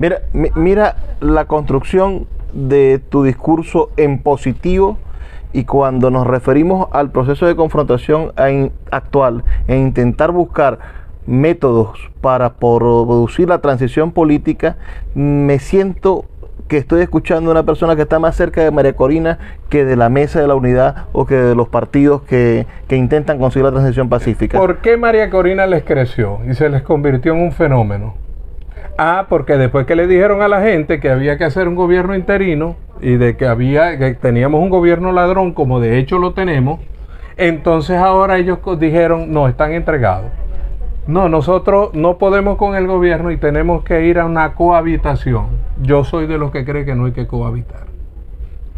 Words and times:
Mira, 0.00 0.22
mira 0.32 0.96
la 1.20 1.44
construcción 1.44 2.26
de 2.54 3.02
tu 3.10 3.22
discurso 3.22 3.90
en 3.98 4.18
positivo 4.18 4.96
y 5.52 5.64
cuando 5.64 6.10
nos 6.10 6.26
referimos 6.26 6.88
al 6.92 7.10
proceso 7.10 7.44
de 7.44 7.54
confrontación 7.54 8.32
actual 8.90 9.44
e 9.68 9.76
intentar 9.76 10.32
buscar 10.32 10.78
métodos 11.26 12.10
para 12.22 12.54
producir 12.54 13.50
la 13.50 13.58
transición 13.58 14.12
política, 14.12 14.78
me 15.14 15.58
siento 15.58 16.24
que 16.66 16.78
estoy 16.78 17.02
escuchando 17.02 17.50
a 17.50 17.52
una 17.52 17.64
persona 17.64 17.94
que 17.94 18.02
está 18.02 18.18
más 18.18 18.34
cerca 18.36 18.64
de 18.64 18.70
María 18.70 18.94
Corina 18.94 19.38
que 19.68 19.84
de 19.84 19.96
la 19.96 20.08
mesa 20.08 20.40
de 20.40 20.46
la 20.46 20.54
unidad 20.54 21.08
o 21.12 21.26
que 21.26 21.34
de 21.34 21.54
los 21.54 21.68
partidos 21.68 22.22
que, 22.22 22.66
que 22.88 22.96
intentan 22.96 23.38
conseguir 23.38 23.66
la 23.66 23.72
transición 23.72 24.08
pacífica. 24.08 24.56
¿Por 24.56 24.78
qué 24.78 24.96
María 24.96 25.28
Corina 25.28 25.66
les 25.66 25.84
creció 25.84 26.38
y 26.48 26.54
se 26.54 26.70
les 26.70 26.80
convirtió 26.80 27.34
en 27.34 27.42
un 27.42 27.52
fenómeno? 27.52 28.29
Ah, 29.02 29.24
porque 29.30 29.56
después 29.56 29.86
que 29.86 29.96
le 29.96 30.06
dijeron 30.06 30.42
a 30.42 30.48
la 30.48 30.60
gente 30.60 31.00
que 31.00 31.08
había 31.08 31.38
que 31.38 31.44
hacer 31.44 31.66
un 31.68 31.74
gobierno 31.74 32.14
interino 32.14 32.76
y 33.00 33.16
de 33.16 33.34
que 33.34 33.46
había 33.46 33.96
que 33.96 34.12
teníamos 34.12 34.62
un 34.62 34.68
gobierno 34.68 35.10
ladrón, 35.10 35.54
como 35.54 35.80
de 35.80 35.96
hecho 35.96 36.18
lo 36.18 36.34
tenemos, 36.34 36.80
entonces 37.38 37.96
ahora 37.96 38.36
ellos 38.36 38.58
dijeron, 38.78 39.32
no, 39.32 39.48
están 39.48 39.72
entregados. 39.72 40.30
No, 41.06 41.30
nosotros 41.30 41.94
no 41.94 42.18
podemos 42.18 42.58
con 42.58 42.74
el 42.74 42.86
gobierno 42.86 43.30
y 43.30 43.38
tenemos 43.38 43.84
que 43.84 44.04
ir 44.04 44.18
a 44.18 44.26
una 44.26 44.52
cohabitación. 44.52 45.46
Yo 45.80 46.04
soy 46.04 46.26
de 46.26 46.36
los 46.36 46.50
que 46.50 46.66
cree 46.66 46.84
que 46.84 46.94
no 46.94 47.06
hay 47.06 47.12
que 47.12 47.26
cohabitar. 47.26 47.86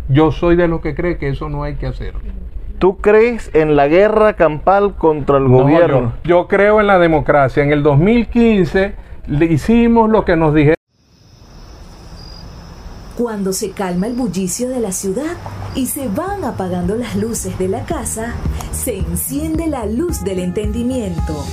Yo 0.08 0.30
soy 0.30 0.54
de 0.54 0.68
los 0.68 0.82
que 0.82 0.94
cree 0.94 1.18
que 1.18 1.30
eso 1.30 1.48
no 1.48 1.64
hay 1.64 1.74
que 1.74 1.88
hacer. 1.88 2.14
¿Tú 2.78 2.98
crees 2.98 3.50
en 3.54 3.74
la 3.74 3.88
guerra 3.88 4.34
campal 4.34 4.94
contra 4.94 5.38
el 5.38 5.48
gobierno? 5.48 6.12
Yo, 6.22 6.42
yo, 6.42 6.46
creo 6.46 6.80
en 6.80 6.86
la 6.86 7.00
democracia. 7.00 7.64
En 7.64 7.72
el 7.72 7.82
2015 7.82 9.02
le 9.26 9.46
hicimos 9.46 10.10
lo 10.10 10.24
que 10.24 10.36
nos 10.36 10.54
dijeron. 10.54 10.76
Cuando 13.16 13.52
se 13.52 13.70
calma 13.70 14.06
el 14.06 14.14
bullicio 14.14 14.68
de 14.68 14.80
la 14.80 14.92
ciudad 14.92 15.36
y 15.74 15.86
se 15.86 16.08
van 16.08 16.44
apagando 16.44 16.96
las 16.96 17.16
luces 17.16 17.58
de 17.58 17.68
la 17.68 17.84
casa, 17.84 18.34
se 18.72 18.98
enciende 18.98 19.66
la 19.66 19.86
luz 19.86 20.24
del 20.24 20.38
entendimiento 20.38 21.44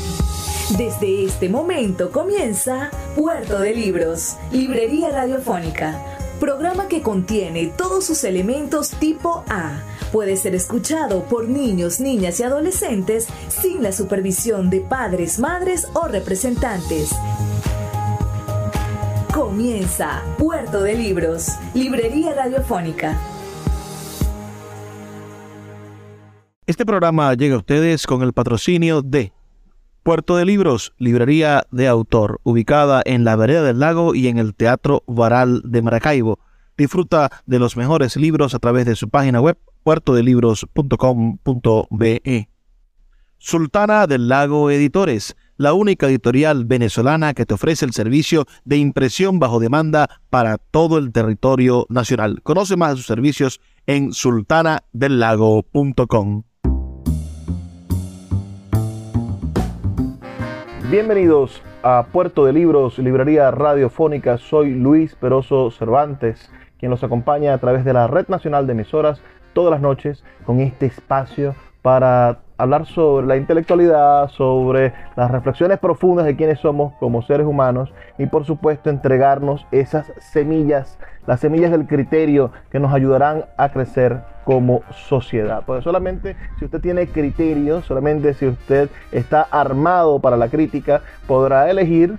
desde 0.77 1.23
este 1.25 1.49
momento 1.49 2.11
comienza 2.11 2.91
Puerto 3.15 3.59
de 3.59 3.73
Libros, 3.73 4.35
Librería 4.51 5.09
Radiofónica, 5.09 5.99
programa 6.39 6.87
que 6.87 7.01
contiene 7.01 7.73
todos 7.75 8.05
sus 8.05 8.23
elementos 8.23 8.91
tipo 8.91 9.43
A. 9.49 9.81
Puede 10.11 10.37
ser 10.37 10.55
escuchado 10.55 11.23
por 11.25 11.47
niños, 11.47 11.99
niñas 11.99 12.39
y 12.39 12.43
adolescentes 12.43 13.27
sin 13.47 13.83
la 13.83 13.91
supervisión 13.91 14.71
de 14.71 14.81
padres, 14.81 15.37
madres 15.37 15.87
o 15.93 16.07
representantes. 16.07 17.11
Comienza 19.31 20.23
Puerto 20.39 20.81
de 20.81 20.95
Libros, 20.95 21.49
Librería 21.75 22.33
Radiofónica. 22.33 23.19
Este 26.65 26.87
programa 26.87 27.31
llega 27.35 27.53
a 27.53 27.59
ustedes 27.59 28.07
con 28.07 28.23
el 28.23 28.33
patrocinio 28.33 29.03
de 29.03 29.31
Puerto 30.01 30.37
de 30.37 30.45
Libros, 30.45 30.93
librería 30.97 31.67
de 31.69 31.87
autor, 31.87 32.39
ubicada 32.41 33.03
en 33.05 33.25
la 33.25 33.35
vereda 33.35 33.61
del 33.61 33.79
lago 33.79 34.15
y 34.15 34.27
en 34.27 34.39
el 34.39 34.55
Teatro 34.55 35.03
Varal 35.05 35.61
de 35.65 35.83
Maracaibo. 35.83 36.39
Disfruta 36.77 37.29
de 37.45 37.59
los 37.59 37.77
mejores 37.77 38.15
libros 38.15 38.55
a 38.55 38.59
través 38.59 38.87
de 38.87 38.95
su 38.95 39.09
página 39.09 39.39
web 39.39 39.57
puertodelibros.com.be. 39.83 42.49
Sultana 43.41 44.05
del 44.05 44.27
Lago 44.27 44.69
Editores, 44.69 45.37
la 45.55 45.71
única 45.73 46.07
editorial 46.07 46.65
venezolana 46.65 47.33
que 47.33 47.45
te 47.45 47.53
ofrece 47.53 47.85
el 47.85 47.93
servicio 47.93 48.43
de 48.65 48.75
impresión 48.75 49.39
bajo 49.39 49.61
demanda 49.61 50.09
para 50.29 50.57
todo 50.57 50.97
el 50.97 51.13
territorio 51.13 51.85
nacional. 51.87 52.41
Conoce 52.43 52.75
más 52.75 52.89
de 52.91 52.97
sus 52.97 53.05
servicios 53.05 53.61
en 53.87 54.11
sultanadelago.com. 54.11 56.43
Bienvenidos 60.91 61.61
a 61.83 62.07
Puerto 62.11 62.45
de 62.45 62.51
Libros, 62.51 62.99
Librería 62.99 63.51
Radiofónica. 63.51 64.37
Soy 64.37 64.73
Luis 64.73 65.15
Peroso 65.15 65.71
Cervantes, 65.71 66.51
quien 66.77 66.89
los 66.89 67.03
acompaña 67.03 67.53
a 67.53 67.57
través 67.57 67.85
de 67.85 67.93
la 67.93 68.07
Red 68.07 68.27
Nacional 68.27 68.67
de 68.67 68.73
Emisoras 68.73 69.21
todas 69.53 69.71
las 69.71 69.81
noches 69.81 70.23
con 70.45 70.59
este 70.59 70.85
espacio 70.87 71.55
para 71.81 72.39
hablar 72.57 72.85
sobre 72.85 73.25
la 73.25 73.37
intelectualidad, 73.37 74.29
sobre 74.29 74.93
las 75.15 75.31
reflexiones 75.31 75.79
profundas 75.79 76.25
de 76.25 76.35
quiénes 76.35 76.59
somos 76.59 76.93
como 76.99 77.21
seres 77.21 77.47
humanos 77.47 77.93
y 78.17 78.25
por 78.25 78.45
supuesto 78.45 78.89
entregarnos 78.89 79.65
esas 79.71 80.11
semillas, 80.19 80.99
las 81.25 81.39
semillas 81.39 81.71
del 81.71 81.87
criterio 81.87 82.51
que 82.69 82.79
nos 82.79 82.93
ayudarán 82.93 83.45
a 83.57 83.69
crecer 83.69 84.19
como 84.43 84.81
sociedad. 84.91 85.63
Porque 85.65 85.83
solamente 85.83 86.35
si 86.57 86.65
usted 86.65 86.81
tiene 86.81 87.07
criterio, 87.07 87.81
solamente 87.81 88.33
si 88.33 88.47
usted 88.47 88.89
está 89.13 89.43
armado 89.43 90.19
para 90.19 90.35
la 90.35 90.49
crítica, 90.49 91.01
podrá 91.27 91.69
elegir 91.69 92.17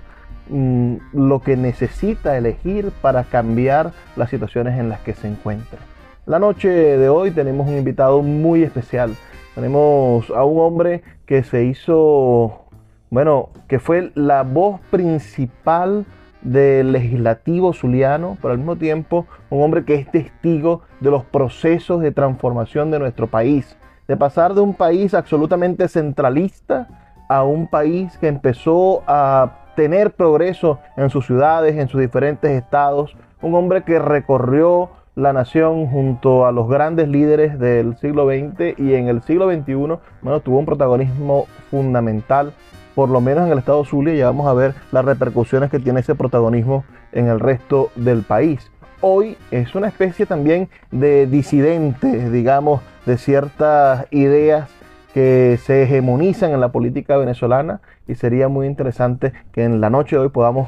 mm, 0.49 0.95
lo 1.13 1.39
que 1.41 1.55
necesita 1.55 2.35
elegir 2.35 2.91
para 3.01 3.25
cambiar 3.25 3.91
las 4.15 4.31
situaciones 4.31 4.79
en 4.79 4.89
las 4.89 5.01
que 5.01 5.13
se 5.13 5.27
encuentra. 5.27 5.90
La 6.27 6.37
noche 6.37 6.69
de 6.69 7.09
hoy 7.09 7.31
tenemos 7.31 7.67
un 7.67 7.77
invitado 7.77 8.21
muy 8.21 8.61
especial. 8.61 9.15
Tenemos 9.55 10.29
a 10.29 10.45
un 10.45 10.59
hombre 10.59 11.01
que 11.25 11.41
se 11.41 11.63
hizo, 11.63 12.65
bueno, 13.09 13.49
que 13.67 13.79
fue 13.79 14.11
la 14.13 14.43
voz 14.43 14.79
principal 14.91 16.05
del 16.43 16.91
legislativo 16.91 17.73
zuliano, 17.73 18.37
pero 18.39 18.51
al 18.51 18.59
mismo 18.59 18.75
tiempo 18.75 19.25
un 19.49 19.63
hombre 19.63 19.83
que 19.83 19.95
es 19.95 20.11
testigo 20.11 20.83
de 20.99 21.09
los 21.09 21.25
procesos 21.25 22.01
de 22.01 22.11
transformación 22.11 22.91
de 22.91 22.99
nuestro 22.99 23.25
país, 23.25 23.75
de 24.07 24.15
pasar 24.15 24.53
de 24.53 24.61
un 24.61 24.75
país 24.75 25.15
absolutamente 25.15 25.87
centralista 25.87 26.87
a 27.29 27.43
un 27.43 27.65
país 27.65 28.15
que 28.19 28.27
empezó 28.27 29.01
a 29.07 29.73
tener 29.75 30.11
progreso 30.11 30.77
en 30.97 31.09
sus 31.09 31.25
ciudades, 31.25 31.77
en 31.77 31.87
sus 31.87 31.99
diferentes 31.99 32.51
estados, 32.51 33.17
un 33.41 33.55
hombre 33.55 33.81
que 33.81 33.97
recorrió 33.97 34.91
la 35.15 35.33
nación 35.33 35.87
junto 35.87 36.45
a 36.45 36.51
los 36.51 36.69
grandes 36.69 37.07
líderes 37.07 37.59
del 37.59 37.97
siglo 37.97 38.27
XX 38.27 38.79
y 38.79 38.93
en 38.93 39.07
el 39.07 39.21
siglo 39.23 39.51
XXI 39.51 39.73
bueno, 40.21 40.39
tuvo 40.39 40.59
un 40.59 40.65
protagonismo 40.65 41.47
fundamental 41.69 42.53
por 42.95 43.09
lo 43.09 43.21
menos 43.21 43.45
en 43.45 43.53
el 43.53 43.59
estado 43.59 43.83
Zulia, 43.85 44.13
ya 44.13 44.25
vamos 44.25 44.47
a 44.47 44.53
ver 44.53 44.73
las 44.91 45.05
repercusiones 45.05 45.69
que 45.69 45.79
tiene 45.79 46.01
ese 46.01 46.15
protagonismo 46.15 46.83
en 47.11 47.27
el 47.27 47.39
resto 47.39 47.89
del 47.95 48.23
país. 48.23 48.71
Hoy 48.99 49.37
es 49.49 49.75
una 49.75 49.87
especie 49.87 50.25
también 50.25 50.69
de 50.91 51.25
disidente, 51.25 52.29
digamos, 52.29 52.81
de 53.05 53.17
ciertas 53.17 54.05
ideas 54.11 54.69
que 55.13 55.57
se 55.63 55.83
hegemonizan 55.83 56.51
en 56.51 56.59
la 56.59 56.71
política 56.71 57.17
venezolana 57.17 57.81
y 58.07 58.15
sería 58.15 58.47
muy 58.47 58.67
interesante 58.67 59.33
que 59.51 59.63
en 59.63 59.81
la 59.81 59.89
noche 59.89 60.15
de 60.15 60.23
hoy 60.23 60.29
podamos 60.29 60.67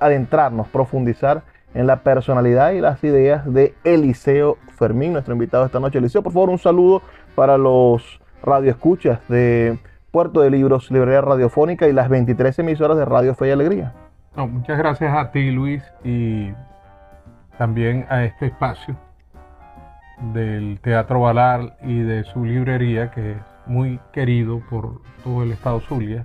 adentrarnos, 0.00 0.68
profundizar 0.68 1.42
en 1.76 1.86
la 1.86 1.96
personalidad 1.96 2.72
y 2.72 2.80
las 2.80 3.04
ideas 3.04 3.44
de 3.52 3.74
Eliseo 3.84 4.56
Fermín, 4.78 5.12
nuestro 5.12 5.34
invitado 5.34 5.66
esta 5.66 5.78
noche. 5.78 5.98
Eliseo, 5.98 6.22
por 6.22 6.32
favor, 6.32 6.48
un 6.48 6.58
saludo 6.58 7.02
para 7.34 7.58
los 7.58 8.18
radioescuchas 8.42 9.20
de 9.28 9.78
Puerto 10.10 10.40
de 10.40 10.50
Libros, 10.50 10.90
Librería 10.90 11.20
Radiofónica 11.20 11.86
y 11.86 11.92
las 11.92 12.08
23 12.08 12.58
emisoras 12.60 12.96
de 12.96 13.04
Radio 13.04 13.34
Fe 13.34 13.48
y 13.48 13.50
Alegría. 13.50 13.92
muchas 14.36 14.78
gracias 14.78 15.14
a 15.14 15.30
ti, 15.30 15.50
Luis, 15.50 15.82
y 16.02 16.52
también 17.58 18.06
a 18.08 18.24
este 18.24 18.46
espacio 18.46 18.96
del 20.32 20.78
Teatro 20.80 21.20
Valar 21.20 21.76
y 21.82 22.00
de 22.00 22.24
su 22.24 22.46
librería, 22.46 23.10
que 23.10 23.32
es 23.32 23.36
muy 23.66 24.00
querido 24.12 24.62
por 24.70 25.02
todo 25.22 25.42
el 25.42 25.52
estado 25.52 25.80
Zulia 25.80 26.24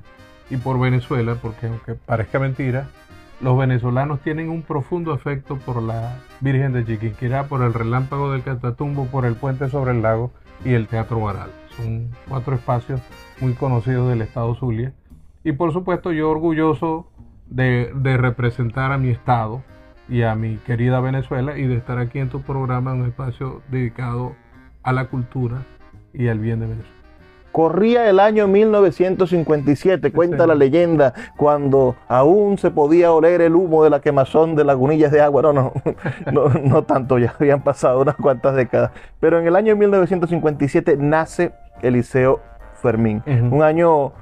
y 0.50 0.56
por 0.56 0.79
Venezuela, 0.79 1.35
porque 1.41 1.68
aunque 1.68 1.95
parezca 1.95 2.39
mentira, 2.39 2.88
los 3.41 3.57
venezolanos 3.57 4.22
tienen 4.22 4.50
un 4.50 4.62
profundo 4.62 5.13
afecto 5.13 5.57
por 5.57 5.81
la 5.81 6.19
Virgen 6.42 6.74
de 6.74 6.86
Chiquinquirá, 6.86 7.45
por 7.48 7.63
el 7.63 7.74
relámpago 7.74 8.31
del 8.31 8.44
Catatumbo, 8.44 9.07
por 9.07 9.25
el 9.25 9.36
puente 9.36 9.69
sobre 9.69 9.92
el 9.92 10.01
lago 10.01 10.31
y 10.63 10.74
el 10.74 10.88
Teatro 10.88 11.19
Varal. 11.19 11.50
Son 11.75 12.10
cuatro 12.27 12.56
espacios 12.56 13.01
muy 13.39 13.54
conocidos 13.54 14.10
del 14.10 14.21
estado 14.21 14.54
Zulia. 14.56 14.94
Y 15.44 15.54
por 15.54 15.74
supuesto 15.74 16.12
yo 16.12 16.30
orgulloso 16.30 17.12
de, 17.48 17.92
representar 18.18 18.92
a 18.92 19.00
mi 19.00 19.10
estado 19.10 19.63
y 20.07 20.21
a 20.21 20.36
mi 20.36 20.57
querida 20.57 21.00
Venezuela 21.00 21.57
y 21.57 21.65
de 21.65 21.75
estar 21.75 21.98
aquí 21.98 22.19
en 22.19 22.30
tu 22.30 22.42
programa 22.42 22.94
en 22.94 23.01
un 23.01 23.07
espacio 23.07 23.62
dedicado 23.69 24.36
a 24.83 24.94
la 24.94 25.06
cultura 25.06 25.63
y 26.13 26.27
al 26.27 26.39
bien 26.39 26.60
de 26.60 26.68
Venezuela. 26.68 27.00
Corría 27.51 28.09
el 28.09 28.19
año 28.19 28.48
1957, 28.48 30.12
cuenta 30.12 30.48
la 30.48 30.56
leyenda, 30.56 31.13
cuando 31.36 31.95
aún 32.07 32.57
se 32.57 32.71
podía 32.71 33.12
oler 33.12 33.42
el 33.42 33.56
humo 33.56 33.83
de 33.83 33.89
la 33.89 34.00
quemazón 34.00 34.56
de 34.56 34.63
lagunillas 34.63 35.12
de 35.12 35.21
agua. 35.21 35.42
No, 35.42 35.53
no, 35.53 35.74
no, 36.31 36.50
no 36.50 36.83
tanto, 36.83 37.18
ya 37.18 37.36
habían 37.38 37.62
pasado 37.62 38.01
unas 38.01 38.15
cuantas 38.15 38.56
décadas. 38.56 38.92
Pero 39.19 39.39
en 39.39 39.48
el 39.48 39.56
año 39.56 39.75
1957 39.75 40.98
nace 40.98 41.51
Eliseo 41.81 42.39
Fermín. 42.81 43.21
Un 43.51 43.63
año 43.63 44.13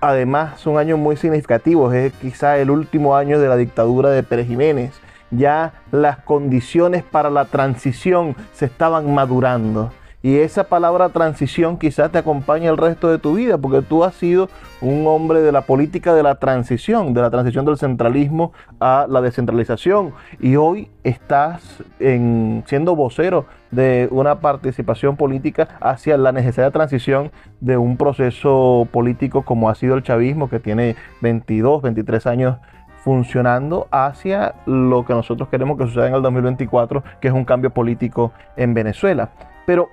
además 0.00 0.60
son 0.60 0.78
años 0.78 0.98
muy 0.98 1.16
significativos, 1.16 1.94
es 1.94 2.12
quizá 2.14 2.58
el 2.58 2.70
último 2.70 3.16
año 3.16 3.40
de 3.40 3.48
la 3.48 3.56
dictadura 3.56 4.10
de 4.10 4.22
Pérez 4.22 4.46
Jiménez. 4.46 4.92
Ya 5.32 5.72
las 5.90 6.18
condiciones 6.18 7.02
para 7.02 7.30
la 7.30 7.46
transición 7.46 8.36
se 8.52 8.66
estaban 8.66 9.12
madurando. 9.12 9.90
Y 10.26 10.38
esa 10.40 10.64
palabra 10.64 11.10
transición 11.10 11.78
quizás 11.78 12.10
te 12.10 12.18
acompañe 12.18 12.66
el 12.66 12.76
resto 12.76 13.08
de 13.08 13.18
tu 13.18 13.36
vida, 13.36 13.58
porque 13.58 13.80
tú 13.80 14.02
has 14.02 14.12
sido 14.16 14.48
un 14.80 15.06
hombre 15.06 15.40
de 15.40 15.52
la 15.52 15.60
política 15.60 16.14
de 16.14 16.24
la 16.24 16.34
transición, 16.34 17.14
de 17.14 17.20
la 17.20 17.30
transición 17.30 17.64
del 17.64 17.78
centralismo 17.78 18.52
a 18.80 19.06
la 19.08 19.20
descentralización. 19.20 20.14
Y 20.40 20.56
hoy 20.56 20.90
estás 21.04 21.80
en, 22.00 22.64
siendo 22.66 22.96
vocero 22.96 23.46
de 23.70 24.08
una 24.10 24.40
participación 24.40 25.16
política 25.16 25.68
hacia 25.80 26.18
la 26.18 26.32
necesaria 26.32 26.72
transición 26.72 27.30
de 27.60 27.76
un 27.76 27.96
proceso 27.96 28.88
político 28.90 29.42
como 29.42 29.70
ha 29.70 29.76
sido 29.76 29.94
el 29.94 30.02
chavismo, 30.02 30.50
que 30.50 30.58
tiene 30.58 30.96
22, 31.20 31.82
23 31.82 32.26
años 32.26 32.56
funcionando 33.04 33.86
hacia 33.92 34.56
lo 34.66 35.04
que 35.04 35.14
nosotros 35.14 35.48
queremos 35.50 35.78
que 35.78 35.84
suceda 35.84 36.08
en 36.08 36.14
el 36.16 36.22
2024, 36.22 37.04
que 37.20 37.28
es 37.28 37.34
un 37.34 37.44
cambio 37.44 37.70
político 37.70 38.32
en 38.56 38.74
Venezuela. 38.74 39.30
Pero 39.66 39.88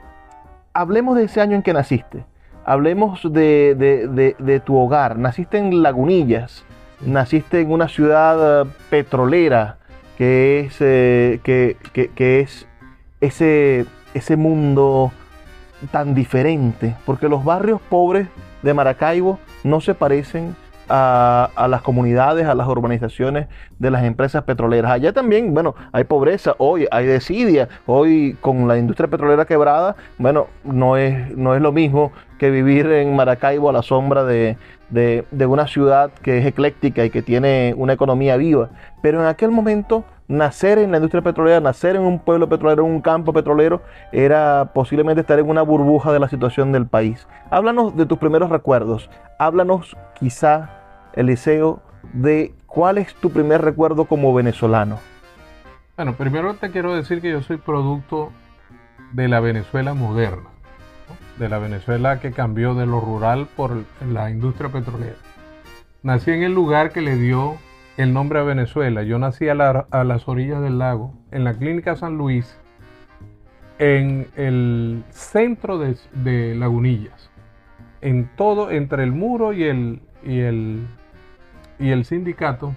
hablemos 0.74 1.16
de 1.16 1.26
ese 1.26 1.42
año 1.42 1.56
en 1.56 1.62
que 1.62 1.74
naciste. 1.74 2.26
Hablemos 2.66 3.22
de, 3.32 4.62
tu 4.66 4.78
hogar. 4.78 5.18
Naciste 5.18 5.58
en 5.58 5.84
Lagunillas. 5.84 6.64
Naciste 7.02 7.62
en 7.62 7.72
una 7.72 7.88
ciudad 7.88 8.64
eh, 8.64 8.70
petrolera 8.90 9.78
que 10.18 10.62
es, 10.62 10.78
eh, 10.80 11.40
que, 11.44 11.76
es 12.44 12.68
ese, 13.20 13.86
ese 14.14 14.36
mundo 14.38 15.12
tan 15.92 16.16
diferente. 16.16 16.96
Porque 17.06 17.28
los 17.28 17.44
barrios 17.44 17.82
pobres 17.82 18.28
de 18.62 18.74
Maracaibo 18.74 19.40
no 19.64 19.82
se 19.82 19.94
parecen 19.94 20.56
a, 20.90 21.68
las 21.70 21.82
comunidades, 21.82 22.48
a 22.48 22.56
las 22.56 22.68
urbanizaciones 22.68 23.48
de 23.80 23.92
las 23.92 24.04
empresas 24.04 24.44
petroleras. 24.44 24.92
Allá 24.92 25.14
también, 25.14 25.54
bueno, 25.54 25.76
hay 25.92 26.04
pobreza, 26.04 26.56
hoy 26.58 26.88
hay 26.92 27.06
desidia, 27.06 27.70
hoy 27.86 28.38
con 28.42 28.68
la 28.68 28.78
industria 28.78 29.10
petrolera 29.10 29.46
quebrada, 29.46 29.96
bueno, 30.18 30.48
no 30.64 30.98
es, 30.98 31.36
no 31.36 31.56
es 31.56 31.62
lo 31.62 31.72
mismo 31.72 32.12
que 32.38 32.50
vivir 32.50 32.88
en 32.88 33.16
Maracaibo 33.16 33.70
a 33.70 33.74
la 33.74 33.84
sombra 33.84 34.24
de, 34.24 34.58
de, 34.90 35.26
de 35.32 35.46
una 35.46 35.68
ciudad 35.68 36.12
que 36.12 36.40
es 36.40 36.46
ecléctica 36.46 37.06
y 37.06 37.10
que 37.10 37.22
tiene 37.22 37.74
una 37.78 37.94
economía 37.94 38.38
viva. 38.38 38.70
Pero 39.02 39.22
en 39.22 39.28
aquel 39.28 39.52
momento 39.52 40.04
nacer 40.28 40.78
en 40.78 40.92
la 40.92 40.98
industria 40.98 41.22
petrolera, 41.22 41.60
nacer 41.60 41.96
en 41.96 42.04
un 42.04 42.20
pueblo 42.20 42.48
petrolero, 42.50 42.86
en 42.86 42.92
un 42.92 43.02
campo 43.02 43.34
petrolero, 43.34 43.82
era 44.12 44.72
posiblemente 44.74 45.22
estar 45.22 45.40
en 45.40 45.50
una 45.50 45.62
burbuja 45.62 46.12
de 46.12 46.20
la 46.20 46.30
situación 46.30 46.72
del 46.72 46.88
país. 46.88 47.28
Háblanos 47.50 47.96
de 47.96 48.06
tus 48.06 48.18
primeros 48.18 48.50
recuerdos. 48.50 49.10
Háblanos 49.40 49.96
quizá, 50.16 50.70
Eliseo, 51.14 51.82
de 52.14 52.54
cuál 52.68 52.98
es 52.98 53.14
tu 53.16 53.30
primer 53.30 53.62
recuerdo 53.62 54.06
como 54.06 54.34
venezolano. 54.34 55.00
Bueno, 55.96 56.14
primero 56.14 56.56
te 56.56 56.72
quiero 56.72 56.96
decir 56.96 57.22
que 57.22 57.32
yo 57.32 57.42
soy 57.42 57.58
producto 57.58 58.32
de 59.12 59.28
la 59.28 59.40
Venezuela 59.40 59.94
moderna, 59.94 60.50
de 61.38 61.50
la 61.50 61.60
Venezuela 61.60 62.20
que 62.20 62.32
cambió 62.32 62.74
de 62.74 62.88
lo 62.88 63.00
rural 63.00 63.48
por 63.56 63.84
la 64.12 64.32
industria 64.32 64.70
petrolera. 64.70 65.18
Nací 66.02 66.32
en 66.32 66.44
el 66.44 66.54
lugar 66.54 66.92
que 66.92 67.02
le 67.02 67.16
dio 67.16 67.58
el 67.98 68.14
nombre 68.14 68.40
a 68.40 68.44
Venezuela. 68.44 69.04
Yo 69.04 69.20
nací 69.20 69.50
a, 69.50 69.56
las 69.56 70.28
orillas 70.28 70.62
del 70.62 70.80
lago, 70.80 71.14
en 71.32 71.44
la 71.44 71.54
Clínica 71.54 71.96
San 71.96 72.18
Luis, 72.18 72.58
en 73.80 74.28
el 74.36 75.04
centro 75.10 75.78
de, 75.78 76.56
Lagunillas. 76.56 77.30
En 78.02 78.30
todo, 78.36 78.72
entre 78.72 79.04
el 79.04 79.12
muro 79.12 79.54
y 79.54 79.64
el, 79.64 80.02
y 80.24 80.40
el, 80.40 80.88
y 81.80 81.92
el 81.92 82.06
sindicato, 82.06 82.76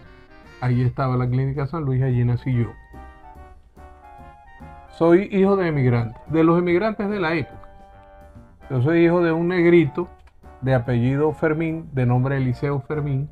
ahí 0.60 0.82
estaba 0.82 1.16
la 1.16 1.28
Clínica 1.28 1.66
San 1.66 1.84
Luis, 1.84 2.02
allí 2.02 2.24
nací 2.24 2.52
yo. 2.52 2.72
Soy 4.90 5.28
hijo 5.30 5.56
de 5.56 5.68
emigrantes, 5.68 6.20
de 6.28 6.44
los 6.44 6.58
emigrantes 6.58 7.08
de 7.10 7.20
la 7.20 7.34
época. 7.34 7.68
Yo 8.70 8.82
soy 8.82 9.04
hijo 9.04 9.20
de 9.20 9.32
un 9.32 9.48
negrito 9.48 10.08
de 10.62 10.74
apellido 10.74 11.32
Fermín, 11.32 11.88
de 11.92 12.06
nombre 12.06 12.38
Eliseo 12.38 12.80
Fermín, 12.80 13.28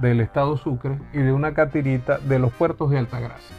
del 0.00 0.20
estado 0.20 0.56
Sucre 0.56 0.98
y 1.12 1.18
de 1.18 1.32
una 1.32 1.54
catirita 1.54 2.18
de 2.18 2.38
los 2.38 2.52
puertos 2.52 2.90
de 2.90 2.98
Altagracia, 2.98 3.56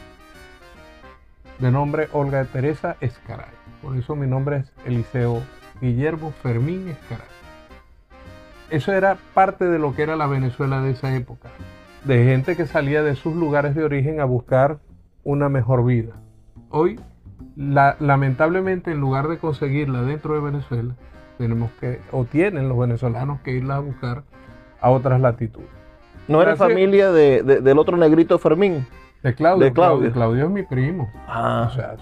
de 1.58 1.70
nombre 1.70 2.08
Olga 2.12 2.44
Teresa 2.44 2.96
Escaray. 3.00 3.52
Por 3.82 3.96
eso 3.96 4.16
mi 4.16 4.26
nombre 4.26 4.58
es 4.58 4.72
Eliseo 4.84 5.42
Guillermo 5.80 6.32
Fermín 6.42 6.88
Escaray. 6.88 7.26
Eso 8.70 8.92
era 8.92 9.18
parte 9.34 9.66
de 9.66 9.78
lo 9.78 9.94
que 9.94 10.02
era 10.02 10.16
la 10.16 10.26
Venezuela 10.26 10.80
de 10.80 10.92
esa 10.92 11.14
época, 11.14 11.50
de 12.04 12.24
gente 12.24 12.56
que 12.56 12.66
salía 12.66 13.02
de 13.02 13.14
sus 13.14 13.34
lugares 13.34 13.74
de 13.74 13.84
origen 13.84 14.20
a 14.20 14.24
buscar 14.24 14.78
una 15.22 15.48
mejor 15.48 15.84
vida. 15.84 16.14
Hoy, 16.70 16.98
lamentablemente, 17.56 18.90
en 18.90 19.00
lugar 19.00 19.28
de 19.28 19.38
conseguirla 19.38 20.02
dentro 20.02 20.34
de 20.34 20.40
Venezuela, 20.40 20.94
tenemos 21.38 21.70
que, 21.80 22.00
o 22.12 22.24
tienen 22.24 22.68
los 22.68 22.78
venezolanos 22.78 23.40
que 23.40 23.52
irla 23.52 23.76
a 23.76 23.80
buscar 23.80 24.24
a 24.80 24.90
otras 24.90 25.20
latitudes. 25.20 25.73
¿No 26.28 26.40
eres 26.42 26.58
familia 26.58 27.12
de, 27.12 27.42
del 27.42 27.78
otro 27.78 27.96
negrito 27.96 28.38
Fermín? 28.38 28.86
De 29.22 29.34
Claudio. 29.34 29.64
De 29.64 29.72
Claudio. 29.72 30.12
Claudio 30.12 30.44
es 30.44 30.50
mi 30.50 30.62
primo. 30.62 31.10
Ah. 31.26 31.68
O 31.70 31.74
sea, 31.74 31.96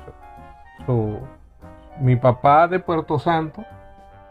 mi 2.01 2.17
papá 2.17 2.69
de 2.69 2.81
Puerto 2.81 3.19
Santo 3.19 3.65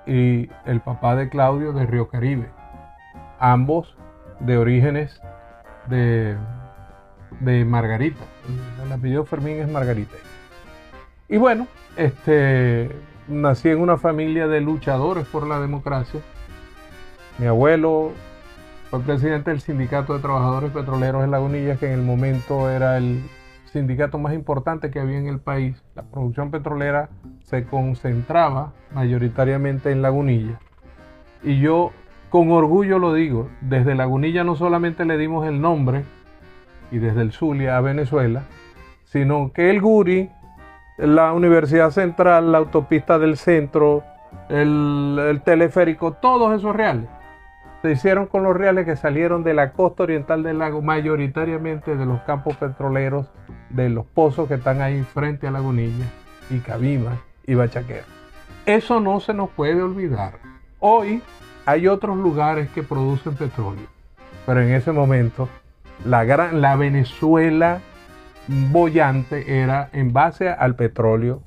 y 0.05 0.49
el 0.65 0.81
papá 0.81 1.15
de 1.15 1.29
Claudio 1.29 1.73
de 1.73 1.85
Río 1.85 2.09
Caribe. 2.09 2.49
Ambos 3.39 3.95
de 4.39 4.57
orígenes 4.57 5.21
de, 5.87 6.35
de 7.39 7.65
Margarita. 7.65 8.21
El 8.83 8.91
apellido 8.91 9.25
Fermín 9.25 9.59
es 9.59 9.69
Margarita. 9.69 10.15
Y 11.29 11.37
bueno, 11.37 11.67
este, 11.95 12.89
nací 13.27 13.69
en 13.69 13.79
una 13.79 13.97
familia 13.97 14.47
de 14.47 14.61
luchadores 14.61 15.25
por 15.27 15.47
la 15.47 15.59
democracia. 15.59 16.19
Mi 17.37 17.47
abuelo 17.47 18.11
fue 18.91 18.99
presidente 18.99 19.51
del 19.51 19.61
Sindicato 19.61 20.13
de 20.13 20.19
Trabajadores 20.19 20.69
Petroleros 20.71 21.23
en 21.23 21.31
Lagunillas, 21.31 21.79
que 21.79 21.87
en 21.87 21.97
el 21.97 22.05
momento 22.05 22.69
era 22.69 22.97
el 22.97 23.23
sindicato 23.71 24.17
más 24.17 24.33
importante 24.33 24.91
que 24.91 24.99
había 24.99 25.17
en 25.17 25.27
el 25.27 25.39
país. 25.39 25.81
La 25.95 26.03
producción 26.03 26.51
petrolera 26.51 27.07
se 27.45 27.63
concentraba 27.63 28.73
mayoritariamente 28.93 29.93
en 29.93 30.01
Lagunilla. 30.01 30.59
Y 31.41 31.61
yo 31.61 31.91
con 32.29 32.51
orgullo 32.51 32.99
lo 32.99 33.13
digo, 33.13 33.47
desde 33.61 33.95
Lagunilla 33.95 34.43
no 34.43 34.57
solamente 34.57 35.05
le 35.05 35.17
dimos 35.17 35.47
el 35.47 35.61
nombre, 35.61 36.03
y 36.91 36.97
desde 36.97 37.21
el 37.21 37.31
Zulia 37.31 37.77
a 37.77 37.81
Venezuela, 37.81 38.43
sino 39.05 39.53
que 39.53 39.69
el 39.69 39.79
Guri, 39.79 40.29
la 40.97 41.31
Universidad 41.31 41.91
Central, 41.91 42.51
la 42.51 42.57
autopista 42.57 43.19
del 43.19 43.37
centro, 43.37 44.03
el, 44.49 45.17
el 45.29 45.41
teleférico, 45.43 46.11
todos 46.11 46.53
esos 46.53 46.75
reales 46.75 47.07
se 47.81 47.91
hicieron 47.91 48.27
con 48.27 48.43
los 48.43 48.55
reales 48.55 48.85
que 48.85 48.95
salieron 48.95 49.43
de 49.43 49.53
la 49.53 49.71
costa 49.73 50.03
oriental 50.03 50.43
del 50.43 50.59
lago, 50.59 50.81
mayoritariamente 50.81 51.95
de 51.95 52.05
los 52.05 52.21
campos 52.21 52.55
petroleros, 52.57 53.31
de 53.69 53.89
los 53.89 54.05
pozos 54.05 54.47
que 54.47 54.55
están 54.55 54.81
ahí 54.81 55.01
frente 55.03 55.47
a 55.47 55.51
Lagunilla, 55.51 56.05
y 56.49 56.59
Cabima 56.59 57.21
y 57.45 57.55
Bachaquero. 57.55 58.05
Eso 58.65 58.99
no 58.99 59.19
se 59.19 59.33
nos 59.33 59.49
puede 59.49 59.81
olvidar. 59.81 60.33
Hoy 60.79 61.21
hay 61.65 61.87
otros 61.87 62.17
lugares 62.17 62.69
que 62.69 62.83
producen 62.83 63.35
petróleo, 63.35 63.87
pero 64.45 64.61
en 64.61 64.71
ese 64.71 64.91
momento 64.91 65.49
la, 66.05 66.23
gran, 66.23 66.61
la 66.61 66.75
Venezuela 66.75 67.81
bollante 68.47 69.61
era 69.61 69.89
en 69.93 70.13
base 70.13 70.49
al 70.49 70.75
petróleo 70.75 71.41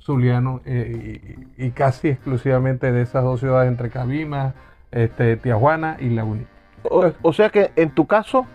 zuliano 0.00 0.60
eh, 0.64 1.36
y, 1.56 1.70
casi 1.70 2.08
exclusivamente 2.08 2.92
de 2.92 3.02
esas 3.02 3.24
dos 3.24 3.40
ciudades 3.40 3.68
entre 3.68 3.90
Cabima, 3.90 4.54
este, 4.90 5.36
Tijuana 5.36 5.96
y 6.00 6.10
Laguna. 6.10 6.44
O, 7.22 7.32
sea 7.32 7.50
que 7.50 7.72
en 7.76 7.90
tu 7.90 8.06
caso, 8.06 8.46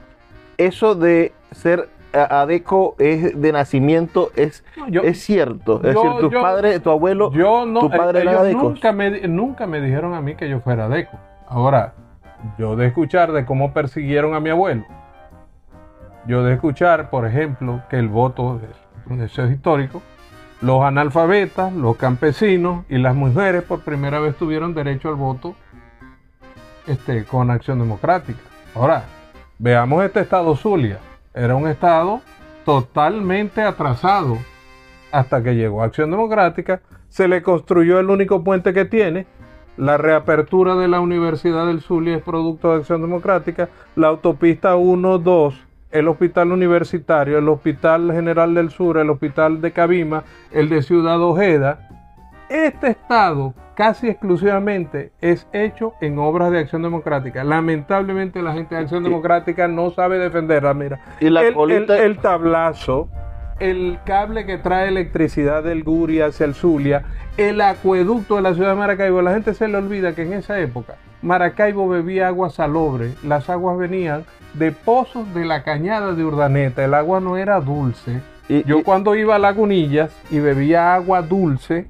eso 0.57 0.95
de 0.95 1.33
ser 1.51 1.89
adeco 2.13 2.95
es 2.99 3.39
de 3.39 3.51
nacimiento 3.51 4.31
es, 4.35 4.63
es 5.03 5.19
cierto. 5.19 5.77
Es 5.77 5.95
decir, 5.95 6.11
tu 6.19 6.31
padre, 6.31 6.79
tu 6.79 6.89
abuelo, 6.89 7.31
yo 7.31 7.65
no, 7.65 7.81
tu 7.81 7.89
padre 7.89 8.21
eh, 8.21 8.53
nunca 8.53 8.91
me, 8.91 9.27
nunca 9.27 9.67
me 9.67 9.81
dijeron 9.81 10.13
a 10.13 10.21
mí 10.21 10.35
que 10.35 10.49
yo 10.49 10.59
fuera 10.59 10.85
adeco. 10.85 11.17
Ahora, 11.47 11.93
yo 12.57 12.75
de 12.75 12.87
escuchar 12.87 13.31
de 13.31 13.45
cómo 13.45 13.73
persiguieron 13.73 14.33
a 14.33 14.39
mi 14.39 14.49
abuelo, 14.49 14.85
yo 16.27 16.43
de 16.43 16.53
escuchar, 16.53 17.09
por 17.09 17.25
ejemplo, 17.25 17.81
que 17.89 17.97
el 17.97 18.07
voto 18.07 18.61
es 18.63 19.11
un 19.11 19.19
deseo 19.19 19.49
histórico, 19.49 20.01
los 20.61 20.83
analfabetas, 20.83 21.73
los 21.73 21.97
campesinos 21.97 22.85
y 22.87 22.97
las 22.97 23.15
mujeres 23.15 23.63
por 23.63 23.81
primera 23.81 24.19
vez 24.19 24.35
tuvieron 24.35 24.73
derecho 24.73 25.09
al 25.09 25.15
voto 25.15 25.55
este, 26.87 27.25
con 27.25 27.51
Acción 27.51 27.79
Democrática. 27.79 28.39
Ahora, 28.75 29.03
veamos 29.59 30.03
este 30.03 30.21
estado 30.21 30.55
Zulia. 30.55 30.99
Era 31.33 31.55
un 31.55 31.67
estado 31.67 32.21
totalmente 32.65 33.61
atrasado 33.61 34.37
hasta 35.11 35.41
que 35.43 35.55
llegó 35.55 35.83
Acción 35.83 36.11
Democrática. 36.11 36.81
Se 37.09 37.27
le 37.27 37.41
construyó 37.41 37.99
el 37.99 38.09
único 38.09 38.43
puente 38.43 38.73
que 38.73 38.85
tiene, 38.85 39.27
La 39.77 39.97
reapertura 39.97 40.75
de 40.75 40.87
la 40.87 40.99
Universidad 40.99 41.65
del 41.65 41.81
Zulia 41.81 42.17
es 42.17 42.23
producto 42.23 42.71
de 42.71 42.79
Acción 42.79 43.01
Democrática. 43.01 43.69
La 43.95 44.07
autopista 44.07 44.75
1, 44.75 45.17
2, 45.17 45.67
el 45.91 46.07
hospital 46.07 46.51
universitario, 46.51 47.37
el 47.37 47.49
Hospital 47.49 48.11
General 48.11 48.53
del 48.53 48.69
Sur, 48.69 48.97
el 48.97 49.09
Hospital 49.09 49.61
de 49.61 49.71
Cabima, 49.71 50.23
el 50.51 50.69
de 50.69 50.81
Ciudad 50.81 51.21
Ojeda. 51.21 51.87
Este 52.51 52.89
Estado 52.89 53.53
casi 53.75 54.09
exclusivamente 54.09 55.13
es 55.21 55.47
hecho 55.53 55.93
en 56.01 56.19
obras 56.19 56.51
de 56.51 56.59
acción 56.59 56.81
democrática. 56.81 57.45
Lamentablemente 57.45 58.41
la 58.41 58.51
gente 58.51 58.75
de 58.75 58.81
acción 58.81 59.03
democrática 59.05 59.69
no 59.69 59.89
sabe 59.91 60.17
defenderla. 60.19 60.73
Mira, 60.73 60.99
Y 61.21 61.29
la 61.29 61.43
el, 61.43 61.53
colita- 61.53 61.95
el- 61.97 62.11
el 62.11 62.17
tablazo, 62.17 63.07
el 63.61 63.99
cable 64.05 64.45
que 64.45 64.57
trae 64.57 64.89
electricidad 64.89 65.63
del 65.63 65.83
Guri 65.83 66.19
hacia 66.19 66.45
el 66.45 66.53
Zulia, 66.53 67.03
el 67.37 67.61
acueducto 67.61 68.35
de 68.35 68.41
la 68.41 68.53
ciudad 68.53 68.71
de 68.71 68.75
Maracaibo. 68.75 69.21
La 69.21 69.31
gente 69.33 69.53
se 69.53 69.69
le 69.69 69.77
olvida 69.77 70.13
que 70.13 70.23
en 70.23 70.33
esa 70.33 70.59
época 70.59 70.95
Maracaibo 71.21 71.87
bebía 71.87 72.27
agua 72.27 72.49
salobre. 72.49 73.11
Las 73.23 73.49
aguas 73.49 73.77
venían 73.77 74.25
de 74.55 74.73
pozos 74.73 75.33
de 75.33 75.45
la 75.45 75.63
cañada 75.63 76.11
de 76.15 76.25
Urdaneta. 76.25 76.83
El 76.83 76.95
agua 76.95 77.21
no 77.21 77.37
era 77.37 77.61
dulce. 77.61 78.19
Y- 78.49 78.65
Yo 78.65 78.79
y- 78.79 78.83
cuando 78.83 79.15
iba 79.15 79.35
a 79.35 79.39
Lagunillas 79.39 80.11
y 80.29 80.39
bebía 80.39 80.93
agua 80.93 81.21
dulce 81.21 81.87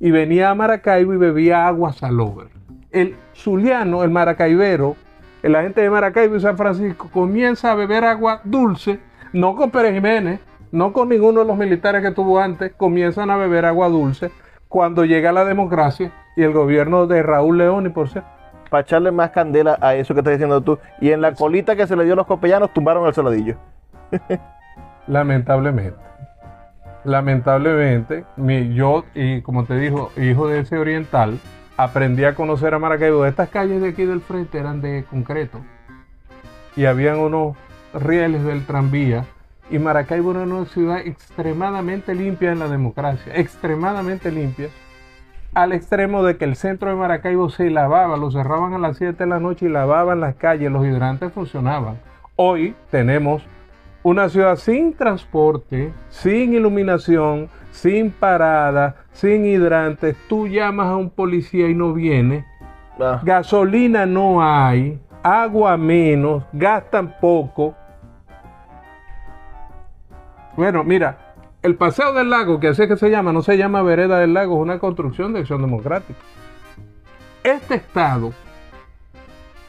y 0.00 0.10
venía 0.10 0.50
a 0.50 0.54
Maracaibo 0.54 1.14
y 1.14 1.16
bebía 1.16 1.66
agua 1.66 1.92
salobre. 1.92 2.48
El 2.90 3.16
zuliano, 3.34 4.02
el 4.02 4.10
maracaibero, 4.10 4.96
la 5.42 5.62
gente 5.62 5.80
de 5.80 5.90
Maracaibo 5.90 6.36
y 6.36 6.40
San 6.40 6.56
Francisco 6.56 7.10
comienza 7.12 7.72
a 7.72 7.74
beber 7.74 8.04
agua 8.04 8.40
dulce, 8.44 9.00
no 9.32 9.56
con 9.56 9.70
Pérez 9.70 9.94
Jiménez, 9.94 10.40
no 10.72 10.92
con 10.92 11.08
ninguno 11.08 11.40
de 11.40 11.46
los 11.46 11.56
militares 11.56 12.02
que 12.02 12.10
tuvo 12.12 12.40
antes, 12.40 12.72
comienzan 12.72 13.30
a 13.30 13.36
beber 13.36 13.64
agua 13.64 13.88
dulce 13.88 14.30
cuando 14.68 15.04
llega 15.04 15.32
la 15.32 15.44
democracia 15.44 16.12
y 16.36 16.42
el 16.42 16.52
gobierno 16.52 17.06
de 17.06 17.22
Raúl 17.22 17.58
León 17.58 17.86
y 17.86 17.90
por 17.90 18.08
ser 18.08 18.22
para 18.70 18.82
echarle 18.82 19.12
más 19.12 19.30
candela 19.30 19.78
a 19.80 19.94
eso 19.94 20.14
que 20.14 20.20
estás 20.20 20.32
diciendo 20.32 20.60
tú. 20.60 20.80
Y 21.00 21.10
en 21.10 21.20
la 21.20 21.32
colita 21.34 21.76
que 21.76 21.86
se 21.86 21.94
le 21.94 22.04
dio 22.04 22.14
a 22.14 22.16
los 22.16 22.26
copellanos 22.26 22.72
tumbaron 22.72 23.06
el 23.06 23.14
saladillo. 23.14 23.56
Lamentablemente. 25.06 25.96
Lamentablemente, 27.04 28.24
mi- 28.36 28.74
yo, 28.74 29.04
y 29.14 29.42
como 29.42 29.64
te 29.64 29.76
dijo, 29.78 30.10
hijo 30.16 30.48
de 30.48 30.60
ese 30.60 30.78
oriental, 30.78 31.38
aprendí 31.76 32.24
a 32.24 32.34
conocer 32.34 32.72
a 32.74 32.78
Maracaibo. 32.78 33.26
Estas 33.26 33.50
calles 33.50 33.82
de 33.82 33.88
aquí 33.90 34.04
del 34.04 34.20
frente 34.20 34.58
eran 34.58 34.80
de 34.80 35.04
concreto. 35.08 35.60
Y 36.76 36.86
habían 36.86 37.18
unos 37.18 37.56
rieles 37.92 38.42
del 38.44 38.64
tranvía. 38.66 39.24
Y 39.70 39.78
Maracaibo 39.78 40.32
era 40.32 40.40
una 40.40 40.64
ciudad 40.66 40.98
extremadamente 40.98 42.14
limpia 42.14 42.52
en 42.52 42.58
la 42.58 42.68
democracia. 42.68 43.32
Extremadamente 43.36 44.30
limpia. 44.30 44.68
Al 45.54 45.72
extremo 45.72 46.24
de 46.24 46.36
que 46.36 46.44
el 46.44 46.56
centro 46.56 46.88
de 46.90 46.96
Maracaibo 46.96 47.48
se 47.48 47.70
lavaba, 47.70 48.16
lo 48.16 48.30
cerraban 48.30 48.74
a 48.74 48.78
las 48.78 48.96
7 48.96 49.24
de 49.24 49.30
la 49.30 49.38
noche 49.40 49.66
y 49.66 49.68
lavaban 49.68 50.20
las 50.20 50.34
calles, 50.34 50.70
los 50.72 50.84
hidrantes 50.84 51.32
funcionaban. 51.32 51.98
Hoy 52.36 52.74
tenemos 52.90 53.46
una 54.04 54.28
ciudad 54.28 54.56
sin 54.56 54.92
transporte, 54.94 55.92
sin 56.10 56.52
iluminación, 56.54 57.48
sin 57.72 58.10
parada, 58.10 58.96
sin 59.12 59.46
hidrantes. 59.46 60.14
Tú 60.28 60.46
llamas 60.46 60.88
a 60.88 60.96
un 60.96 61.10
policía 61.10 61.68
y 61.68 61.74
no 61.74 61.92
viene. 61.94 62.44
Ah, 63.00 63.20
Gasolina 63.24 64.06
no 64.06 64.42
hay, 64.42 65.00
agua 65.22 65.76
menos, 65.76 66.44
gastan 66.52 67.16
poco. 67.18 67.74
Bueno, 70.54 70.84
mira, 70.84 71.34
el 71.62 71.74
Paseo 71.76 72.12
del 72.12 72.28
Lago, 72.28 72.60
que 72.60 72.68
así 72.68 72.82
es 72.82 72.88
que 72.88 72.96
se 72.96 73.10
llama, 73.10 73.32
no 73.32 73.40
se 73.40 73.56
llama 73.56 73.82
Vereda 73.82 74.18
del 74.18 74.34
Lago, 74.34 74.56
es 74.56 74.62
una 74.62 74.78
construcción 74.78 75.32
de 75.32 75.40
acción 75.40 75.62
democrática. 75.62 76.20
Este 77.42 77.76
Estado, 77.76 78.32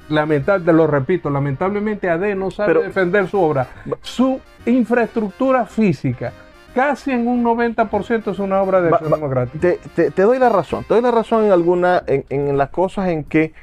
lamentable, 0.09 0.71
lo 0.73 0.87
repito, 0.87 1.29
lamentablemente 1.29 2.09
AD 2.09 2.35
no 2.35 2.51
sabe 2.51 2.67
Pero- 2.73 2.83
defender 2.83 3.27
su 3.27 3.39
obra. 3.41 3.67
Su 4.01 4.39
infraestructura 4.65 5.65
física, 5.65 6.31
casi 6.73 7.11
en 7.11 7.27
un 7.27 7.43
90% 7.43 8.31
es 8.31 8.39
una 8.39 8.61
obra 8.61 8.81
de 8.81 8.89
Va- 8.91 9.47
te, 9.59 9.79
te- 9.95 10.11
te 10.11 10.21
doy 10.21 10.39
la 10.39 10.49
razón. 10.49 10.83
Te 10.87 10.93
doy 10.93 11.01
la 11.03 11.11
razón 11.11 11.45
en 11.45 11.51
alguna, 11.51 12.03
en, 12.07 12.25
en 12.29 12.57
las 12.57 12.69
cosas 12.69 13.09
en 13.09 13.23
que 13.23 13.53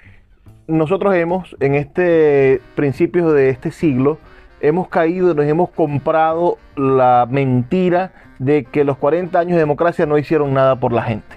nosotros 0.66 1.14
hemos, 1.14 1.56
en 1.60 1.74
este 1.74 2.60
principios 2.74 3.32
de 3.34 3.50
este 3.50 3.70
siglo, 3.70 4.18
hemos 4.60 4.88
caído 4.88 5.32
y 5.32 5.34
nos 5.34 5.44
hemos 5.46 5.70
comprado 5.70 6.56
la 6.76 7.26
mentira 7.28 8.12
de 8.38 8.64
que 8.64 8.84
los 8.84 8.96
40 8.96 9.38
años 9.38 9.52
de 9.52 9.58
democracia 9.58 10.06
no 10.06 10.18
hicieron 10.18 10.54
nada 10.54 10.76
por 10.76 10.92
la 10.92 11.02
gente. 11.02 11.36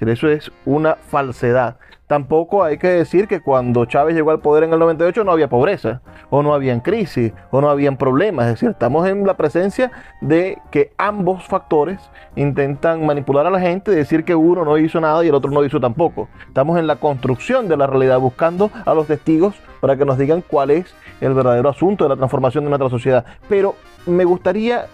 Eso 0.00 0.28
es 0.28 0.50
una 0.64 0.96
falsedad. 0.96 1.76
Tampoco 2.12 2.62
hay 2.62 2.76
que 2.76 2.88
decir 2.88 3.26
que 3.26 3.40
cuando 3.40 3.86
Chávez 3.86 4.14
llegó 4.14 4.32
al 4.32 4.40
poder 4.40 4.64
en 4.64 4.74
el 4.74 4.78
98 4.78 5.24
no 5.24 5.32
había 5.32 5.48
pobreza, 5.48 6.02
o 6.28 6.42
no 6.42 6.52
habían 6.52 6.80
crisis, 6.80 7.32
o 7.50 7.62
no 7.62 7.70
habían 7.70 7.96
problemas. 7.96 8.48
Es 8.48 8.52
decir, 8.52 8.68
estamos 8.68 9.08
en 9.08 9.26
la 9.26 9.38
presencia 9.38 9.90
de 10.20 10.58
que 10.70 10.92
ambos 10.98 11.46
factores 11.46 12.00
intentan 12.36 13.06
manipular 13.06 13.46
a 13.46 13.50
la 13.50 13.58
gente, 13.58 13.92
decir 13.92 14.24
que 14.24 14.34
uno 14.34 14.62
no 14.62 14.76
hizo 14.76 15.00
nada 15.00 15.24
y 15.24 15.28
el 15.28 15.34
otro 15.34 15.50
no 15.50 15.64
hizo 15.64 15.80
tampoco. 15.80 16.28
Estamos 16.46 16.78
en 16.78 16.86
la 16.86 16.96
construcción 16.96 17.66
de 17.66 17.78
la 17.78 17.86
realidad, 17.86 18.18
buscando 18.20 18.70
a 18.84 18.92
los 18.92 19.06
testigos 19.06 19.54
para 19.80 19.96
que 19.96 20.04
nos 20.04 20.18
digan 20.18 20.42
cuál 20.46 20.70
es 20.70 20.94
el 21.22 21.32
verdadero 21.32 21.70
asunto 21.70 22.04
de 22.04 22.10
la 22.10 22.16
transformación 22.16 22.64
de 22.64 22.68
nuestra 22.68 22.90
sociedad. 22.90 23.24
Pero 23.48 23.74
me 24.04 24.26
gustaría 24.26 24.84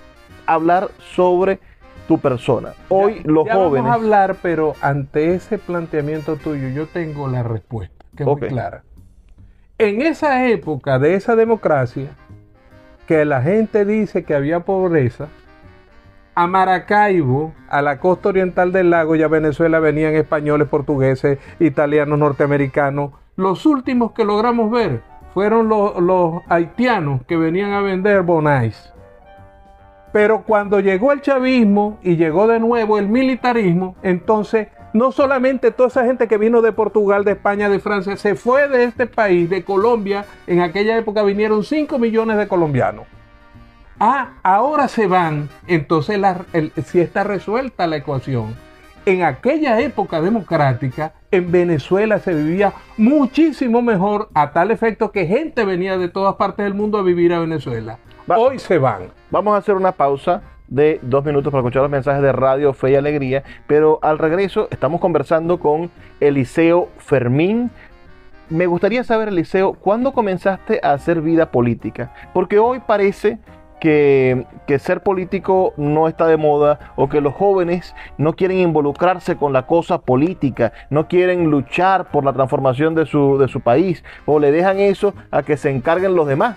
hablar 0.46 0.88
sobre 1.16 1.58
tu 2.08 2.18
persona. 2.18 2.70
Hoy 2.88 3.22
Ya- 3.24 3.30
los 3.30 3.46
ya 3.46 3.54
jóvenes... 3.54 3.84
Vamos 3.84 3.90
a 3.90 3.94
hablar, 3.94 4.36
pero 4.42 4.72
ante 4.80 5.34
ese 5.34 5.58
planteamiento 5.58 6.34
tuyo, 6.36 6.68
yo 6.70 6.86
tengo 6.86 7.28
la 7.28 7.44
respuesta, 7.44 8.04
que 8.16 8.24
es 8.24 8.28
Ok. 8.28 8.40
muy 8.40 8.48
clara. 8.48 8.82
En 9.78 10.02
esa 10.02 10.48
época 10.48 10.98
de 10.98 11.14
esa 11.14 11.36
democracia, 11.36 12.08
que 13.06 13.24
la 13.24 13.42
gente 13.42 13.84
dice 13.84 14.24
que 14.24 14.34
había 14.34 14.60
pobreza, 14.60 15.28
a 16.34 16.46
Maracaibo, 16.46 17.52
a 17.68 17.82
la 17.82 17.98
costa 17.98 18.28
oriental 18.30 18.72
del 18.72 18.90
lago 18.90 19.14
y 19.16 19.22
a 19.22 19.28
Venezuela 19.28 19.78
venían 19.80 20.14
españoles, 20.14 20.68
portugueses, 20.68 21.38
italianos, 21.60 22.18
norteamericanos. 22.18 23.12
Los 23.36 23.66
últimos 23.66 24.12
que 24.12 24.24
logramos 24.24 24.70
ver 24.70 25.02
fueron 25.34 25.68
los, 25.68 26.00
los 26.00 26.42
haitianos 26.48 27.22
que 27.26 27.36
venían 27.36 27.72
a 27.72 27.80
vender 27.82 28.22
bonais. 28.22 28.92
Pero 30.12 30.42
cuando 30.42 30.80
llegó 30.80 31.12
el 31.12 31.20
chavismo 31.20 31.98
y 32.02 32.16
llegó 32.16 32.46
de 32.46 32.60
nuevo 32.60 32.98
el 32.98 33.08
militarismo, 33.08 33.96
entonces 34.02 34.68
no 34.92 35.12
solamente 35.12 35.70
toda 35.70 35.88
esa 35.88 36.04
gente 36.04 36.28
que 36.28 36.38
vino 36.38 36.62
de 36.62 36.72
Portugal, 36.72 37.24
de 37.24 37.32
España, 37.32 37.68
de 37.68 37.78
Francia, 37.78 38.16
se 38.16 38.34
fue 38.34 38.68
de 38.68 38.84
este 38.84 39.06
país, 39.06 39.50
de 39.50 39.62
Colombia, 39.62 40.24
en 40.46 40.60
aquella 40.60 40.96
época 40.96 41.22
vinieron 41.22 41.62
5 41.62 41.98
millones 41.98 42.38
de 42.38 42.48
colombianos. 42.48 43.06
Ah, 44.00 44.34
ahora 44.42 44.88
se 44.88 45.06
van, 45.06 45.48
entonces 45.66 46.20
si 46.86 47.00
está 47.00 47.24
resuelta 47.24 47.86
la 47.86 47.96
ecuación. 47.96 48.54
En 49.06 49.24
aquella 49.24 49.80
época 49.80 50.20
democrática, 50.20 51.14
en 51.30 51.50
Venezuela 51.50 52.18
se 52.18 52.34
vivía 52.34 52.72
muchísimo 52.96 53.82
mejor 53.82 54.28
a 54.34 54.52
tal 54.52 54.70
efecto 54.70 55.12
que 55.12 55.26
gente 55.26 55.64
venía 55.64 55.98
de 55.98 56.08
todas 56.08 56.36
partes 56.36 56.64
del 56.64 56.74
mundo 56.74 56.98
a 56.98 57.02
vivir 57.02 57.32
a 57.32 57.40
Venezuela. 57.40 57.98
Va- 58.30 58.38
Hoy 58.38 58.58
se 58.58 58.78
van. 58.78 59.10
Vamos 59.30 59.54
a 59.54 59.58
hacer 59.58 59.74
una 59.74 59.92
pausa 59.92 60.42
de 60.66 60.98
dos 61.02 61.24
minutos 61.24 61.50
para 61.50 61.60
escuchar 61.62 61.82
los 61.82 61.90
mensajes 61.90 62.22
de 62.22 62.32
Radio 62.32 62.72
Fe 62.74 62.90
y 62.90 62.94
Alegría, 62.96 63.42
pero 63.66 63.98
al 64.02 64.18
regreso 64.18 64.68
estamos 64.70 65.00
conversando 65.00 65.58
con 65.58 65.90
Eliseo 66.20 66.88
Fermín. 66.98 67.70
Me 68.50 68.66
gustaría 68.66 69.04
saber, 69.04 69.28
Eliseo, 69.28 69.74
¿cuándo 69.74 70.12
comenzaste 70.12 70.80
a 70.82 70.92
hacer 70.92 71.20
vida 71.22 71.50
política? 71.50 72.12
Porque 72.34 72.58
hoy 72.58 72.80
parece 72.80 73.38
que, 73.80 74.44
que 74.66 74.78
ser 74.78 75.02
político 75.02 75.72
no 75.76 76.08
está 76.08 76.26
de 76.26 76.36
moda 76.36 76.92
o 76.96 77.08
que 77.08 77.20
los 77.20 77.32
jóvenes 77.34 77.94
no 78.18 78.34
quieren 78.34 78.58
involucrarse 78.58 79.36
con 79.36 79.52
la 79.52 79.66
cosa 79.66 79.98
política, 79.98 80.72
no 80.90 81.06
quieren 81.08 81.50
luchar 81.50 82.10
por 82.10 82.24
la 82.24 82.32
transformación 82.32 82.94
de 82.94 83.06
su, 83.06 83.38
de 83.38 83.48
su 83.48 83.60
país 83.60 84.02
o 84.26 84.38
le 84.38 84.50
dejan 84.50 84.80
eso 84.80 85.14
a 85.30 85.42
que 85.42 85.56
se 85.56 85.70
encarguen 85.70 86.14
los 86.16 86.26
demás. 86.26 86.56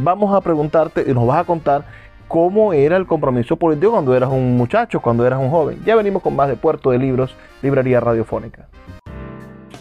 Vamos 0.00 0.32
a 0.32 0.40
preguntarte 0.40 1.04
y 1.08 1.12
nos 1.12 1.26
vas 1.26 1.40
a 1.40 1.44
contar 1.44 1.84
cómo 2.28 2.72
era 2.72 2.96
el 2.96 3.04
compromiso 3.04 3.56
político 3.56 3.90
cuando 3.90 4.14
eras 4.14 4.30
un 4.30 4.56
muchacho, 4.56 5.00
cuando 5.00 5.26
eras 5.26 5.40
un 5.40 5.50
joven. 5.50 5.82
Ya 5.84 5.96
venimos 5.96 6.22
con 6.22 6.36
más 6.36 6.48
de 6.48 6.54
Puerto 6.54 6.90
de 6.90 6.98
Libros, 6.98 7.34
Librería 7.62 7.98
Radiofónica. 7.98 8.68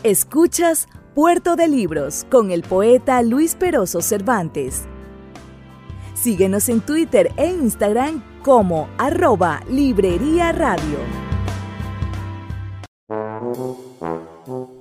Escuchas 0.01 0.88
Puerto 1.13 1.55
de 1.55 1.67
Libros 1.67 2.25
con 2.31 2.50
el 2.50 2.63
poeta 2.63 3.21
Luis 3.21 3.53
Peroso 3.53 4.01
Cervantes. 4.01 4.88
Síguenos 6.15 6.67
en 6.69 6.81
Twitter 6.81 7.31
e 7.38 7.51
Instagram 7.51 8.24
como 8.41 8.88
arroba 8.97 9.62
Librería 9.69 10.51
Radio. 10.51 10.97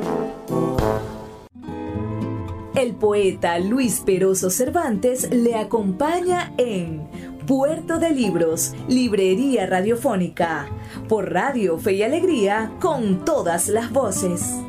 El 2.75 2.93
poeta 2.93 3.57
Luis 3.57 4.03
Peroso 4.05 4.51
Cervantes 4.51 5.31
le 5.31 5.55
acompaña 5.55 6.53
en 6.57 7.07
Puerto 7.47 7.99
de 7.99 8.11
Libros, 8.11 8.73
Librería 8.87 9.65
Radiofónica, 9.65 10.67
por 11.09 11.33
Radio 11.33 11.77
Fe 11.77 11.91
y 11.91 12.03
Alegría, 12.03 12.71
con 12.79 13.25
todas 13.25 13.67
las 13.67 13.91
voces. 13.91 14.63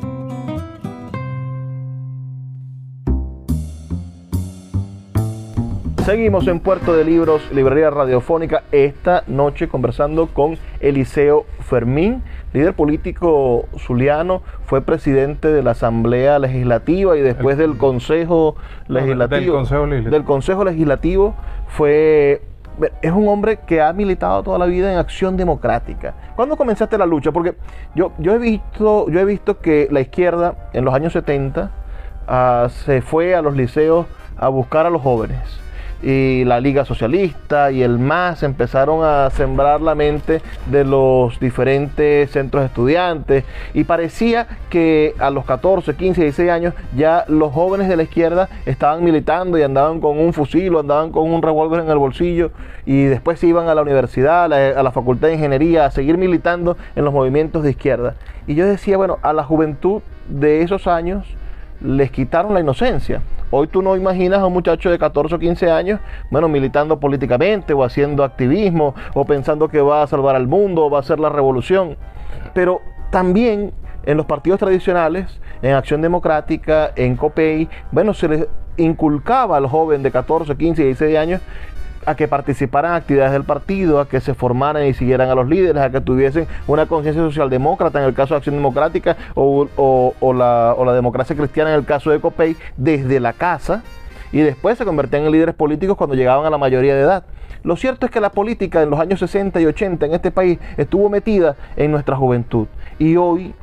Seguimos 6.03 6.47
en 6.47 6.59
Puerto 6.59 6.93
de 6.93 7.05
Libros, 7.05 7.49
Librería 7.53 7.89
Radiofónica, 7.91 8.63
esta 8.73 9.23
noche 9.27 9.69
conversando 9.69 10.27
con 10.27 10.57
Eliseo 10.81 11.45
Fermín, 11.61 12.23
líder 12.53 12.73
político 12.73 13.69
zuliano, 13.79 14.41
fue 14.65 14.81
presidente 14.81 15.47
de 15.47 15.63
la 15.63 15.71
Asamblea 15.71 16.39
Legislativa 16.39 17.17
y 17.17 17.21
después 17.21 17.57
del 17.57 17.77
Consejo 17.77 18.57
Legislativo. 18.89 19.39
Del 19.39 19.51
Consejo 19.51 19.85
Legislativo. 19.85 20.11
Del 20.11 20.23
Consejo 20.25 20.65
Legislativo 20.65 21.35
fue 21.69 22.41
es 23.01 23.11
un 23.11 23.27
hombre 23.27 23.59
que 23.65 23.81
ha 23.81 23.93
militado 23.93 24.43
toda 24.43 24.57
la 24.57 24.65
vida 24.65 24.91
en 24.91 24.97
acción 24.97 25.37
democrática. 25.37 26.13
¿Cuándo 26.35 26.57
comenzaste 26.57 26.97
la 26.97 27.05
lucha? 27.05 27.31
Porque 27.31 27.55
yo, 27.95 28.11
yo, 28.17 28.33
he, 28.33 28.37
visto, 28.37 29.09
yo 29.09 29.19
he 29.19 29.25
visto 29.25 29.59
que 29.59 29.87
la 29.91 30.01
izquierda 30.01 30.69
en 30.73 30.85
los 30.85 30.93
años 30.93 31.13
70 31.13 31.71
ah, 32.27 32.67
se 32.69 33.01
fue 33.01 33.35
a 33.35 33.41
los 33.41 33.55
liceos 33.55 34.05
a 34.37 34.49
buscar 34.49 34.85
a 34.85 34.89
los 34.89 35.01
jóvenes 35.01 35.64
y 36.05 36.45
la 36.45 36.59
Liga 36.59 36.85
Socialista 36.85 37.71
y 37.71 37.81
el 37.81 37.97
MAS 37.97 38.43
empezaron 38.43 39.03
a 39.03 39.31
sembrar 39.31 39.81
la 39.81 39.95
mente 39.95 40.43
de 40.67 40.85
los 40.85 41.39
diferentes 41.39 42.29
centros 42.29 42.63
estudiantes 42.63 43.43
y 43.73 43.85
parecía 43.85 44.45
que 44.69 45.15
a 45.17 45.31
los 45.31 45.45
14, 45.45 45.95
15, 45.95 46.21
16 46.21 46.51
años 46.51 46.75
ya 46.95 47.25
los 47.27 47.51
jóvenes 47.51 47.89
de 47.89 47.97
la 47.97 48.03
izquierda 48.03 48.49
estaban 48.67 49.03
militando 49.03 49.57
y 49.57 49.63
andaban 49.63 49.99
con 49.99 50.19
un 50.19 50.31
fusil 50.31 50.75
o 50.75 50.81
andaban 50.81 51.11
con 51.11 51.31
un 51.31 51.41
revólver 51.41 51.81
en 51.81 51.89
el 51.89 51.97
bolsillo 51.97 52.51
y 52.85 53.05
después 53.05 53.43
iban 53.43 53.67
a 53.67 53.73
la 53.73 53.81
universidad, 53.81 54.43
a 54.43 54.47
la, 54.47 54.79
a 54.79 54.83
la 54.83 54.91
Facultad 54.91 55.29
de 55.29 55.33
Ingeniería 55.33 55.85
a 55.85 55.91
seguir 55.91 56.19
militando 56.19 56.77
en 56.95 57.03
los 57.03 57.15
movimientos 57.15 57.63
de 57.63 57.71
izquierda. 57.71 58.13
Y 58.45 58.53
yo 58.53 58.67
decía, 58.67 58.95
bueno, 58.97 59.17
a 59.23 59.33
la 59.33 59.43
juventud 59.43 60.03
de 60.29 60.61
esos 60.61 60.85
años 60.85 61.25
les 61.81 62.11
quitaron 62.11 62.53
la 62.53 62.59
inocencia. 62.59 63.21
Hoy 63.51 63.67
tú 63.67 63.81
no 63.81 63.95
imaginas 63.95 64.39
a 64.39 64.45
un 64.45 64.53
muchacho 64.53 64.89
de 64.89 64.97
14 64.97 65.35
o 65.35 65.39
15 65.39 65.71
años, 65.71 65.99
bueno, 66.31 66.47
militando 66.47 66.99
políticamente 66.99 67.73
o 67.73 67.83
haciendo 67.83 68.23
activismo 68.23 68.95
o 69.13 69.25
pensando 69.25 69.67
que 69.67 69.81
va 69.81 70.03
a 70.03 70.07
salvar 70.07 70.35
al 70.35 70.47
mundo 70.47 70.85
o 70.85 70.89
va 70.89 70.97
a 70.97 71.01
hacer 71.01 71.19
la 71.19 71.29
revolución. 71.29 71.97
Pero 72.53 72.81
también 73.11 73.71
en 74.05 74.17
los 74.17 74.25
partidos 74.25 74.59
tradicionales, 74.59 75.39
en 75.61 75.73
Acción 75.73 76.01
Democrática, 76.01 76.91
en 76.95 77.15
COPEI, 77.15 77.69
bueno, 77.91 78.13
se 78.13 78.27
les 78.27 78.47
inculcaba 78.77 79.57
al 79.57 79.67
joven 79.67 80.03
de 80.03 80.11
14, 80.11 80.55
15, 80.55 80.83
16 80.83 81.17
años 81.17 81.41
a 82.05 82.15
que 82.15 82.27
participaran 82.27 82.91
en 82.91 82.97
actividades 82.97 83.31
del 83.33 83.43
partido, 83.43 83.99
a 83.99 84.07
que 84.07 84.21
se 84.21 84.33
formaran 84.33 84.85
y 84.85 84.93
siguieran 84.93 85.29
a 85.29 85.35
los 85.35 85.47
líderes, 85.47 85.81
a 85.81 85.89
que 85.89 86.01
tuviesen 86.01 86.47
una 86.67 86.85
conciencia 86.85 87.21
socialdemócrata 87.23 87.99
en 87.99 88.05
el 88.05 88.13
caso 88.13 88.33
de 88.33 88.37
Acción 88.37 88.55
Democrática 88.55 89.17
o, 89.35 89.67
la, 90.33 90.73
o 90.77 90.85
la 90.85 90.93
democracia 90.93 91.35
cristiana 91.35 91.71
en 91.71 91.79
el 91.79 91.85
caso 91.85 92.11
de 92.11 92.19
COPEI, 92.19 92.55
desde 92.77 93.19
la 93.19 93.33
casa 93.33 93.83
y 94.31 94.39
después 94.39 94.77
se 94.77 94.85
convertían 94.85 95.23
en 95.23 95.31
líderes 95.31 95.55
políticos 95.55 95.97
cuando 95.97 96.15
llegaban 96.15 96.45
a 96.45 96.49
la 96.49 96.57
mayoría 96.57 96.95
de 96.95 97.01
edad. 97.01 97.23
Lo 97.63 97.75
cierto 97.77 98.05
es 98.05 98.11
que 98.11 98.19
la 98.19 98.31
política 98.31 98.81
en 98.81 98.89
los 98.89 98.99
años 98.99 99.19
60 99.19 99.59
y 99.61 99.65
80 99.65 100.05
en 100.05 100.13
este 100.13 100.29
país 100.29 100.59
estuvo 100.77 101.09
metida 101.09 101.55
en 101.75 101.91
nuestra 101.91 102.15
juventud 102.15 102.67
y 102.99 103.15
hoy 103.15 103.53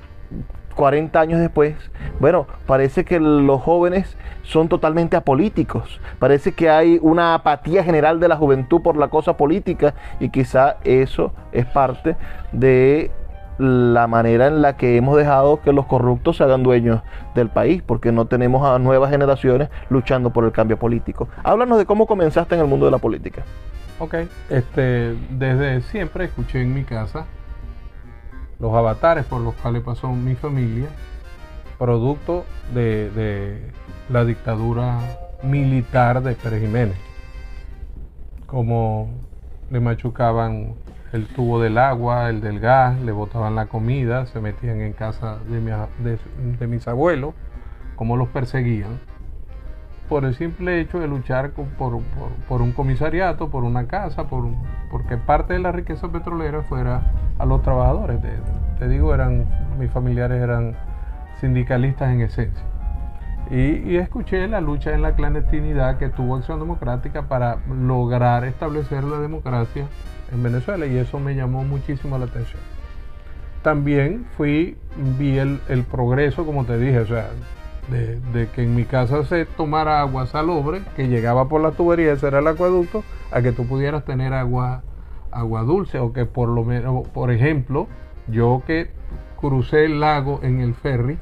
40 0.73 1.21
años 1.21 1.41
después, 1.41 1.75
bueno, 2.21 2.47
parece 2.67 3.05
que 3.05 3.21
los 3.21 3.61
jóvenes 3.63 4.17
son 4.43 4.69
totalmente 4.69 5.17
apolíticos. 5.17 6.01
Parece 6.19 6.53
que 6.53 6.71
hay 6.71 6.99
una 7.03 7.35
apatía 7.35 7.85
general 7.85 8.21
de 8.21 8.29
la 8.29 8.37
juventud 8.37 8.83
por 8.83 8.97
la 8.97 9.09
cosa 9.09 9.37
política 9.37 9.95
y 10.21 10.31
quizá 10.31 10.77
eso 10.85 11.33
es 11.53 11.67
parte 11.67 12.17
de 12.53 13.11
la 13.59 14.07
manera 14.07 14.47
en 14.47 14.63
la 14.63 14.77
que 14.77 14.97
hemos 14.97 15.17
dejado 15.17 15.61
que 15.61 15.73
los 15.73 15.87
corruptos 15.87 16.39
se 16.39 16.45
hagan 16.45 16.63
dueños 16.63 17.03
del 17.35 17.49
país, 17.49 17.83
porque 17.83 18.11
no 18.11 18.27
tenemos 18.27 18.67
a 18.67 18.79
nuevas 18.79 19.11
generaciones 19.11 19.69
luchando 19.91 20.31
por 20.31 20.45
el 20.45 20.53
cambio 20.53 20.79
político. 20.79 21.29
Háblanos 21.45 21.79
de 21.79 21.87
cómo 21.87 22.07
comenzaste 22.07 22.55
en 22.55 22.63
el 22.63 22.67
mundo 22.67 22.87
de 22.87 22.93
la 22.93 22.99
política. 22.99 23.43
Ok, 23.99 24.15
este, 24.51 25.17
desde 25.31 25.83
siempre 25.83 26.25
escuché 26.25 26.63
en 26.63 26.75
mi 26.75 26.83
casa 26.83 27.27
los 28.63 28.73
avatares 28.75 29.25
por 29.25 29.41
los 29.41 29.55
cuales 29.57 29.83
pasó 29.83 30.13
mi 30.13 30.37
familia, 30.37 30.87
producto 31.81 32.45
de, 32.73 33.11
de 33.11 33.73
la 34.09 34.25
dictadura 34.25 35.01
militar 35.43 36.23
de 36.23 36.37
Pérez 36.37 36.61
Jiménez. 36.63 36.97
Como 38.47 39.11
le 39.69 39.81
machucaban 39.81 40.75
el 41.13 41.27
tubo 41.27 41.61
del 41.61 41.77
agua, 41.77 42.31
el 42.31 42.41
del 42.41 42.61
gas, 42.61 43.01
le 43.01 43.11
botaban 43.11 43.57
la 43.57 43.67
comida, 43.67 44.27
se 44.27 44.41
metían 44.41 44.81
en 44.81 44.93
casa 44.93 45.39
de, 45.49 45.61
mi, 45.61 45.73
de, 45.99 46.19
de 46.61 46.67
mis 46.69 46.87
abuelos, 46.87 47.35
como 47.97 48.17
los 48.17 48.29
perseguían, 48.29 49.01
por 50.09 50.25
el 50.25 50.37
simple 50.37 50.81
hecho 50.81 51.01
de 51.01 51.09
luchar 51.09 51.51
por, 51.51 52.01
por, 52.49 52.63
un 52.63 52.71
comisariato, 52.71 53.51
por 53.51 53.65
una 53.65 53.89
casa, 53.89 54.29
por 54.29 54.45
porque 54.89 55.17
parte 55.17 55.55
de 55.55 55.59
la 55.59 55.73
riqueza 55.73 56.13
petrolera 56.13 56.63
fuera 56.63 57.03
a 57.43 57.47
los 57.47 57.61
trabajadores. 57.63 58.21
Te 58.79 58.89
digo, 58.89 59.13
eran 59.13 59.47
mis 59.79 59.91
familiares 59.91 60.41
eran 60.41 60.77
sindicalistas 61.41 62.13
en 62.13 62.21
esencia. 62.21 62.65
Y, 63.51 63.97
escuché 63.97 64.47
la 64.47 64.61
lucha 64.61 64.95
en 64.95 65.03
la 65.03 65.15
clandestinidad 65.15 65.99
que 65.99 66.09
tuvo 66.09 66.37
Acción 66.37 66.61
Democrática 66.61 67.23
para 67.23 67.59
lograr 67.69 68.45
establecer 68.45 69.03
la 69.05 69.19
democracia 69.19 69.87
en 70.33 70.43
Venezuela 70.43 70.87
y 70.87 70.97
eso 70.97 71.19
me 71.19 71.35
llamó 71.35 71.65
muchísimo 71.65 72.17
la 72.17 72.27
atención. 72.27 72.63
También 73.63 74.25
fui, 74.37 74.79
vi 75.19 75.39
el, 75.39 75.85
progreso, 75.91 76.47
como 76.47 76.65
te 76.65 76.79
dije, 76.79 77.01
o 77.01 77.07
sea, 77.07 77.29
de, 77.91 78.21
de, 78.33 78.49
que 78.49 78.63
en 78.63 78.75
mi 78.75 78.85
casa 78.85 79.25
se 79.25 79.45
tomara 79.45 80.01
agua 80.01 80.27
salobre, 80.27 80.81
que 80.97 81.09
llegaba 81.09 81.49
por 81.49 81.61
la 81.61 81.73
tubería, 81.73 82.13
ese 82.13 82.29
era 82.29 82.39
el 82.39 82.47
acueducto, 82.47 83.05
a 83.33 83.43
que 83.43 83.53
tú 83.53 83.67
pudieras 83.67 84.05
tener 84.05 84.33
agua, 84.33 84.83
agua 85.33 85.63
dulce, 85.63 85.99
o 85.99 86.13
que 86.13 86.27
por 86.27 86.49
lo 86.49 86.65
menos, 86.65 87.09
por 87.09 87.31
ejemplo, 87.31 87.89
yo 88.29 88.63
que 88.67 88.91
crucé 89.41 89.87
el 89.87 90.01
lago 90.01 90.41
en 90.43 90.61
el 90.61 90.75
ferry, 90.75 91.19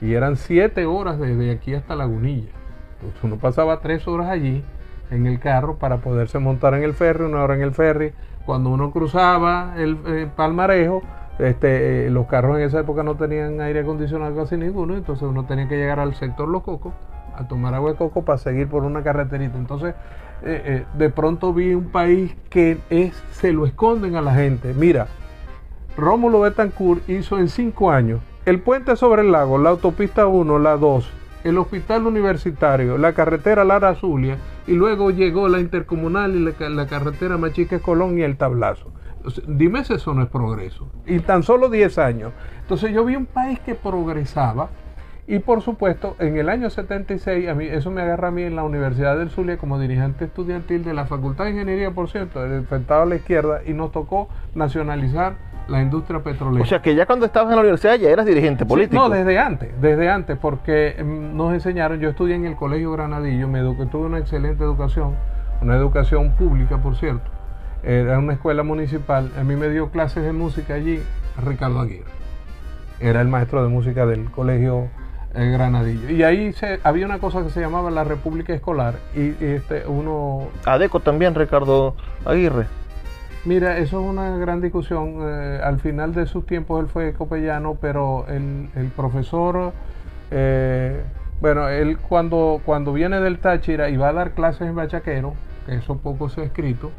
y 0.00 0.12
eran 0.12 0.36
siete 0.36 0.84
horas 0.84 1.18
desde 1.18 1.50
aquí 1.50 1.74
hasta 1.74 1.96
Lagunilla. 1.96 2.50
Entonces 2.96 3.24
uno 3.24 3.36
pasaba 3.36 3.80
tres 3.80 4.06
horas 4.06 4.28
allí 4.28 4.62
en 5.10 5.26
el 5.26 5.38
carro 5.38 5.76
para 5.76 5.98
poderse 5.98 6.38
montar 6.38 6.74
en 6.74 6.82
el 6.82 6.92
ferry, 6.92 7.24
una 7.24 7.42
hora 7.42 7.54
en 7.54 7.62
el 7.62 7.72
ferry. 7.72 8.12
Cuando 8.44 8.70
uno 8.70 8.90
cruzaba 8.90 9.74
el, 9.76 9.98
el 10.06 10.28
palmarejo, 10.28 11.02
este, 11.38 12.06
eh, 12.06 12.10
los 12.10 12.26
carros 12.26 12.58
en 12.58 12.64
esa 12.64 12.80
época 12.80 13.02
no 13.02 13.16
tenían 13.16 13.60
aire 13.60 13.80
acondicionado 13.80 14.34
casi 14.36 14.56
ninguno, 14.56 14.96
entonces 14.96 15.26
uno 15.28 15.44
tenía 15.44 15.68
que 15.68 15.76
llegar 15.76 16.00
al 16.00 16.14
sector 16.14 16.48
Los 16.48 16.62
Cocos 16.62 16.94
a 17.36 17.46
tomar 17.46 17.74
agua 17.74 17.92
de 17.92 17.96
coco 17.96 18.24
para 18.24 18.38
seguir 18.38 18.68
por 18.68 18.84
una 18.84 19.02
carreterita. 19.02 19.58
Entonces, 19.58 19.94
eh, 20.42 20.62
eh, 20.64 20.84
de 20.94 21.10
pronto 21.10 21.52
vi 21.52 21.74
un 21.74 21.90
país 21.90 22.34
que 22.50 22.78
es, 22.90 23.14
se 23.32 23.52
lo 23.52 23.66
esconden 23.66 24.16
a 24.16 24.22
la 24.22 24.34
gente. 24.34 24.74
Mira, 24.74 25.08
Rómulo 25.96 26.40
Betancourt 26.40 27.08
hizo 27.08 27.38
en 27.38 27.48
cinco 27.48 27.90
años 27.90 28.20
el 28.44 28.60
puente 28.60 28.94
sobre 28.96 29.22
el 29.22 29.32
lago, 29.32 29.58
la 29.58 29.70
autopista 29.70 30.26
1, 30.26 30.58
la 30.58 30.76
2, 30.76 31.10
el 31.44 31.58
hospital 31.58 32.06
universitario, 32.06 32.98
la 32.98 33.12
carretera 33.12 33.64
Lara 33.64 33.94
Zulia 33.94 34.36
y 34.66 34.72
luego 34.72 35.10
llegó 35.10 35.48
la 35.48 35.58
intercomunal 35.58 36.34
y 36.34 36.54
la, 36.68 36.86
carretera 36.86 37.38
Machiques 37.38 37.80
Colón 37.80 38.18
y 38.18 38.22
el 38.22 38.36
tablazo. 38.36 38.92
Dime 39.48 39.80
eso 39.80 40.14
no 40.14 40.22
es 40.22 40.28
progreso. 40.28 40.88
Y 41.06 41.18
tan 41.20 41.42
solo 41.42 41.68
10 41.68 41.98
años. 41.98 42.32
Entonces 42.60 42.92
yo 42.92 43.04
vi 43.04 43.16
un 43.16 43.26
país 43.26 43.58
que 43.60 43.74
progresaba 43.74 44.68
y 45.28 45.40
por 45.40 45.60
supuesto 45.60 46.14
en 46.20 46.36
el 46.36 46.48
año 46.48 46.70
76, 46.70 47.48
a 47.48 47.54
mí, 47.54 47.64
eso 47.66 47.90
me 47.90 48.02
agarra 48.02 48.28
a 48.28 48.30
mí 48.30 48.42
en 48.42 48.54
la 48.54 48.62
Universidad 48.62 49.18
del 49.18 49.30
Zulia 49.30 49.56
como 49.58 49.78
dirigente 49.78 50.24
estudiantil 50.26 50.84
de 50.84 50.94
la 50.94 51.06
Facultad 51.06 51.44
de 51.44 51.50
Ingeniería, 51.50 51.90
por 51.90 52.08
cierto, 52.08 52.44
enfrentado 52.46 53.02
a 53.02 53.06
la 53.06 53.16
izquierda 53.16 53.60
y 53.66 53.72
nos 53.72 53.90
tocó 53.90 54.28
nacionalizar 54.54 55.34
la 55.68 55.82
industria 55.82 56.20
petrolera. 56.20 56.62
O 56.62 56.66
sea 56.66 56.80
que 56.80 56.94
ya 56.94 57.06
cuando 57.06 57.26
estabas 57.26 57.50
en 57.50 57.56
la 57.56 57.62
universidad 57.62 57.96
ya 57.96 58.08
eras 58.08 58.24
dirigente 58.24 58.62
Sí, 58.62 58.68
político. 58.68 59.02
no, 59.02 59.08
desde 59.08 59.36
antes, 59.36 59.70
desde 59.80 60.08
antes, 60.08 60.38
porque 60.38 60.94
mm, 61.04 61.36
nos 61.36 61.52
enseñaron, 61.54 61.98
yo 61.98 62.10
estudié 62.10 62.36
en 62.36 62.46
el 62.46 62.54
Colegio 62.54 62.92
Granadillo, 62.92 63.48
me 63.48 63.58
eduqué, 63.58 63.86
tuve 63.86 64.06
una 64.06 64.18
excelente 64.18 64.62
educación, 64.62 65.16
una 65.60 65.74
educación 65.74 66.30
pública, 66.36 66.78
por 66.78 66.94
cierto, 66.94 67.28
era 67.82 68.18
una 68.20 68.34
escuela 68.34 68.62
municipal, 68.62 69.28
a 69.36 69.42
mí 69.42 69.56
me 69.56 69.68
dio 69.70 69.90
clases 69.90 70.22
de 70.22 70.32
música 70.32 70.74
allí 70.74 71.00
Ricardo 71.44 71.80
Aguirre, 71.80 72.10
era 73.00 73.20
el 73.20 73.26
maestro 73.26 73.64
de 73.64 73.68
música 73.68 74.06
del 74.06 74.30
Colegio 74.30 74.88
eh, 75.36 75.50
Granadillo, 75.50 76.10
y 76.10 76.22
ahí 76.22 76.52
se, 76.52 76.80
había 76.82 77.06
una 77.06 77.18
cosa 77.18 77.42
que 77.42 77.50
se 77.50 77.60
llamaba 77.60 77.90
la 77.90 78.04
República 78.04 78.54
Escolar, 78.54 78.94
y, 79.14 79.20
y 79.20 79.36
este, 79.40 79.86
uno 79.86 80.48
Adeco 80.64 81.00
también, 81.00 81.34
Ricardo 81.34 81.94
Aguirre. 82.24 82.66
Mira, 83.46 83.78
eso 83.78 84.00
es 84.00 84.10
una 84.10 84.36
gran 84.38 84.60
discusión. 84.60 85.18
Eh, 85.20 85.60
al 85.62 85.78
final 85.78 86.12
de 86.12 86.26
sus 86.26 86.44
tiempos 86.46 86.80
él 86.82 86.88
fue 86.88 87.12
copellano, 87.12 87.76
pero 87.80 88.26
el, 88.26 88.68
el 88.74 88.88
profesor, 88.88 89.72
eh, 90.32 91.00
bueno, 91.40 91.68
él 91.68 91.96
cuando, 91.98 92.60
cuando 92.64 92.92
viene 92.92 93.20
del 93.20 93.38
Táchira 93.38 93.88
y 93.88 93.96
va 93.96 94.08
a 94.08 94.12
dar 94.12 94.32
clases 94.32 94.62
en 94.62 94.74
Bachaquero, 94.74 95.34
que 95.64 95.76
eso 95.76 95.96
poco 95.98 96.28
se 96.28 96.40
ha 96.40 96.44
escrito, 96.44 96.90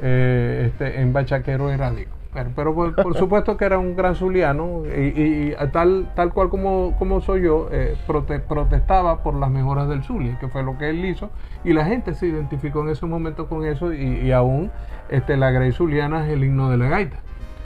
eh, 0.00 0.68
este, 0.68 1.00
en 1.00 1.12
Bachaquero 1.12 1.68
era 1.72 1.90
Dico. 1.90 2.21
Pero, 2.34 2.50
pero 2.56 2.74
por, 2.74 2.94
por 2.94 3.14
supuesto 3.16 3.58
que 3.58 3.66
era 3.66 3.78
un 3.78 3.94
gran 3.94 4.14
zuliano 4.14 4.84
y, 4.86 5.00
y- 5.00 5.52
y 5.52 5.66
tal, 5.70 6.10
tal 6.16 6.32
cual 6.32 6.48
como, 6.48 6.96
como 6.98 7.20
soy 7.20 7.42
yo, 7.42 7.68
eh, 7.70 7.94
prote- 8.06 8.40
protestaba 8.40 9.22
por 9.22 9.34
las 9.34 9.50
mejoras 9.50 9.86
del 9.88 10.02
Zulia, 10.02 10.38
que 10.38 10.48
fue 10.48 10.62
lo 10.62 10.78
que 10.78 10.88
él 10.88 11.04
hizo, 11.04 11.30
y 11.62 11.74
la 11.74 11.84
gente 11.84 12.14
se 12.14 12.26
identificó 12.28 12.80
en 12.80 12.88
ese 12.88 13.04
momento 13.04 13.48
con 13.48 13.66
eso 13.66 13.92
y, 13.92 14.20
y 14.20 14.32
aún 14.32 14.70
este, 15.10 15.36
la 15.36 15.50
Grey 15.50 15.72
Zuliana 15.72 16.24
es 16.26 16.32
el 16.32 16.42
himno 16.42 16.70
de 16.70 16.78
la 16.78 16.88
gaita. 16.88 17.18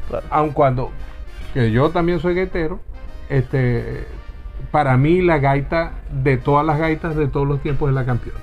Claro. 0.09 0.27
Aun 0.31 0.51
cuando, 0.51 0.91
que 1.55 1.71
yo 1.71 1.91
también 1.91 2.19
soy 2.19 2.35
gaitero, 2.35 2.81
este, 3.29 4.05
para 4.73 4.97
mí 4.97 5.23
la 5.23 5.39
gaita 5.39 5.93
de 6.11 6.39
todas 6.39 6.67
las 6.67 6.79
gaitas 6.81 7.15
de 7.15 7.29
todos 7.29 7.47
los 7.47 7.61
tiempos 7.61 7.89
es 7.89 7.95
la 7.95 8.05
campeona. 8.05 8.41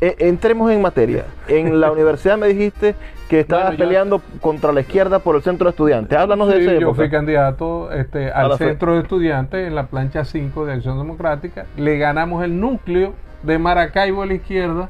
Eh, 0.00 0.16
entremos 0.20 0.70
en 0.72 0.80
materia. 0.80 1.24
En 1.48 1.80
la 1.80 1.90
universidad 1.92 2.38
me 2.38 2.48
dijiste 2.48 2.94
que 3.28 3.40
estabas 3.40 3.66
Bueno, 3.66 3.78
yo- 3.78 3.84
peleando 3.84 4.22
contra 4.40 4.72
la 4.72 4.80
izquierda 4.80 5.18
por 5.20 5.36
el 5.36 5.42
centro 5.42 5.66
de 5.66 5.70
estudiantes. 5.70 6.18
Háblanos 6.18 6.48
de 6.48 6.60
esa 6.62 6.72
yo 6.72 6.78
época. 6.80 6.96
fui 6.96 7.10
candidato 7.10 7.92
este, 7.92 8.30
al 8.32 8.48
la 8.48 8.56
fe- 8.58 8.68
centro 8.68 8.94
de 8.94 9.00
estudiantes 9.02 9.66
en 9.68 9.74
la 9.74 9.86
plancha 9.86 10.24
5 10.24 10.64
de 10.66 10.72
Acción 10.72 10.98
Democrática. 10.98 11.66
Le 11.76 11.98
ganamos 11.98 12.42
el 12.42 12.58
núcleo 12.58 13.12
de 13.42 13.58
Maracaibo 13.58 14.22
a 14.22 14.26
la 14.26 14.34
izquierda 14.34 14.88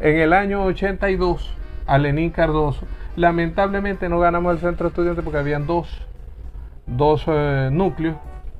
en 0.00 0.16
el 0.18 0.32
año 0.32 0.64
82 0.64 1.54
a 1.86 1.98
Lenín 1.98 2.30
Cardoso. 2.30 2.86
Lamentablemente 3.14 4.08
no 4.08 4.18
ganamos 4.18 4.52
el 4.54 4.58
centro 4.58 4.84
de 4.84 4.88
estudiantes 4.88 5.22
porque 5.24 5.38
habían 5.38 5.66
dos, 5.66 5.88
dos 6.86 7.24
eh, 7.28 7.68
núcleos, 7.72 8.16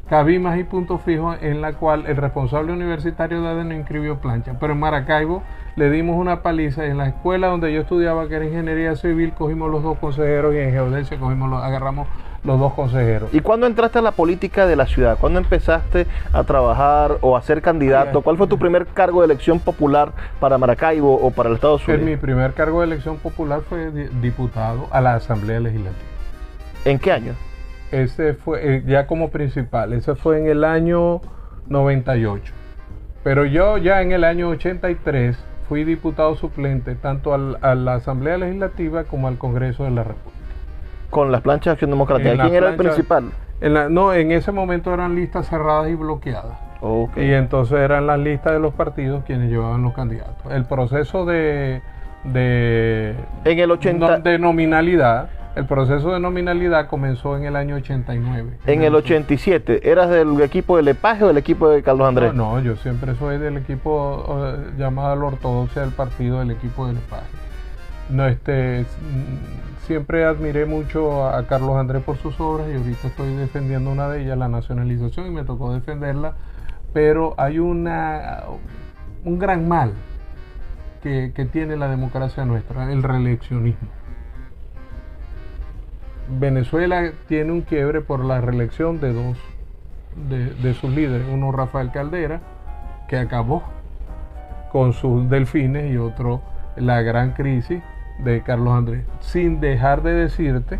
cabimas 0.08 0.58
y 0.58 0.64
puntos 0.64 1.00
fijos, 1.02 1.36
en 1.40 1.60
la 1.60 1.72
cual 1.72 2.04
el 2.06 2.16
responsable 2.16 2.72
universitario 2.72 3.42
de 3.42 3.48
ADE 3.48 3.64
no 3.64 3.74
inscribió 3.74 4.18
plancha. 4.18 4.54
Pero 4.60 4.72
en 4.72 4.80
Maracaibo 4.80 5.42
le 5.76 5.90
dimos 5.90 6.16
una 6.16 6.42
paliza 6.42 6.86
y 6.86 6.90
en 6.90 6.98
la 6.98 7.08
escuela 7.08 7.48
donde 7.48 7.72
yo 7.72 7.80
estudiaba, 7.82 8.28
que 8.28 8.36
era 8.36 8.44
ingeniería 8.44 8.94
civil, 8.96 9.32
cogimos 9.36 9.70
los 9.70 9.82
dos 9.82 9.98
consejeros 9.98 10.54
y 10.54 10.58
en 10.58 10.70
geodesia 10.70 11.18
cogimos 11.18 11.50
los, 11.50 11.62
agarramos 11.62 12.06
los 12.44 12.60
dos 12.60 12.72
consejeros. 12.74 13.28
¿Y 13.34 13.40
cuándo 13.40 13.66
entraste 13.66 13.98
a 13.98 14.02
la 14.02 14.12
política 14.12 14.66
de 14.66 14.76
la 14.76 14.86
ciudad? 14.86 15.18
¿Cuándo 15.20 15.40
empezaste 15.40 16.06
a 16.32 16.44
trabajar 16.44 17.18
o 17.20 17.36
a 17.36 17.42
ser 17.42 17.60
candidato? 17.60 18.22
¿Cuál 18.22 18.36
fue 18.36 18.46
tu 18.46 18.56
primer 18.58 18.86
cargo 18.86 19.20
de 19.20 19.26
elección 19.26 19.58
popular 19.58 20.12
para 20.38 20.56
Maracaibo 20.56 21.14
o 21.16 21.32
para 21.32 21.48
el 21.48 21.56
Estado 21.56 21.78
Que 21.84 21.98
mi 21.98 22.16
primer 22.16 22.52
cargo 22.54 22.80
de 22.80 22.86
elección 22.86 23.16
popular 23.16 23.62
fue 23.68 23.90
di- 23.90 24.08
diputado 24.22 24.86
a 24.92 25.00
la 25.00 25.14
Asamblea 25.14 25.58
Legislativa. 25.58 26.00
¿En 26.84 27.00
qué 27.00 27.10
año? 27.10 27.34
Ese 27.92 28.34
fue 28.34 28.76
eh, 28.76 28.82
ya 28.86 29.06
como 29.06 29.30
principal, 29.30 29.92
ese 29.92 30.14
fue 30.14 30.38
en 30.38 30.46
el 30.48 30.64
año 30.64 31.20
98. 31.68 32.52
Pero 33.22 33.44
yo 33.44 33.78
ya 33.78 34.02
en 34.02 34.12
el 34.12 34.24
año 34.24 34.48
83 34.48 35.36
fui 35.68 35.84
diputado 35.84 36.34
suplente 36.36 36.94
tanto 36.94 37.34
al- 37.34 37.58
a 37.60 37.74
la 37.74 37.94
Asamblea 37.94 38.38
Legislativa 38.38 39.04
como 39.04 39.28
al 39.28 39.36
Congreso 39.38 39.84
de 39.84 39.90
la 39.90 40.04
República. 40.04 40.30
Con 41.10 41.30
las 41.32 41.40
planchas 41.42 41.64
de 41.66 41.72
Acción 41.72 41.90
Democrática. 41.90 42.30
En 42.32 42.38
¿Quién 42.40 42.54
era 42.54 42.68
el 42.70 42.76
principal? 42.76 43.30
En 43.60 43.74
la- 43.74 43.88
no, 43.88 44.12
en 44.12 44.32
ese 44.32 44.52
momento 44.52 44.92
eran 44.92 45.14
listas 45.14 45.48
cerradas 45.48 45.88
y 45.88 45.94
bloqueadas. 45.94 46.58
Ok. 46.80 47.16
Y 47.16 47.32
entonces 47.32 47.78
eran 47.78 48.06
las 48.06 48.18
listas 48.18 48.52
de 48.52 48.58
los 48.60 48.74
partidos 48.74 49.24
quienes 49.24 49.48
llevaban 49.50 49.82
los 49.82 49.94
candidatos. 49.94 50.52
El 50.52 50.64
proceso 50.66 51.24
de, 51.24 51.80
de, 52.24 53.14
En 53.44 53.58
el 53.58 53.70
80, 53.70 54.18
no- 54.18 54.22
de 54.22 54.38
nominalidad, 54.38 55.30
el 55.56 55.64
proceso 55.64 56.12
de 56.12 56.20
nominalidad 56.20 56.86
comenzó 56.86 57.34
en 57.34 57.44
el 57.44 57.56
año 57.56 57.76
89. 57.76 58.58
en 58.66 58.82
el 58.82 58.94
87, 58.94 59.90
¿eras 59.90 60.10
del 60.10 60.38
equipo 60.42 60.76
de 60.76 60.82
Lepaje 60.82 61.24
o 61.24 61.28
del 61.28 61.38
equipo 61.38 61.70
de 61.70 61.82
Carlos 61.82 62.06
Andrés? 62.06 62.34
No, 62.34 62.56
no, 62.56 62.60
yo 62.62 62.76
siempre 62.76 63.14
soy 63.14 63.38
del 63.38 63.56
equipo 63.56 64.26
eh, 64.28 64.72
llamado 64.76 65.12
a 65.12 65.16
la 65.16 65.24
ortodoxia 65.24 65.80
del 65.80 65.92
partido 65.92 66.40
del 66.40 66.50
equipo 66.50 66.86
del 66.86 66.98
Espaje. 66.98 67.24
No, 68.10 68.26
este, 68.26 68.84
siempre 69.86 70.26
admiré 70.26 70.66
mucho 70.66 71.26
a 71.26 71.46
Carlos 71.46 71.76
Andrés 71.76 72.02
por 72.02 72.18
sus 72.18 72.38
obras 72.38 72.68
y 72.70 72.76
ahorita 72.76 73.08
estoy 73.08 73.34
defendiendo 73.36 73.90
una 73.90 74.10
de 74.10 74.24
ellas, 74.24 74.36
la 74.36 74.48
nacionalización, 74.48 75.28
y 75.28 75.30
me 75.30 75.44
tocó 75.44 75.72
defenderla, 75.72 76.34
pero 76.92 77.34
hay 77.38 77.58
una, 77.58 78.42
un 79.24 79.38
gran 79.38 79.66
mal 79.66 79.92
que, 81.02 81.32
que 81.34 81.46
tiene 81.46 81.78
la 81.78 81.88
democracia 81.88 82.44
nuestra, 82.44 82.92
el 82.92 83.02
reeleccionismo. 83.02 83.95
Venezuela 86.28 87.12
tiene 87.28 87.52
un 87.52 87.62
quiebre 87.62 88.00
por 88.00 88.24
la 88.24 88.40
reelección 88.40 89.00
de 89.00 89.12
dos 89.12 89.36
de, 90.28 90.74
sus 90.74 90.90
líderes, 90.90 91.26
uno 91.30 91.52
Rafael 91.52 91.90
Caldera, 91.90 92.40
que 93.08 93.18
acabó 93.18 93.62
con 94.72 94.92
sus 94.92 95.28
delfines, 95.28 95.92
y 95.92 95.98
otro 95.98 96.42
la 96.76 97.02
gran 97.02 97.32
crisis 97.32 97.82
de 98.18 98.42
Carlos 98.42 98.74
Andrés, 98.74 99.04
sin 99.20 99.60
dejar 99.60 100.02
de 100.02 100.12
decirte 100.12 100.78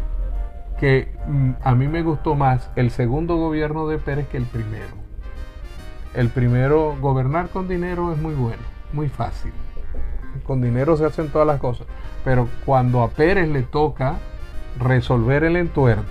que 0.78 1.08
mm, 1.26 1.50
a 1.62 1.74
mí 1.74 1.88
me 1.88 2.02
gustó 2.02 2.34
más 2.34 2.70
el 2.76 2.90
segundo 2.90 3.36
gobierno 3.36 3.86
de 3.88 3.98
Pérez 3.98 4.28
que 4.28 4.36
el 4.36 4.44
primero. 4.44 5.06
El 6.14 6.30
primero, 6.30 6.96
gobernar 7.00 7.48
con 7.50 7.68
dinero 7.68 8.12
es 8.12 8.18
muy 8.18 8.34
bueno, 8.34 8.62
muy 8.92 9.08
fácil. 9.08 9.52
Con 10.44 10.62
dinero 10.62 10.96
se 10.96 11.04
hacen 11.04 11.28
todas 11.28 11.46
las 11.46 11.60
cosas. 11.60 11.86
Pero 12.24 12.48
cuando 12.64 13.02
a 13.02 13.08
Pérez 13.08 13.48
le 13.48 13.62
toca 13.62 14.16
resolver 14.78 15.44
el 15.44 15.56
entuerto, 15.56 16.04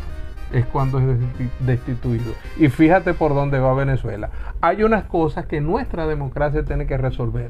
es 0.54 0.66
cuando 0.66 1.00
es 1.00 1.06
desti- 1.06 1.50
destituido. 1.60 2.34
Y 2.58 2.70
fíjate 2.70 3.14
por 3.14 3.34
dónde 3.34 3.60
va 3.60 3.74
Venezuela. 3.74 4.30
Hay 4.62 4.84
unas 4.84 5.04
cosas 5.06 5.46
que 5.46 5.62
nuestra 5.62 6.08
democracia 6.08 6.64
tiene 6.64 6.86
que 6.88 6.98
resolver. 6.98 7.50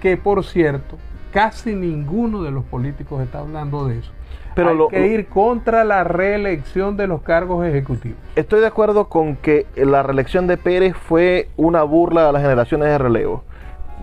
Que 0.00 0.16
por 0.16 0.44
cierto, 0.44 0.96
casi 1.32 1.74
ninguno 1.74 2.42
de 2.42 2.50
los 2.50 2.64
políticos 2.64 3.22
está 3.22 3.40
hablando 3.40 3.86
de 3.86 3.98
eso. 3.98 4.10
Pero 4.54 4.70
Hay 4.70 4.76
lo- 4.76 4.88
que 4.88 5.06
ir 5.06 5.26
contra 5.28 5.84
la 5.84 6.02
reelección 6.02 6.96
de 6.96 7.06
los 7.06 7.22
cargos 7.22 7.64
ejecutivos. 7.64 8.18
Estoy 8.34 8.60
de 8.60 8.66
acuerdo 8.66 9.08
con 9.08 9.36
que 9.36 9.66
la 9.76 10.02
reelección 10.02 10.46
de 10.48 10.56
Pérez 10.56 10.94
fue 10.96 11.48
una 11.56 11.82
burla 11.84 12.28
a 12.28 12.32
las 12.32 12.42
generaciones 12.42 12.88
de 12.88 12.98
relevo. 12.98 13.44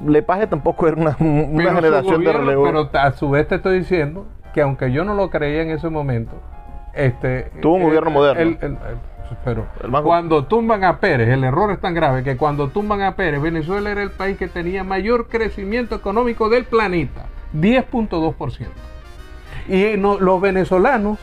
Lepaje 0.06 0.46
tampoco 0.48 0.88
era 0.88 0.96
una, 0.96 1.14
generación 1.16 2.16
gobierno- 2.16 2.24
de 2.24 2.32
relevo. 2.34 2.64
Pero 2.66 2.90
a 2.94 3.12
su 3.12 3.30
vez 3.32 3.48
te 3.48 3.56
estoy 3.56 3.80
diciendo 3.80 4.26
que 4.58 4.64
aunque 4.64 4.92
yo 4.92 5.04
no 5.06 5.14
lo 5.14 5.30
creía 5.30 5.62
en 5.62 5.70
ese 5.70 5.88
momento, 5.88 6.32
este 6.96 7.52
Tuvo 7.62 7.76
un 7.76 7.84
gobierno 7.84 8.10
moderno. 8.10 8.42
el- 8.42 8.58
el- 8.60 8.78
pero 9.46 9.68
cuando 10.02 10.46
tumban 10.46 10.84
a 10.84 11.00
Pérez, 11.00 11.30
el 11.30 11.44
error 11.44 11.70
es 11.72 11.80
tan 11.80 11.94
grave 11.94 12.24
que 12.24 12.38
cuando 12.38 12.70
tumban 12.70 13.04
a 13.04 13.16
Pérez, 13.16 13.40
Venezuela 13.40 13.92
era 13.92 14.02
el 14.02 14.10
país 14.10 14.36
que 14.36 14.48
tenía 14.48 14.84
mayor 14.84 15.28
crecimiento 15.28 15.94
económico 15.94 16.50
del 16.50 16.66
planeta, 16.66 17.26
10.2%. 17.54 18.72
Y 19.70 19.96
no- 19.96 20.18
los 20.20 20.42
venezolanos 20.42 21.20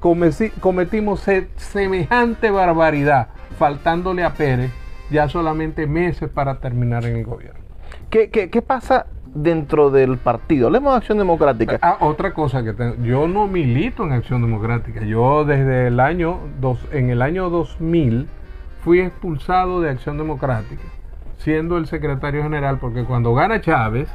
comeci- 0.00 0.52
cometimos 0.58 1.20
se- 1.20 1.48
semejante 1.56 2.50
barbaridad, 2.50 3.28
faltándole 3.58 4.24
a 4.24 4.30
Pérez 4.32 4.70
ya 5.10 5.28
solamente 5.28 5.86
meses 5.86 6.30
para 6.30 6.60
terminar 6.60 7.04
en 7.04 7.16
el 7.16 7.24
gobierno. 7.26 7.60
¿Qué, 8.08 8.30
qué, 8.30 8.48
qué 8.48 8.62
pasa 8.62 9.04
dentro 9.34 9.90
del 9.90 10.16
partido? 10.18 10.66
Hablemos 10.68 10.92
de 10.92 10.96
Acción 10.98 11.18
Democrática. 11.18 11.78
Ah, 11.82 11.96
otra 12.00 12.32
cosa 12.32 12.62
que 12.62 12.72
tengo, 12.72 12.94
yo 13.02 13.26
no 13.28 13.46
milito 13.46 14.04
en 14.04 14.12
Acción 14.12 14.40
Democrática. 14.42 15.02
Yo 15.04 15.44
desde 15.44 15.88
el 15.88 16.00
año 16.00 16.38
dos, 16.60 16.78
en 16.92 17.10
el 17.10 17.20
año 17.22 17.50
2000 17.50 18.28
fui 18.82 19.00
expulsado 19.00 19.80
de 19.80 19.90
Acción 19.90 20.18
Democrática, 20.18 20.82
siendo 21.38 21.76
el 21.78 21.86
secretario 21.86 22.42
general, 22.42 22.78
porque 22.78 23.04
cuando 23.04 23.34
gana 23.34 23.60
Chávez, 23.60 24.08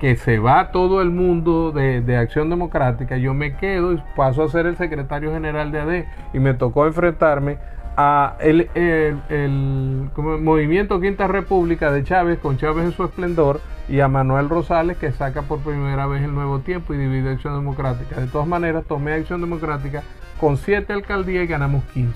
que 0.00 0.16
se 0.16 0.38
va 0.38 0.70
todo 0.70 1.02
el 1.02 1.10
mundo 1.10 1.72
de, 1.72 2.00
de 2.00 2.16
Acción 2.16 2.50
Democrática, 2.50 3.16
yo 3.16 3.34
me 3.34 3.56
quedo 3.56 3.92
y 3.92 4.02
paso 4.14 4.44
a 4.44 4.48
ser 4.48 4.66
el 4.66 4.76
secretario 4.76 5.32
general 5.32 5.72
de 5.72 5.80
AD 5.80 6.04
y 6.34 6.38
me 6.38 6.54
tocó 6.54 6.86
enfrentarme 6.86 7.58
a 7.96 8.36
el, 8.40 8.70
el- 8.76 9.18
el- 9.28 10.10
como 10.14 10.38
movimiento 10.38 11.00
Quinta 11.00 11.26
República 11.26 11.90
de 11.90 12.04
Chávez 12.04 12.38
con 12.38 12.56
Chávez 12.56 12.84
en 12.84 12.92
su 12.92 13.02
esplendor 13.04 13.60
y 13.88 14.00
a 14.00 14.08
Manuel 14.08 14.48
Rosales 14.48 14.98
que 14.98 15.12
saca 15.12 15.42
por 15.42 15.60
primera 15.60 16.06
vez 16.06 16.22
el 16.22 16.34
nuevo 16.34 16.60
tiempo 16.60 16.92
y 16.94 16.98
divide 16.98 17.30
Acción 17.30 17.54
Democrática. 17.54 18.20
De 18.20 18.26
todas 18.26 18.46
maneras, 18.46 18.84
tomé 18.86 19.12
Acción 19.12 19.40
Democrática 19.40 20.02
con 20.40 20.56
siete 20.56 20.92
alcaldías 20.92 21.44
y 21.44 21.46
ganamos 21.46 21.82
15. 21.94 22.14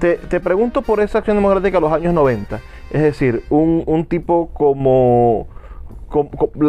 Te, 0.00 0.40
pregunto 0.40 0.82
por 0.82 1.00
esa 1.00 1.18
Acción 1.18 1.38
Democrática 1.38 1.78
de 1.78 1.80
los 1.80 1.92
años 1.92 2.12
90. 2.12 2.60
Es 2.90 3.02
decir, 3.02 3.42
un, 3.48 4.06
tipo 4.08 4.50
como, 4.52 5.48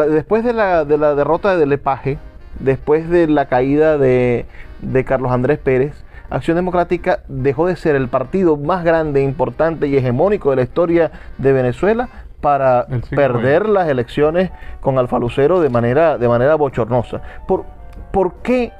después 0.09 0.43
de 0.45 0.53
la, 0.53 0.85
de 0.85 0.97
la 0.97 1.13
derrota 1.13 1.57
de 1.57 1.65
Lepaje, 1.65 2.17
después 2.59 3.09
de 3.09 3.27
la 3.27 3.47
caída 3.47 3.97
de, 3.97 4.45
de 4.81 5.03
Carlos 5.03 5.31
Andrés 5.31 5.59
Pérez, 5.59 6.05
Acción 6.29 6.55
Democrática 6.55 7.19
dejó 7.27 7.67
de 7.67 7.75
ser 7.75 7.95
el 7.95 8.09
partido 8.09 8.57
más 8.57 8.83
grande, 8.83 9.21
importante 9.21 9.87
y 9.87 9.95
hegemónico 9.95 10.49
de 10.49 10.57
la 10.57 10.61
historia 10.63 11.11
de 11.37 11.53
Venezuela 11.53 12.09
para 12.41 12.85
perder 13.09 13.67
las 13.67 13.89
elecciones 13.89 14.51
con 14.81 14.97
Alfa 14.97 15.19
Lucero 15.19 15.59
de 15.59 15.69
manera, 15.69 16.17
de 16.17 16.27
manera 16.27 16.55
bochornosa. 16.55 17.21
¿Por, 17.47 17.65
¿Por 18.11 18.35
qué 18.35 18.71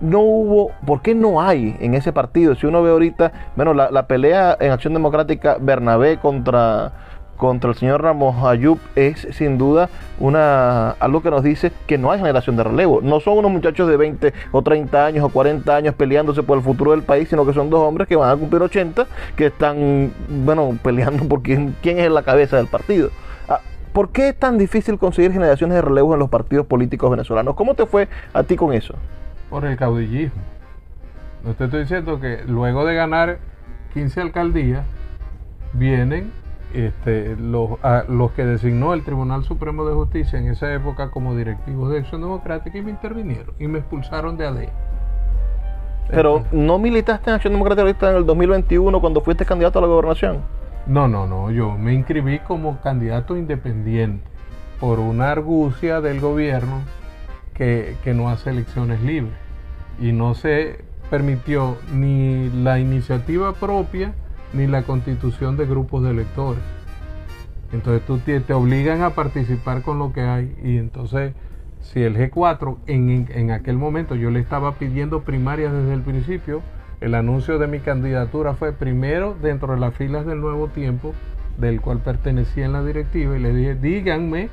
no 0.00 0.20
hubo, 0.20 0.72
por 0.86 1.00
qué 1.00 1.14
no 1.14 1.40
hay 1.40 1.76
en 1.80 1.94
ese 1.94 2.12
partido? 2.12 2.54
Si 2.54 2.66
uno 2.66 2.82
ve 2.82 2.90
ahorita, 2.90 3.32
bueno, 3.56 3.72
la, 3.72 3.90
la 3.90 4.06
pelea 4.06 4.56
en 4.60 4.72
Acción 4.72 4.92
Democrática 4.92 5.56
Bernabé 5.60 6.18
contra 6.18 6.92
contra 7.36 7.70
el 7.70 7.76
señor 7.76 8.02
Ramos 8.02 8.44
Ayub 8.44 8.78
es 8.94 9.26
sin 9.32 9.58
duda 9.58 9.88
una 10.18 10.90
algo 10.92 11.22
que 11.22 11.30
nos 11.30 11.42
dice 11.42 11.72
que 11.86 11.98
no 11.98 12.10
hay 12.10 12.18
generación 12.18 12.56
de 12.56 12.64
relevo. 12.64 13.00
No 13.02 13.20
son 13.20 13.38
unos 13.38 13.50
muchachos 13.50 13.88
de 13.88 13.96
20 13.96 14.32
o 14.52 14.62
30 14.62 15.06
años 15.06 15.24
o 15.24 15.28
40 15.28 15.74
años 15.76 15.94
peleándose 15.94 16.42
por 16.42 16.58
el 16.58 16.64
futuro 16.64 16.92
del 16.92 17.02
país, 17.02 17.28
sino 17.28 17.46
que 17.46 17.52
son 17.52 17.70
dos 17.70 17.80
hombres 17.80 18.08
que 18.08 18.16
van 18.16 18.30
a 18.30 18.36
cumplir 18.36 18.62
80 18.62 19.06
que 19.36 19.46
están, 19.46 20.12
bueno, 20.28 20.78
peleando 20.82 21.26
por 21.28 21.42
quién, 21.42 21.74
quién 21.82 21.98
es 21.98 22.10
la 22.10 22.22
cabeza 22.22 22.56
del 22.56 22.66
partido. 22.66 23.10
Ah, 23.48 23.60
¿Por 23.92 24.10
qué 24.10 24.30
es 24.30 24.36
tan 24.36 24.58
difícil 24.58 24.98
conseguir 24.98 25.32
generaciones 25.32 25.76
de 25.76 25.82
relevo 25.82 26.14
en 26.14 26.20
los 26.20 26.28
partidos 26.28 26.66
políticos 26.66 27.10
venezolanos? 27.10 27.54
¿Cómo 27.54 27.74
te 27.74 27.86
fue 27.86 28.08
a 28.32 28.42
ti 28.42 28.56
con 28.56 28.72
eso? 28.72 28.94
Por 29.50 29.64
el 29.64 29.76
caudillismo. 29.76 30.40
No 31.44 31.54
te 31.54 31.64
estoy 31.64 31.80
diciendo 31.80 32.18
que 32.20 32.42
luego 32.46 32.84
de 32.84 32.94
ganar 32.94 33.38
15 33.94 34.20
alcaldías, 34.20 34.84
vienen 35.72 36.30
este, 36.76 37.36
los, 37.36 37.70
los 38.08 38.32
que 38.32 38.44
designó 38.44 38.92
el 38.92 39.02
Tribunal 39.02 39.44
Supremo 39.44 39.86
de 39.86 39.94
Justicia 39.94 40.38
en 40.38 40.48
esa 40.48 40.72
época 40.74 41.10
como 41.10 41.34
directivos 41.34 41.90
de 41.90 42.00
Acción 42.00 42.20
Democrática 42.20 42.76
y 42.76 42.82
me 42.82 42.90
intervinieron 42.90 43.54
y 43.58 43.66
me 43.66 43.78
expulsaron 43.78 44.36
de 44.36 44.46
AD. 44.46 44.68
Pero 46.10 46.44
no 46.52 46.78
militaste 46.78 47.30
en 47.30 47.36
Acción 47.36 47.54
Democrática 47.54 48.10
en 48.10 48.16
el 48.16 48.26
2021 48.26 49.00
cuando 49.00 49.22
fuiste 49.22 49.46
candidato 49.46 49.78
a 49.78 49.82
la 49.82 49.88
gobernación. 49.88 50.42
No, 50.86 51.08
no, 51.08 51.26
no, 51.26 51.50
yo 51.50 51.72
me 51.72 51.94
inscribí 51.94 52.40
como 52.40 52.78
candidato 52.80 53.36
independiente 53.36 54.24
por 54.78 55.00
una 55.00 55.32
argucia 55.32 56.02
del 56.02 56.20
gobierno 56.20 56.82
que, 57.54 57.96
que 58.04 58.12
no 58.12 58.28
hace 58.28 58.50
elecciones 58.50 59.00
libres 59.00 59.34
y 59.98 60.12
no 60.12 60.34
se 60.34 60.84
permitió 61.10 61.78
ni 61.92 62.50
la 62.50 62.78
iniciativa 62.78 63.54
propia 63.54 64.14
ni 64.52 64.66
la 64.66 64.82
constitución 64.82 65.56
de 65.56 65.66
grupos 65.66 66.02
de 66.02 66.10
electores. 66.10 66.62
Entonces 67.72 68.06
tú 68.06 68.18
te, 68.18 68.40
obligan 68.54 69.02
a 69.02 69.10
participar 69.10 69.82
con 69.82 69.98
lo 69.98 70.12
que 70.12 70.22
hay 70.22 70.56
y 70.62 70.78
entonces 70.78 71.34
si 71.80 72.02
el 72.02 72.16
G4 72.16 72.78
en, 72.86 73.28
en, 73.30 73.50
aquel 73.50 73.76
momento 73.76 74.14
yo 74.14 74.30
le 74.30 74.40
estaba 74.40 74.72
pidiendo 74.72 75.22
primarias 75.22 75.72
desde 75.72 75.94
el 75.94 76.02
principio, 76.02 76.62
el 77.00 77.14
anuncio 77.14 77.58
de 77.58 77.66
mi 77.66 77.80
candidatura 77.80 78.54
fue 78.54 78.72
primero 78.72 79.36
dentro 79.40 79.74
de 79.74 79.80
las 79.80 79.94
filas 79.94 80.26
del 80.26 80.40
nuevo 80.40 80.68
tiempo 80.68 81.12
del 81.58 81.80
cual 81.80 81.98
pertenecía 81.98 82.66
en 82.66 82.72
la 82.72 82.84
directiva 82.84 83.36
y 83.36 83.40
le 83.40 83.52
dije 83.52 83.74
díganme 83.74 84.48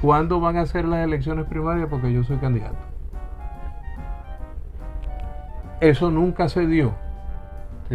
cuándo 0.00 0.40
van 0.40 0.56
a 0.56 0.66
ser 0.66 0.84
las 0.84 1.04
elecciones 1.04 1.46
primarias 1.46 1.88
porque 1.88 2.12
yo 2.12 2.24
soy 2.24 2.38
candidato. 2.38 2.76
Eso 5.80 6.12
nunca 6.12 6.48
se 6.48 6.66
dio 6.66 6.94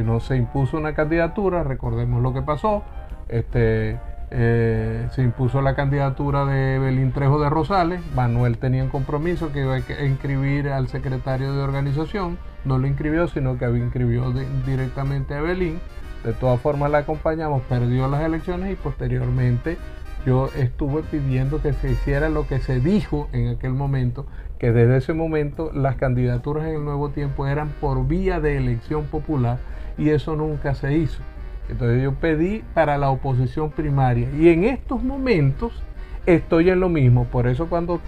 no 0.03 0.19
se 0.19 0.37
impuso 0.37 0.77
una 0.77 0.93
candidatura, 0.93 1.63
recordemos 1.63 2.21
lo 2.21 2.33
que 2.33 2.41
pasó, 2.41 2.83
este, 3.29 3.99
eh, 4.29 5.07
se 5.11 5.21
impuso 5.21 5.61
la 5.61 5.75
candidatura 5.75 6.45
de 6.45 6.79
Belín 6.79 7.13
Trejo 7.13 7.39
de 7.39 7.49
Rosales, 7.49 8.01
Manuel 8.13 8.57
tenía 8.57 8.83
un 8.83 8.89
compromiso 8.89 9.51
que 9.51 9.61
iba 9.61 9.75
a 9.75 10.05
inscribir 10.05 10.69
al 10.69 10.87
secretario 10.87 11.53
de 11.53 11.61
organización, 11.61 12.37
no 12.65 12.77
lo 12.77 12.87
inscribió, 12.87 13.27
sino 13.27 13.57
que 13.57 13.65
inscribió 13.65 14.33
directamente 14.65 15.33
a 15.33 15.41
Belín, 15.41 15.79
de 16.23 16.33
todas 16.33 16.59
formas 16.59 16.91
la 16.91 16.99
acompañamos, 16.99 17.61
perdió 17.63 18.07
las 18.07 18.21
elecciones 18.21 18.71
y 18.71 18.75
posteriormente 18.75 19.77
yo 20.25 20.49
estuve 20.57 21.03
pidiendo 21.03 21.61
que 21.61 21.71
se 21.71 21.91
hiciera 21.91 22.27
lo 22.27 22.47
que 22.47 22.59
se 22.59 22.81
dijo 22.81 23.29
en 23.31 23.47
aquel 23.47 23.73
momento, 23.73 24.25
que 24.59 24.73
desde 24.73 24.97
ese 24.97 25.13
momento 25.13 25.71
las 25.73 25.95
candidaturas 25.95 26.65
en 26.65 26.75
el 26.75 26.83
nuevo 26.83 27.11
tiempo 27.11 27.47
eran 27.47 27.69
por 27.79 28.07
vía 28.07 28.41
de 28.41 28.57
elección 28.57 29.05
popular 29.05 29.59
y 29.97 30.09
eso 30.09 30.35
nunca 30.35 30.75
se 30.75 30.93
hizo. 30.97 31.21
Entonces 31.69 32.01
yo 32.01 32.13
pedí 32.13 32.63
para 32.73 32.97
la 32.97 33.09
oposición 33.09 33.71
primaria 33.71 34.29
y 34.37 34.49
en 34.49 34.63
estos 34.63 35.03
momentos 35.03 35.83
estoy 36.25 36.69
en 36.69 36.79
lo 36.79 36.89
mismo. 36.89 37.25
Por 37.25 37.47
eso 37.47 37.67
cuando 37.67 37.99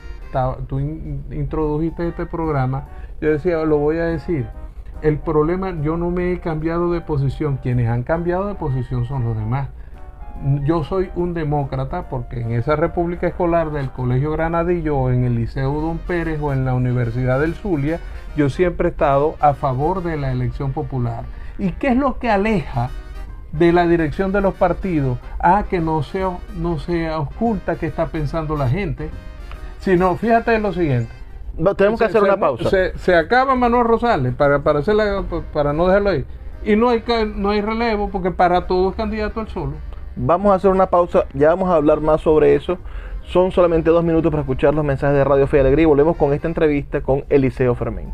tú 0.68 0.80
introdujiste 0.80 2.08
este 2.08 2.26
programa, 2.26 2.88
yo 3.20 3.32
decía, 3.32 3.58
lo 3.66 3.78
voy 3.78 3.98
a 3.98 4.06
decir, 4.06 4.48
el 5.02 5.18
problema, 5.18 5.82
yo 5.82 5.98
no 5.98 6.12
me 6.12 6.34
he 6.34 6.40
cambiado 6.40 6.92
de 6.92 7.02
posición, 7.02 7.58
quienes 7.58 7.90
han 7.90 8.04
cambiado 8.04 8.48
de 8.48 8.56
posición 8.56 9.06
son 9.06 9.24
los 9.24 9.38
demás. 9.38 9.70
Yo 10.64 10.86
soy 10.86 11.10
un 11.16 11.34
demócrata 11.34 12.08
porque 12.10 12.42
en 12.42 12.52
esa 12.52 12.78
república 12.78 13.28
escolar 13.28 13.72
del 13.72 13.90
Colegio 13.92 14.32
Granadillo 14.32 14.98
o 14.98 15.12
en 15.12 15.26
el 15.26 15.36
Liceo 15.36 15.82
Don 15.82 15.98
Pérez 15.98 16.40
o 16.42 16.54
en 16.54 16.64
la 16.64 16.76
Universidad 16.76 17.42
del 17.42 17.56
Zulia, 17.56 18.00
yo 18.38 18.50
siempre 18.50 18.88
he 18.88 18.92
estado 18.92 19.36
a 19.42 19.54
favor 19.54 20.02
de 20.02 20.16
la 20.16 20.32
elección 20.32 20.72
popular 20.72 21.26
¿Y 21.60 21.74
qué 21.74 21.90
es 21.90 21.98
lo 21.98 22.18
que 22.18 22.32
aleja 22.32 22.90
de 23.52 23.74
la 23.74 23.86
dirección 23.86 24.32
de 24.32 24.42
los 24.42 24.54
partidos 24.54 25.18
a 25.40 25.64
que 25.64 25.80
no 25.80 26.04
se, 26.04 26.26
no 26.56 26.80
se 26.80 27.12
oculta 27.12 27.76
qué 27.76 27.88
está 27.88 28.08
pensando 28.08 28.56
la 28.56 28.70
gente? 28.70 29.10
Sino, 29.80 30.16
fíjate 30.16 30.56
en 30.56 30.64
lo 30.64 30.72
siguiente. 30.72 31.12
tenemos 31.78 32.00
que 32.00 32.06
hacer 32.06 32.24
una 32.24 32.38
pausa. 32.38 32.70
Se, 32.96 33.16
acaba 33.16 33.56
Manuel 33.56 33.84
Rosales 33.84 34.34
para, 34.34 34.64
para, 34.64 34.82
para 35.54 35.74
no 35.74 35.88
dejarlo 35.88 36.12
ahí. 36.12 36.26
Y 36.64 36.78
no 36.78 36.90
hay, 36.90 37.04
no 37.36 37.50
hay 37.50 37.62
relevo 37.62 38.10
porque 38.10 38.32
para 38.32 38.66
todos 38.66 38.96
candidato 38.96 39.42
al 39.42 39.50
solo. 39.50 39.74
Vamos 40.16 40.52
a 40.52 40.56
hacer 40.56 40.72
una 40.72 40.88
pausa, 40.88 41.26
ya 41.34 41.50
vamos 41.50 41.70
a 41.70 41.76
hablar 41.76 42.00
más 42.00 42.22
sobre 42.22 42.56
eso. 42.56 42.78
Son 43.24 43.52
solamente 43.52 43.90
dos 43.90 44.04
minutos 44.04 44.32
para 44.32 44.42
escuchar 44.42 44.74
los 44.74 44.84
mensajes 44.84 45.16
de 45.16 45.24
Radio 45.24 45.46
Fe 45.46 45.58
y 45.58 45.60
Alegría 45.60 45.84
y 45.84 45.86
volvemos 45.86 46.16
con 46.18 46.34
esta 46.34 46.48
entrevista 46.48 47.02
con 47.02 47.26
Eliseo 47.30 47.76
Fermín. 47.76 48.14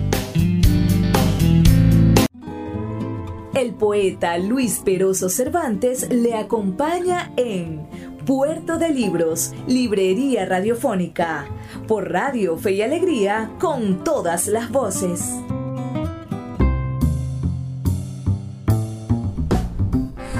El 3.53 3.73
poeta 3.73 4.37
Luis 4.37 4.79
Peroso 4.79 5.27
Cervantes 5.27 6.09
le 6.09 6.35
acompaña 6.35 7.31
en 7.35 7.85
Puerto 8.25 8.77
de 8.77 8.91
Libros, 8.91 9.53
Librería 9.67 10.45
Radiofónica, 10.45 11.47
por 11.85 12.13
Radio 12.13 12.55
Fe 12.55 12.71
y 12.71 12.81
Alegría, 12.81 13.51
con 13.59 14.05
todas 14.05 14.47
las 14.47 14.71
voces. 14.71 15.37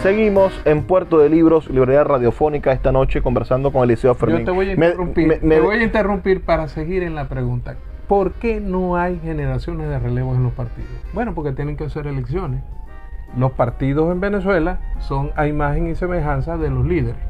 Seguimos 0.01 0.53
en 0.63 0.83
Puerto 0.83 1.17
de 1.19 1.27
Libros, 1.27 1.69
Librería 1.69 2.05
Radiofónica, 2.05 2.71
esta 2.71 2.93
noche 2.93 3.21
conversando 3.21 3.73
con 3.73 3.83
Eliseo 3.83 4.15
Fermín. 4.15 4.39
Yo 4.39 4.45
te 4.45 4.51
voy 4.51 4.69
a 4.69 4.71
interrumpir, 4.71 5.39
voy 5.41 5.75
a 5.75 5.83
interrumpir 5.83 6.45
para 6.45 6.69
seguir 6.69 7.03
en 7.03 7.15
la 7.15 7.27
pregunta. 7.27 7.75
¿Por 8.07 8.31
qué 8.33 8.61
no 8.61 8.95
hay 8.95 9.19
generaciones 9.19 9.89
de 9.89 9.99
relevos 9.99 10.37
en 10.37 10.43
los 10.43 10.53
partidos? 10.53 10.89
Bueno, 11.13 11.35
porque 11.35 11.51
tienen 11.51 11.75
que 11.75 11.83
hacer 11.83 12.07
elecciones 12.07 12.63
los 13.37 13.51
partidos 13.53 14.11
en 14.11 14.19
Venezuela 14.19 14.79
son 14.99 15.31
a 15.35 15.47
imagen 15.47 15.87
y 15.89 15.95
semejanza 15.95 16.57
de 16.57 16.69
los 16.69 16.85
líderes. 16.85 17.21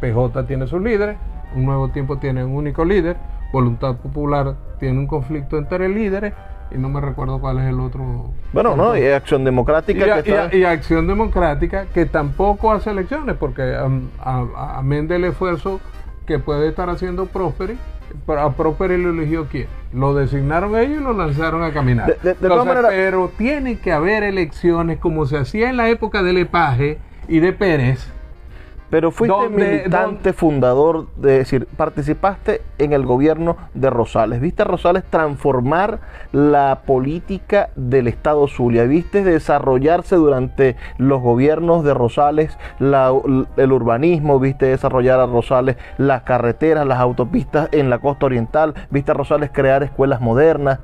PJ 0.00 0.44
tiene 0.46 0.66
sus 0.66 0.80
líderes, 0.82 1.16
un 1.54 1.64
nuevo 1.64 1.88
tiempo 1.88 2.18
tiene 2.18 2.44
un 2.44 2.54
único 2.54 2.84
líder, 2.84 3.16
Voluntad 3.52 3.96
Popular 3.96 4.54
tiene 4.78 4.98
un 4.98 5.06
conflicto 5.06 5.56
entre 5.56 5.88
líderes 5.88 6.34
y 6.70 6.78
no 6.78 6.88
me 6.88 7.00
recuerdo 7.00 7.40
cuál 7.40 7.58
es 7.58 7.64
el 7.66 7.80
otro. 7.80 8.32
Bueno, 8.52 8.76
no, 8.76 8.96
y 8.96 9.06
Acción 9.06 9.44
Democrática. 9.44 10.00
Y, 10.00 10.22
que 10.22 10.30
está... 10.30 10.56
y, 10.56 10.64
Acción 10.64 11.06
Democrática 11.06 11.86
que 11.94 12.06
tampoco 12.06 12.72
hace 12.72 12.90
elecciones 12.90 13.36
porque 13.36 13.62
a, 13.74 14.78
amén 14.78 15.06
del 15.06 15.24
esfuerzo 15.24 15.80
que 16.26 16.38
puede 16.38 16.68
estar 16.68 16.90
haciendo 16.90 17.26
Prosperi, 17.26 17.78
a 18.28 18.52
Prosperi 18.52 18.98
lo 18.98 19.10
eligió 19.10 19.46
quién? 19.46 19.66
Lo 19.92 20.14
designaron 20.14 20.76
ellos 20.76 21.00
y 21.00 21.04
lo 21.04 21.12
lanzaron 21.12 21.62
a 21.62 21.72
caminar. 21.72 22.18
De, 22.22 22.34
Pero 22.34 23.30
tiene 23.36 23.78
que 23.78 23.92
haber 23.92 24.22
elecciones 24.22 24.98
como 24.98 25.26
se 25.26 25.38
hacía 25.38 25.70
en 25.70 25.76
la 25.76 25.88
época 25.88 26.22
de 26.22 26.32
Lepage 26.32 26.98
y 27.28 27.40
de 27.40 27.52
Pérez 27.52 28.15
pero 28.90 29.10
fuiste 29.10 29.48
militante 29.48 30.32
fundador, 30.32 31.06
de 31.16 31.38
decir, 31.38 31.66
participaste 31.76 32.62
en 32.78 32.92
el 32.92 33.04
gobierno 33.04 33.56
de 33.74 33.90
Rosales. 33.90 34.40
Viste 34.40 34.62
a 34.62 34.64
Rosales 34.64 35.04
transformar 35.04 36.00
la 36.32 36.82
política 36.86 37.70
del 37.74 38.06
Estado 38.06 38.46
Zulia. 38.46 38.84
Viste 38.84 39.24
desarrollarse 39.24 40.16
durante 40.16 40.76
los 40.98 41.20
gobiernos 41.20 41.84
de 41.84 41.94
Rosales 41.94 42.56
el 42.80 43.72
urbanismo. 43.72 44.38
Viste 44.38 44.66
desarrollar 44.66 45.20
a 45.20 45.26
Rosales 45.26 45.76
las 45.98 46.22
carreteras, 46.22 46.86
las 46.86 47.00
autopistas 47.00 47.68
en 47.72 47.90
la 47.90 47.98
costa 47.98 48.26
oriental. 48.26 48.74
Viste 48.90 49.10
a 49.10 49.14
Rosales 49.14 49.50
crear 49.52 49.82
escuelas 49.82 50.20
modernas. 50.20 50.78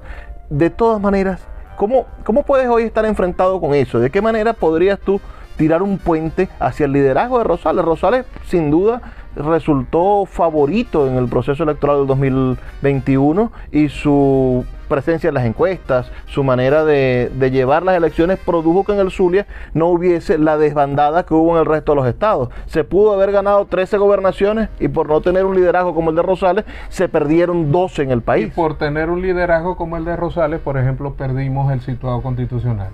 De 0.51 0.71
todas 0.71 1.01
maneras, 1.01 1.47
¿cómo, 1.77 2.07
cómo 2.25 2.43
puedes 2.43 2.69
hoy 2.69 2.83
estar 2.83 3.05
enfrentado 3.05 3.61
con 3.61 3.75
eso? 3.75 4.01
¿De 4.01 4.11
qué 4.11 4.21
manera 4.21 4.53
podrías 4.53 4.99
tú 4.99 5.21
tirar 5.57 5.83
un 5.83 5.99
puente 5.99 6.49
hacia 6.59 6.87
el 6.87 6.93
liderazgo 6.93 7.39
de 7.39 7.45
Rosales. 7.45 7.85
Rosales, 7.85 8.27
sin 8.47 8.71
duda, 8.71 9.01
resultó 9.37 10.27
favorito 10.27 11.07
en 11.09 11.17
el 11.17 11.29
proceso 11.29 11.63
electoral 11.63 11.99
del 11.99 12.07
2021 12.07 13.53
y 13.71 13.89
su 13.89 14.65
presencia 14.89 15.29
en 15.29 15.35
las 15.35 15.47
encuestas, 15.47 16.13
su 16.27 16.45
manera 16.45 16.85
de, 16.85 17.31
llevar 17.51 17.83
las 17.83 17.97
elecciones 17.97 18.39
produjo 18.39 18.85
que 18.85 18.93
en 18.93 18.99
el 18.99 19.11
Zulia 19.11 19.47
no 19.73 19.87
hubiese 19.87 20.37
la 20.37 20.59
desbandada 20.59 21.25
que 21.25 21.33
hubo 21.33 21.55
en 21.55 21.61
el 21.61 21.67
resto 21.67 21.93
de 21.93 21.97
los 21.97 22.07
estados. 22.07 22.51
Se 22.67 22.85
pudo 22.85 23.15
haber 23.15 23.33
ganado 23.33 23.65
13 23.65 23.97
gobernaciones 23.97 24.69
y 24.79 24.89
por 24.89 25.09
no 25.09 25.23
tener 25.23 25.47
un 25.47 25.55
liderazgo 25.55 25.95
como 25.95 26.11
el 26.11 26.17
de 26.17 26.23
Rosales, 26.23 26.67
se 26.91 27.09
perdieron 27.09 27.73
12 27.73 28.03
en 28.03 28.11
el 28.11 28.21
país. 28.21 28.49
Y 28.49 28.51
por 28.51 28.77
tener 28.77 29.09
un 29.09 29.23
liderazgo 29.23 29.77
como 29.77 29.97
el 29.97 30.05
de 30.05 30.15
Rosales, 30.15 30.61
por 30.61 30.77
ejemplo, 30.77 31.15
perdimos 31.15 31.73
el 31.73 31.81
situado 31.81 32.21
constitucional 32.21 32.91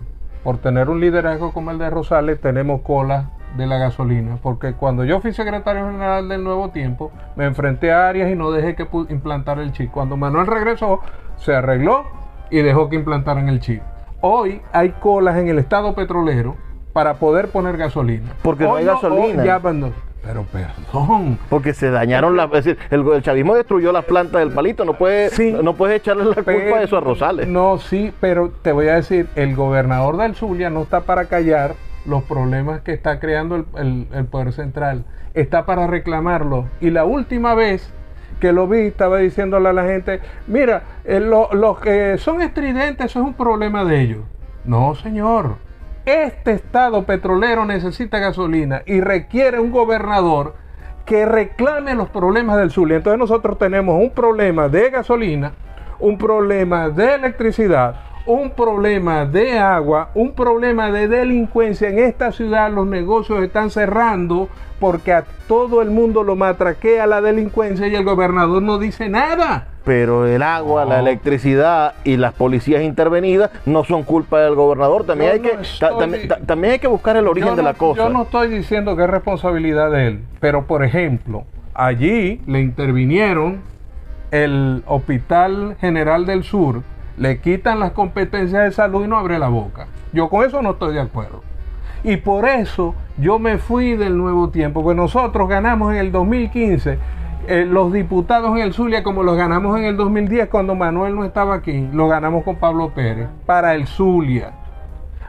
por 0.49 0.57
tener 0.57 0.89
un 0.89 0.99
liderazgo 0.99 1.53
como 1.53 1.73
el 1.73 1.79
de 1.79 1.91
Rosales, 1.91 2.41
tenemos 2.41 2.81
cola 2.81 3.33
de 3.59 3.67
la 3.67 3.77
gasolina, 3.77 4.39
porque 4.43 4.73
cuando 4.73 5.05
yo 5.05 5.21
fui 5.21 5.35
secretario 5.35 5.85
general 5.85 6.27
del 6.27 6.43
Nuevo 6.43 6.71
Tiempo, 6.71 7.13
me 7.37 7.45
enfrenté 7.45 7.93
a 7.93 8.09
Arias 8.09 8.33
y 8.33 8.35
no 8.35 8.51
dejé 8.51 8.75
que 8.75 8.89
implantar 9.11 9.59
el 9.59 9.73
chip. 9.73 9.91
Cuando 9.91 10.17
Manuel 10.17 10.47
regresó, 10.47 11.01
se 11.37 11.55
arregló 11.55 12.07
y 12.49 12.63
dejó 12.63 12.89
que 12.89 12.97
implantaran 12.97 13.51
el 13.51 13.61
chip. 13.61 13.83
Hoy 14.23 14.63
hay 14.73 14.93
colas 14.93 15.37
en 15.37 15.49
el 15.49 15.59
estado 15.59 15.95
petrolero 15.95 16.57
para 16.95 17.17
poder 17.17 17.49
poner 17.51 17.77
gasolina. 17.77 18.33
Porque 18.41 18.65
no 18.65 18.77
hay 18.77 18.87
gasolina. 18.87 19.45
ya, 19.45 19.61
pero 20.29 20.43
perdón. 20.43 21.38
Porque 21.49 21.73
se 21.73 21.91
dañaron 21.91 22.37
las. 22.37 22.53
Es 22.53 22.64
decir, 22.67 22.79
el, 22.91 23.23
chavismo 23.23 23.55
destruyó 23.55 23.93
las 23.93 24.05
plantas 24.05 24.41
del 24.41 24.51
palito. 24.51 24.85
No 24.85 24.93
puedes, 24.93 25.38
no 25.62 25.75
puedes 25.75 25.97
echarle 25.97 26.27
la 26.27 26.35
culpa 26.35 26.53
de 26.53 26.85
eso 26.85 26.99
a 26.99 27.01
Rosales. 27.01 27.49
No, 27.49 27.79
sí, 27.79 28.12
pero 28.21 28.51
te 28.51 28.73
voy 28.73 28.88
a 28.88 28.97
decir: 28.97 29.27
el 29.37 29.57
gobernador 29.57 30.19
del 30.19 30.35
Zulia 30.35 30.69
no 30.69 30.83
está 30.83 31.01
para 31.01 31.25
callar 31.25 31.77
los 32.05 32.25
problemas 32.25 32.83
que 32.83 32.93
está 32.93 33.21
creando 33.21 33.57
el, 33.57 34.27
Poder 34.31 34.53
Central. 34.53 35.07
Está 35.33 35.64
para 35.64 35.87
reclamarlo. 35.87 36.67
Y 36.83 36.91
la 36.91 37.07
última 37.07 37.55
vez 37.55 37.91
que 38.38 38.53
lo 38.53 38.69
vi, 38.69 38.81
estaba 38.81 39.17
diciéndole 39.17 39.71
a 39.71 39.73
la 39.73 39.85
gente: 39.85 40.21
Mira, 40.47 40.83
eh, 41.07 41.21
los 41.21 41.81
que 41.81 42.19
son 42.19 42.43
estridentes, 42.43 43.07
eso 43.07 43.21
es 43.21 43.27
un 43.29 43.35
problema 43.35 43.83
de 43.83 44.03
ellos. 44.03 44.21
No, 44.67 44.95
señor 44.95 45.68
este 46.05 46.53
estado 46.53 47.05
petrolero 47.05 47.65
necesita 47.65 48.19
gasolina 48.19 48.83
y 48.87 49.01
requiere 49.01 49.61
un 49.61 49.71
gobernador 49.71 50.55
que 51.05 51.25
reclame 51.25 51.95
los 51.95 52.11
problemas 52.11 52.59
del 52.59 52.71
sur. 52.71 52.91
Y 52.91 52.95
entonces 52.95 53.19
nosotros 53.19 53.59
tenemos 53.59 54.01
un 54.01 54.11
problema 54.11 54.69
de 54.69 54.91
gasolina, 54.91 55.53
un 55.99 56.19
problema 56.19 56.91
de 56.91 57.15
electricidad, 57.15 57.97
un 58.29 58.51
problema 58.51 59.25
de 59.25 59.59
agua, 59.59 60.11
un 60.14 60.33
problema 60.33 60.91
de 60.91 61.09
delincuencia. 61.09 61.88
En 61.88 61.99
esta 61.99 62.31
ciudad 62.31 62.71
los 62.71 62.87
negocios 62.87 63.43
están 63.43 63.71
cerrando 63.71 64.49
porque 64.79 65.12
a 65.12 65.25
todo 65.49 65.83
el 65.83 65.91
mundo 65.91 66.23
lo 66.23 66.37
matraquea 66.37 67.07
la 67.07 67.21
delincuencia 67.21 67.88
y 67.88 67.95
el 67.95 68.05
gobernador 68.05 68.62
no 68.62 68.79
dice 68.79 69.09
nada 69.09 69.69
pero 69.88 70.27
el 70.27 70.43
agua, 70.43 70.85
la 70.85 71.01
electricidad 71.01 71.95
y 72.05 72.19
las 72.19 72.35
policías 72.35 72.83
intervenidas 72.83 73.51
no 73.64 73.85
son 73.85 74.03
culpa 74.03 74.38
del 74.38 74.55
gobernador. 74.55 75.05
También, 75.07 75.33
hay, 75.33 75.41
que, 75.41 76.29
también, 76.45 76.75
hay 76.75 76.79
que 76.79 76.88
buscar 76.88 77.17
el 77.17 77.27
origen 77.27 77.57
de 77.57 77.62
la 77.62 77.73
cosa. 77.73 78.03
Yo 78.03 78.11
no 78.11 78.25
estoy 78.25 78.49
diciendo 78.49 78.97
que 78.97 79.05
es 79.05 79.09
responsabilidad 79.09 79.91
de 79.91 80.09
él, 80.09 80.21
pero 80.41 80.67
por 80.67 80.85
ejemplo, 80.85 81.45
allí 81.73 82.43
le 82.47 82.61
intervinieron 82.61 83.62
el 84.31 84.83
Hospital 84.87 85.77
General 85.81 86.27
del 86.27 86.45
Sur, 86.45 86.83
le 87.19 87.41
quitan 87.41 87.81
las 87.81 87.93
competencias 87.93 88.65
de 88.65 88.73
salud 88.73 89.05
y 89.05 89.09
no 89.09 89.19
abre 89.19 89.39
la 89.39 89.49
boca. 89.49 89.87
Yo 90.13 90.29
con 90.29 90.45
eso 90.45 90.63
no 90.63 90.71
estoy 90.71 90.95
de 90.95 91.01
acuerdo. 91.01 91.43
Y 92.05 92.17
por 92.17 92.49
eso 92.49 92.95
yo 93.19 93.39
me 93.39 93.59
fui 93.59 93.97
del 93.97 94.17
nuevo 94.17 94.51
tiempo, 94.51 94.83
pues 94.83 94.97
nosotros 94.97 95.49
ganamos 95.49 95.93
en 95.93 95.99
el 95.99 96.13
2015 96.13 96.99
eh, 97.49 97.65
los 97.65 97.93
diputados 97.93 98.51
en 98.57 98.63
el 98.63 98.73
Zulia, 98.73 99.03
como 99.03 99.23
los 99.23 99.37
ganamos 99.37 99.79
en 99.79 99.85
el 99.87 99.97
2010 99.97 100.49
cuando 100.49 100.75
Manuel 100.75 101.15
no 101.15 101.25
estaba 101.25 101.55
aquí, 101.55 101.89
lo 101.93 102.07
ganamos 102.07 102.45
con 102.45 102.57
Pablo 102.57 102.91
Pérez 102.95 103.29
para 103.47 103.75
el 103.75 103.87
Zulia. 103.87 104.53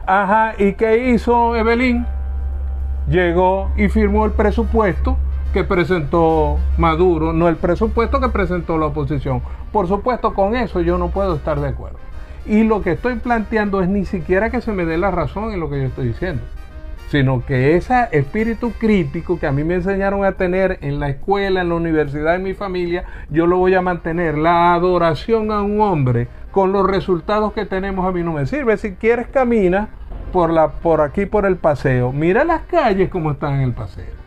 Ajá, 0.06 0.52
¿y 0.58 0.74
qué 0.74 1.08
hizo 1.08 1.56
Evelyn? 1.56 2.06
Llegó 3.08 3.70
y 3.76 3.88
firmó 3.88 4.26
el 4.26 4.32
presupuesto 4.32 5.16
que 5.52 5.64
presentó 5.64 6.58
Maduro, 6.78 7.32
no 7.32 7.48
el 7.48 7.56
presupuesto 7.56 8.20
que 8.20 8.28
presentó 8.28 8.78
la 8.78 8.86
oposición. 8.86 9.42
Por 9.72 9.88
supuesto, 9.88 10.34
con 10.34 10.56
eso 10.56 10.80
yo 10.80 10.98
no 10.98 11.08
puedo 11.08 11.34
estar 11.34 11.60
de 11.60 11.68
acuerdo. 11.68 11.98
Y 12.46 12.62
lo 12.64 12.82
que 12.82 12.92
estoy 12.92 13.16
planteando 13.16 13.82
es 13.82 13.88
ni 13.88 14.04
siquiera 14.04 14.50
que 14.50 14.60
se 14.60 14.72
me 14.72 14.84
dé 14.84 14.96
la 14.96 15.10
razón 15.10 15.52
en 15.52 15.60
lo 15.60 15.68
que 15.68 15.80
yo 15.80 15.86
estoy 15.86 16.08
diciendo 16.08 16.42
sino 17.10 17.44
que 17.44 17.76
ese 17.76 18.06
espíritu 18.12 18.70
crítico 18.78 19.40
que 19.40 19.48
a 19.48 19.52
mí 19.52 19.64
me 19.64 19.74
enseñaron 19.74 20.24
a 20.24 20.32
tener 20.32 20.78
en 20.80 21.00
la 21.00 21.08
escuela, 21.08 21.60
en 21.60 21.70
la 21.70 21.74
universidad, 21.74 22.36
en 22.36 22.44
mi 22.44 22.54
familia, 22.54 23.04
yo 23.30 23.48
lo 23.48 23.58
voy 23.58 23.74
a 23.74 23.82
mantener. 23.82 24.38
La 24.38 24.74
adoración 24.74 25.50
a 25.50 25.60
un 25.60 25.80
hombre 25.80 26.28
con 26.52 26.70
los 26.70 26.86
resultados 26.86 27.52
que 27.52 27.66
tenemos 27.66 28.06
a 28.06 28.12
mí 28.12 28.22
no 28.22 28.32
me 28.32 28.46
sirve. 28.46 28.76
Si 28.76 28.92
quieres 28.92 29.26
camina 29.26 29.88
por, 30.32 30.50
la, 30.50 30.68
por 30.68 31.00
aquí, 31.00 31.26
por 31.26 31.46
el 31.46 31.56
paseo. 31.56 32.12
Mira 32.12 32.44
las 32.44 32.62
calles 32.62 33.10
como 33.10 33.32
están 33.32 33.54
en 33.54 33.62
el 33.62 33.72
paseo. 33.72 34.19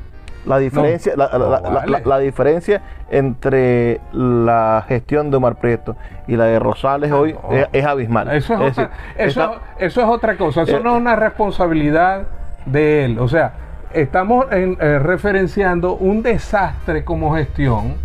La 0.46 0.58
diferencia, 0.58 1.14
la, 1.16 2.20
diferencia 2.20 2.82
entre 3.10 4.02
la 4.12 4.84
gestión 4.88 5.32
de 5.32 5.38
Omar 5.38 5.56
Prieto 5.56 5.96
y 6.28 6.36
la 6.36 6.46
de 6.46 6.60
Rosales 6.60 7.12
ah, 7.12 7.18
hoy 7.18 7.36
es, 7.72 7.86
abismal. 7.86 8.30
Eso 8.36 8.54
es, 8.56 8.72
otra, 8.72 8.92
eso, 9.18 9.56
eso 9.80 10.02
es 10.02 10.08
otra 10.08 10.36
cosa. 10.38 10.64
Eso 10.64 10.78
eh, 10.78 10.82
no 10.84 10.96
es 10.96 11.02
una 11.02 11.16
responsabilidad 11.16 12.24
de 12.66 13.06
él. 13.06 13.20
O 13.20 13.28
sea, 13.30 13.54
estamos 13.94 14.48
eh, 14.52 15.00
referenciando 15.00 15.96
un 15.96 16.24
desastre 16.24 17.06
como 17.06 17.36
gestión 17.36 17.96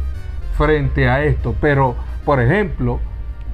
frente 0.56 1.08
a 1.08 1.24
esto. 1.24 1.54
Pero, 1.60 1.96
por 2.24 2.40
ejemplo, 2.40 3.00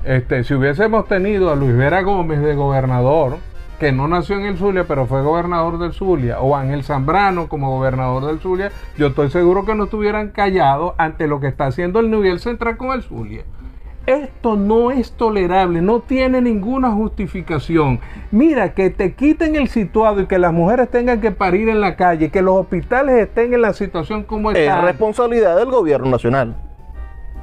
este, 0.05 0.45
si 0.45 0.55
hubiésemos 0.55 1.07
tenido 1.07 1.51
a 1.51 1.57
Luis 1.57 1.77
Vera 1.77 2.03
Gómez 2.03 2.41
de 2.41 2.55
gobernador, 2.55 3.39
que 3.79 3.93
no 3.93 4.09
nació 4.09 4.37
en 4.37 4.47
el 4.47 4.57
Zulia, 4.57 4.85
pero 4.87 5.07
fue 5.07 5.23
gobernador 5.23 5.79
del 5.79 5.93
Zulia, 5.93 6.41
o 6.41 6.57
Ángel 6.57 6.85
Zambrano 6.85 7.49
como 7.49 7.77
gobernador 7.77 8.27
del 8.27 8.41
Zulia, 8.41 8.71
yo 8.97 9.09
estoy 9.09 9.31
seguro 9.31 9.65
que 9.65 9.75
no 9.75 9.85
estuvieran 9.85 10.31
callados 10.31 10.95
ante 10.99 11.27
lo 11.27 11.41
que 11.41 11.49
está 11.49 11.67
haciendo 11.67 12.01
el 12.01 12.11
nivel 12.11 12.41
central 12.41 12.77
con 12.77 12.93
el 12.93 13.03
Zulia. 13.03 13.45
Esto 14.07 14.57
no 14.57 14.91
es 14.91 15.13
tolerable, 15.13 15.81
no 15.81 16.01
tiene 16.01 16.43
ninguna 16.43 16.91
justificación. 16.91 18.01
Mira, 18.31 18.75
que 18.75 18.91
te 18.91 19.15
quiten 19.15 19.57
el 19.57 19.69
situado 19.69 20.21
y 20.21 20.27
que 20.27 20.39
las 20.39 20.53
mujeres 20.53 20.91
tengan 20.91 21.23
que 21.23 21.31
parir 21.31 21.71
en 21.71 21.81
la 21.81 21.97
calle, 21.97 22.31
que 22.31 22.43
los 22.43 22.55
hospitales 22.55 23.17
estén 23.17 23.55
en 23.55 23.63
la 23.63 23.73
situación 23.73 24.25
como 24.25 24.51
están. 24.51 24.81
Es 24.81 24.85
responsabilidad 24.85 25.57
del 25.57 25.71
gobierno 25.71 26.11
nacional. 26.11 26.55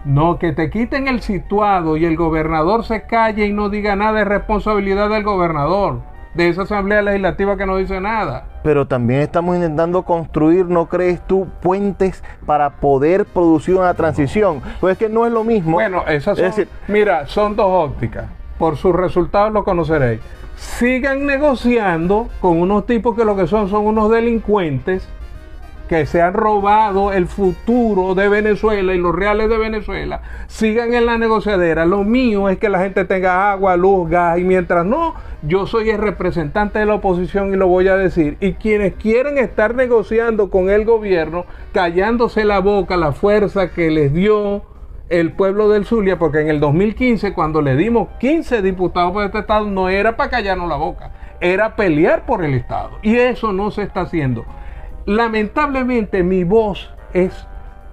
No, 0.05 0.38
que 0.38 0.51
te 0.51 0.69
quiten 0.69 1.07
el 1.07 1.21
situado 1.21 1.97
y 1.97 2.05
el 2.05 2.15
gobernador 2.15 2.84
se 2.86 3.03
calle 3.03 3.47
y 3.47 3.53
no 3.53 3.69
diga 3.69 3.95
nada 3.95 4.21
es 4.21 4.27
responsabilidad 4.27 5.09
del 5.09 5.23
gobernador 5.23 6.11
de 6.34 6.49
esa 6.49 6.63
Asamblea 6.63 7.01
Legislativa 7.01 7.57
que 7.57 7.65
no 7.65 7.77
dice 7.77 7.99
nada. 7.99 8.45
Pero 8.63 8.88
también 8.88 9.21
estamos 9.21 9.55
intentando 9.55 10.03
construir, 10.03 10.65
¿no 10.65 10.88
crees 10.88 11.19
tú, 11.27 11.47
puentes 11.61 12.23
para 12.45 12.69
poder 12.69 13.25
producir 13.25 13.75
una 13.75 13.93
transición? 13.93 14.61
Pues 14.79 14.93
es 14.93 14.97
que 14.97 15.09
no 15.09 15.25
es 15.25 15.34
lo 15.34 15.43
mismo. 15.43 15.73
Bueno, 15.73 16.05
esas 16.07 16.38
son, 16.38 16.67
mira, 16.88 17.27
son 17.27 17.55
dos 17.55 17.67
ópticas. 17.67 18.25
Por 18.57 18.77
sus 18.77 18.95
resultados 18.95 19.51
lo 19.51 19.63
conoceréis. 19.63 20.21
sigan 20.55 21.25
negociando 21.25 22.29
con 22.39 22.61
unos 22.61 22.86
tipos 22.86 23.15
que 23.15 23.25
lo 23.25 23.36
que 23.36 23.47
son 23.47 23.69
son 23.69 23.86
unos 23.86 24.11
delincuentes 24.11 25.07
que 25.91 26.05
se 26.05 26.21
han 26.21 26.33
robado 26.33 27.11
el 27.11 27.27
futuro 27.27 28.15
de 28.15 28.29
Venezuela 28.29 28.93
y 28.93 28.97
los 28.97 29.13
reales 29.13 29.49
de 29.49 29.57
Venezuela, 29.57 30.21
sigan 30.47 30.93
en 30.93 31.05
la 31.05 31.17
negociadera. 31.17 31.85
Lo 31.85 32.05
mío 32.05 32.47
es 32.47 32.57
que 32.59 32.69
la 32.69 32.79
gente 32.79 33.03
tenga 33.03 33.51
agua, 33.51 33.75
luz, 33.75 34.09
gas 34.09 34.39
y 34.39 34.45
mientras 34.45 34.85
no, 34.85 35.15
yo 35.41 35.67
soy 35.67 35.89
el 35.89 35.97
representante 35.97 36.79
de 36.79 36.85
la 36.85 36.93
oposición 36.93 37.53
y 37.53 37.57
lo 37.57 37.67
voy 37.67 37.89
a 37.89 37.97
decir. 37.97 38.37
Y 38.39 38.53
quienes 38.53 38.93
quieren 38.93 39.37
estar 39.37 39.75
negociando 39.75 40.49
con 40.49 40.69
el 40.69 40.85
gobierno, 40.85 41.45
callándose 41.73 42.45
la 42.45 42.59
boca, 42.59 42.95
la 42.95 43.11
fuerza 43.11 43.71
que 43.71 43.91
les 43.91 44.13
dio 44.13 44.61
el 45.09 45.33
pueblo 45.33 45.67
del 45.67 45.83
Zulia, 45.83 46.17
porque 46.17 46.39
en 46.39 46.47
el 46.47 46.61
2015, 46.61 47.33
cuando 47.33 47.61
le 47.61 47.75
dimos 47.75 48.07
15 48.21 48.61
diputados 48.61 49.11
por 49.11 49.25
este 49.25 49.39
Estado, 49.39 49.65
no 49.65 49.89
era 49.89 50.15
para 50.15 50.29
callarnos 50.29 50.69
la 50.69 50.77
boca, 50.77 51.11
era 51.41 51.75
pelear 51.75 52.25
por 52.25 52.45
el 52.45 52.53
Estado. 52.53 52.91
Y 53.01 53.17
eso 53.17 53.51
no 53.51 53.71
se 53.71 53.81
está 53.81 53.99
haciendo. 53.99 54.45
Lamentablemente 55.06 56.24
mi 56.24 56.43
voz 56.43 56.89
es 57.14 57.47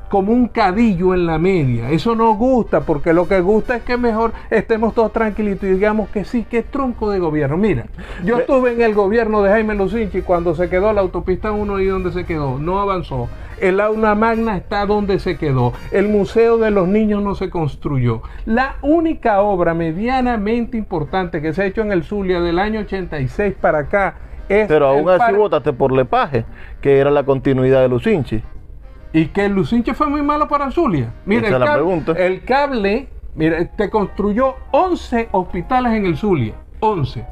como 0.08 0.32
un 0.32 0.48
cadillo 0.48 1.14
en 1.14 1.26
la 1.26 1.38
media. 1.38 1.90
Eso 1.90 2.14
no 2.14 2.34
gusta 2.34 2.80
porque 2.80 3.12
lo 3.12 3.28
que 3.28 3.40
gusta 3.40 3.76
es 3.76 3.82
que 3.82 3.96
mejor 3.96 4.32
estemos 4.50 4.94
todos 4.94 5.12
tranquilitos 5.12 5.64
y 5.64 5.72
digamos 5.72 6.08
que 6.08 6.24
sí, 6.24 6.44
que 6.44 6.62
tronco 6.62 7.10
de 7.10 7.18
gobierno. 7.18 7.56
Mira, 7.56 7.86
yo 8.24 8.38
estuve 8.38 8.72
en 8.72 8.82
el 8.82 8.94
gobierno 8.94 9.42
de 9.42 9.50
Jaime 9.50 9.74
Lucinchi 9.74 10.22
cuando 10.22 10.54
se 10.54 10.68
quedó 10.68 10.92
la 10.92 11.02
autopista 11.02 11.52
1 11.52 11.80
y 11.80 11.86
donde 11.86 12.12
se 12.12 12.24
quedó, 12.24 12.58
no 12.58 12.80
avanzó. 12.80 13.28
El 13.60 13.80
aula 13.80 14.14
magna 14.14 14.56
está 14.56 14.86
donde 14.86 15.18
se 15.18 15.36
quedó. 15.36 15.72
El 15.90 16.08
museo 16.08 16.58
de 16.58 16.70
los 16.70 16.86
niños 16.86 17.22
no 17.22 17.34
se 17.34 17.50
construyó. 17.50 18.22
La 18.46 18.76
única 18.82 19.40
obra 19.40 19.74
medianamente 19.74 20.78
importante 20.78 21.42
que 21.42 21.52
se 21.52 21.62
ha 21.62 21.66
hecho 21.66 21.82
en 21.82 21.90
el 21.90 22.04
Zulia 22.04 22.40
del 22.40 22.60
año 22.60 22.80
86 22.80 23.54
para 23.60 23.80
acá 23.80 24.14
es... 24.48 24.68
Pero 24.68 24.86
aún 24.88 25.08
así 25.08 25.18
par- 25.18 25.36
votaste 25.36 25.72
por 25.72 25.92
Lepaje, 25.92 26.44
que 26.80 26.98
era 26.98 27.10
la 27.10 27.24
continuidad 27.24 27.80
de 27.80 27.88
Lucinchi. 27.88 28.42
Y 29.12 29.26
que 29.26 29.46
el 29.46 29.52
Lucinche 29.54 29.94
fue 29.94 30.06
muy 30.08 30.22
malo 30.22 30.48
para 30.48 30.70
Zulia. 30.70 31.12
Mira, 31.24 31.48
Esa 31.48 31.48
el, 31.48 31.54
es 31.54 31.60
la 31.60 31.66
cable, 31.66 31.82
pregunta. 31.84 32.12
el 32.12 32.44
cable, 32.44 33.08
mira, 33.34 33.64
te 33.76 33.88
construyó 33.90 34.54
11 34.70 35.28
hospitales 35.32 35.92
en 35.92 36.06
el 36.06 36.16
Zulia. 36.16 36.54
11. 36.80 37.24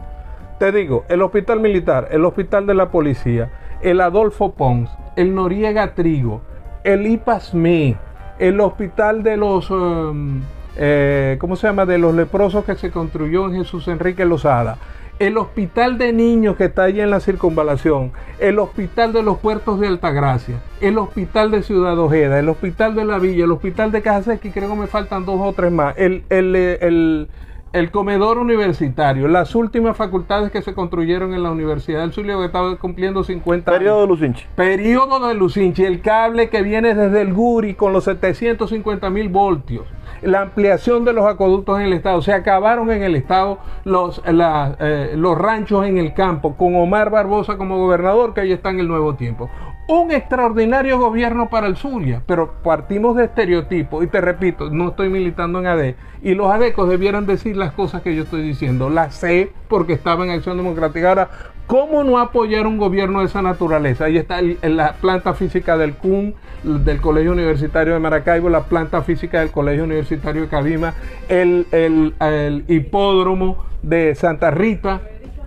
Te 0.58 0.72
digo, 0.72 1.04
el 1.08 1.20
hospital 1.22 1.60
militar, 1.60 2.08
el 2.10 2.24
hospital 2.24 2.66
de 2.66 2.74
la 2.74 2.90
policía, 2.90 3.50
el 3.82 4.00
Adolfo 4.00 4.52
Pons, 4.54 4.90
el 5.16 5.34
Noriega 5.34 5.94
Trigo, 5.94 6.40
el 6.82 7.06
IPASME, 7.06 7.96
el 8.38 8.58
hospital 8.60 9.22
de 9.22 9.36
los, 9.36 9.70
um, 9.70 10.40
eh, 10.76 11.36
¿cómo 11.38 11.56
se 11.56 11.66
llama? 11.66 11.84
De 11.84 11.98
los 11.98 12.14
leprosos 12.14 12.64
que 12.64 12.74
se 12.74 12.90
construyó 12.90 13.46
en 13.46 13.56
Jesús 13.56 13.86
Enrique 13.88 14.24
Lozada. 14.24 14.78
El 15.18 15.38
hospital 15.38 15.96
de 15.96 16.12
niños 16.12 16.56
que 16.56 16.64
está 16.66 16.84
allí 16.84 17.00
en 17.00 17.08
la 17.10 17.20
circunvalación, 17.20 18.12
el 18.38 18.58
hospital 18.58 19.14
de 19.14 19.22
los 19.22 19.38
puertos 19.38 19.80
de 19.80 19.86
Altagracia, 19.86 20.56
el 20.82 20.98
hospital 20.98 21.50
de 21.50 21.62
Ciudad 21.62 21.98
Ojeda, 21.98 22.38
el 22.38 22.50
hospital 22.50 22.94
de 22.94 23.06
la 23.06 23.18
Villa, 23.18 23.44
el 23.44 23.52
hospital 23.52 23.92
de 23.92 24.02
Cajasequi, 24.02 24.50
creo 24.50 24.68
que 24.68 24.76
me 24.76 24.86
faltan 24.86 25.24
dos 25.24 25.40
o 25.40 25.52
tres 25.54 25.72
más, 25.72 25.94
el, 25.96 26.24
el, 26.28 26.54
eh, 26.54 26.78
el- 26.82 27.28
el 27.72 27.90
comedor 27.90 28.38
universitario, 28.38 29.28
las 29.28 29.54
últimas 29.54 29.96
facultades 29.98 30.50
que 30.50 30.62
se 30.62 30.72
construyeron 30.72 31.34
en 31.34 31.42
la 31.42 31.50
Universidad 31.50 32.00
del 32.00 32.12
Zulia, 32.12 32.36
que 32.38 32.46
estaba 32.46 32.74
cumpliendo 32.76 33.22
50 33.22 33.70
años. 33.70 33.78
Periodo 33.78 34.00
de 34.02 34.06
Lucinchi. 34.06 34.44
Periodo 34.54 35.28
de 35.28 35.34
Lucinchi, 35.34 35.84
el 35.84 36.00
cable 36.00 36.48
que 36.48 36.62
viene 36.62 36.94
desde 36.94 37.20
el 37.20 37.34
Guri 37.34 37.74
con 37.74 37.92
los 37.92 38.04
750 38.04 39.10
mil 39.10 39.28
voltios, 39.28 39.84
la 40.22 40.42
ampliación 40.42 41.04
de 41.04 41.12
los 41.12 41.26
acueductos 41.26 41.78
en 41.78 41.86
el 41.86 41.92
estado, 41.92 42.22
se 42.22 42.32
acabaron 42.32 42.90
en 42.90 43.02
el 43.02 43.14
estado 43.16 43.58
los, 43.84 44.22
la- 44.26 44.76
eh, 44.80 45.12
los 45.16 45.36
ranchos 45.38 45.86
en 45.86 45.98
el 45.98 46.14
campo, 46.14 46.56
con 46.56 46.74
Omar 46.76 47.10
Barbosa 47.10 47.56
como 47.56 47.78
gobernador, 47.78 48.34
que 48.34 48.40
ahí 48.42 48.52
está 48.52 48.70
en 48.70 48.80
el 48.80 48.88
nuevo 48.88 49.14
tiempo. 49.14 49.48
Un 49.88 50.10
extraordinario 50.10 50.98
gobierno 50.98 51.48
para 51.48 51.68
el 51.68 51.76
Zulia, 51.76 52.20
pero 52.26 52.54
partimos 52.64 53.14
de 53.16 53.26
estereotipos, 53.26 54.02
y 54.02 54.08
te 54.08 54.20
repito, 54.20 54.68
no 54.68 54.88
estoy 54.88 55.08
militando 55.10 55.60
en 55.60 55.66
AD, 55.66 55.94
y 56.22 56.34
los 56.34 56.50
adecos 56.50 56.88
debieran 56.88 57.24
decir 57.24 57.56
las 57.56 57.72
cosas 57.72 58.02
que 58.02 58.16
yo 58.16 58.24
estoy 58.24 58.42
diciendo, 58.42 58.90
las 58.90 59.14
sé 59.14 59.52
porque 59.68 59.92
estaba 59.92 60.24
en 60.24 60.30
Acción 60.32 60.56
Democrática. 60.56 61.08
Ahora, 61.10 61.28
¿Cómo 61.66 62.04
no 62.04 62.18
apoyar 62.18 62.66
un 62.66 62.78
gobierno 62.78 63.20
de 63.20 63.26
esa 63.26 63.42
naturaleza? 63.42 64.04
Ahí 64.04 64.16
está 64.16 64.40
la 64.62 64.92
planta 64.94 65.34
física 65.34 65.76
del 65.76 65.94
CUM, 65.94 66.32
del 66.62 67.00
Colegio 67.00 67.32
Universitario 67.32 67.94
de 67.94 67.98
Maracaibo, 67.98 68.48
la 68.48 68.64
planta 68.64 69.02
física 69.02 69.40
del 69.40 69.50
Colegio 69.50 69.82
Universitario 69.82 70.42
de 70.42 70.48
Cabima, 70.48 70.94
el, 71.28 71.66
el- 71.72 72.64
hipódromo 72.68 73.64
de 73.82 74.14
Santa 74.14 74.52
Rita, 74.52 75.00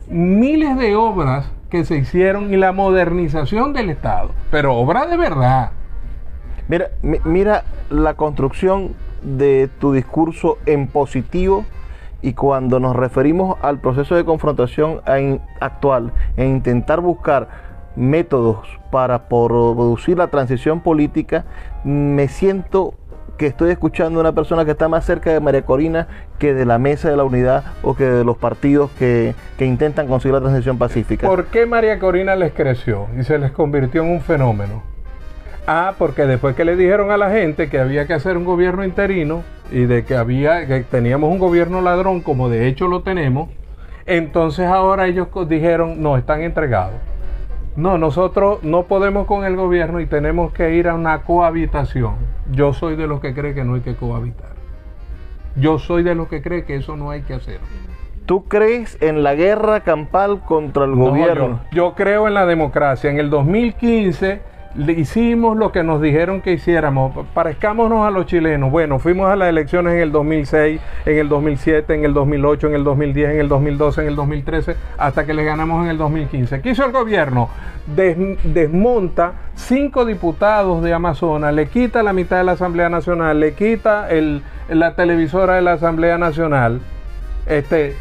miles 0.10 0.78
de 0.78 0.96
obras 0.96 1.52
que 1.70 1.86
se 1.86 1.96
hicieron 1.98 2.54
y 2.54 2.58
la 2.58 2.74
modernización 2.74 3.72
del 3.74 3.90
Estado, 3.90 4.32
pero 4.52 4.74
obra 4.76 5.06
de 5.06 5.16
verdad. 5.16 5.72
Mira, 6.68 6.88
mi- 7.02 7.20
mira 7.24 7.64
la 7.90 8.16
construcción 8.16 8.94
de 9.22 9.70
tu 9.80 9.94
discurso 9.94 10.58
en 10.66 10.88
positivo 10.88 11.66
y 12.22 12.34
cuando 12.34 12.80
nos 12.80 12.96
referimos 12.96 13.58
al 13.62 13.80
proceso 13.80 14.16
de 14.16 14.26
confrontación 14.26 15.02
actual 15.60 16.12
e 16.38 16.46
intentar 16.46 17.02
buscar 17.02 17.48
métodos 17.96 18.68
para 18.92 19.28
producir 19.28 20.18
la 20.18 20.28
transición 20.28 20.82
política, 20.82 21.46
me 21.84 22.28
siento 22.28 22.94
que 23.38 23.48
estoy 23.48 23.72
escuchando 23.72 24.20
a 24.20 24.22
una 24.22 24.34
persona 24.34 24.66
que 24.66 24.72
está 24.72 24.90
más 24.90 25.06
cerca 25.06 25.32
de 25.32 25.40
María 25.40 25.62
Corina 25.62 26.08
que 26.40 26.54
de 26.54 26.66
la 26.66 26.78
mesa 26.78 27.10
de 27.10 27.16
la 27.16 27.24
unidad 27.24 27.64
o 27.84 27.96
que 27.96 28.04
de 28.04 28.26
los 28.26 28.38
partidos 28.38 28.92
que, 29.00 29.34
que 29.58 29.66
intentan 29.66 30.08
conseguir 30.08 30.34
la 30.34 30.42
transición 30.42 30.78
pacífica. 30.78 31.26
¿Por 31.26 31.46
qué 31.46 31.66
María 31.66 32.00
Corina 32.00 32.36
les 32.36 32.52
creció 32.52 33.08
y 33.18 33.24
se 33.24 33.40
les 33.40 33.52
convirtió 33.52 34.04
en 34.04 34.12
un 34.12 34.22
fenómeno? 34.22 34.84
Ah, 35.72 35.94
porque 36.00 36.26
después 36.26 36.56
que 36.56 36.66
le 36.66 36.76
dijeron 36.76 37.12
a 37.12 37.18
la 37.18 37.30
gente 37.30 37.70
que 37.70 37.78
había 37.78 38.08
que 38.08 38.14
hacer 38.16 38.36
un 38.38 38.44
gobierno 38.44 38.84
interino 38.84 39.44
y 39.72 39.82
de 39.82 40.04
que 40.04 40.16
había 40.16 40.66
que 40.66 40.80
teníamos 40.82 41.32
un 41.32 41.38
gobierno 41.38 41.80
ladrón, 41.82 42.22
como 42.22 42.50
de 42.50 42.68
hecho 42.68 42.88
lo 42.88 43.04
tenemos, 43.04 43.50
entonces 44.08 44.66
ahora 44.66 45.06
ellos 45.06 45.28
dijeron, 45.48 46.02
no, 46.02 46.18
están 46.18 46.42
entregados. 46.42 46.96
No, 47.76 48.00
nosotros 48.00 48.64
no 48.64 48.86
podemos 48.86 49.28
con 49.28 49.46
el 49.46 49.56
gobierno 49.56 50.00
y 50.00 50.08
tenemos 50.08 50.52
que 50.54 50.74
ir 50.74 50.88
a 50.88 50.96
una 50.96 51.22
cohabitación. 51.22 52.16
Yo 52.52 52.74
soy 52.74 52.96
de 52.96 53.06
los 53.06 53.20
que 53.20 53.36
cree 53.36 53.54
que 53.54 53.64
no 53.64 53.76
hay 53.76 53.82
que 53.82 53.94
cohabitar. 53.94 54.54
Yo 55.56 55.78
soy 55.78 56.02
de 56.02 56.16
los 56.16 56.30
que 56.30 56.42
cree 56.42 56.64
que 56.64 56.78
eso 56.78 56.98
no 56.98 57.12
hay 57.12 57.22
que 57.22 57.36
hacer. 57.36 57.60
¿Tú 58.26 58.46
crees 58.46 58.98
en 59.02 59.22
la 59.22 59.36
guerra 59.36 59.82
campal 59.82 60.42
contra 60.42 60.86
el 60.86 60.98
No, 60.98 61.12
gobierno? 61.12 61.60
yo, 61.72 61.90
yo 61.90 61.94
creo 61.94 62.28
en 62.28 62.34
la 62.34 62.48
democracia. 62.48 63.12
En 63.12 63.20
el 63.20 63.30
2015 63.30 64.49
le 64.76 64.94
hicimos 64.94 65.58
lo 65.58 65.72
que 65.72 65.84
nos 65.84 66.02
dijeron 66.02 66.42
que 66.42 66.54
hiciéramos. 66.54 67.14
Parezcámonos 67.34 68.06
a 68.08 68.12
los 68.12 68.26
chilenos. 68.28 68.72
Bueno, 68.72 69.00
fuimos 69.00 69.30
a 69.30 69.36
las 69.36 69.50
elecciones 69.50 69.94
en 69.96 70.00
el 70.02 70.12
2006, 70.12 70.80
en 71.06 71.18
el 71.18 71.28
2007, 71.30 71.96
en 71.96 72.06
el 72.06 72.14
2008, 72.14 72.68
en 72.68 72.76
el 72.76 72.84
2010, 72.84 73.30
en 73.32 73.40
el 73.40 73.48
2012, 73.50 74.02
en 74.02 74.08
el 74.08 74.16
2013, 74.16 74.76
hasta 74.98 75.26
que 75.26 75.34
le 75.34 75.44
ganamos 75.44 75.84
en 75.84 75.90
el 75.92 75.98
2015. 75.98 76.62
¿Qué 76.62 76.70
hizo 76.70 76.86
el 76.86 76.92
gobierno? 76.92 77.50
Des- 77.96 78.18
desmonta 78.44 79.34
cinco 79.56 80.06
diputados 80.06 80.84
de 80.84 80.94
Amazonas, 80.94 81.54
le 81.54 81.68
quita 81.68 82.04
la 82.04 82.14
mitad 82.14 82.38
de 82.38 82.44
la 82.44 82.52
Asamblea 82.52 82.90
Nacional, 82.90 83.40
le 83.40 83.54
quita 83.54 84.10
el- 84.10 84.44
la 84.70 84.94
televisora 84.96 85.56
de 85.56 85.62
la 85.64 85.74
Asamblea 85.74 86.18
Nacional 86.20 86.80
este, 87.48 87.96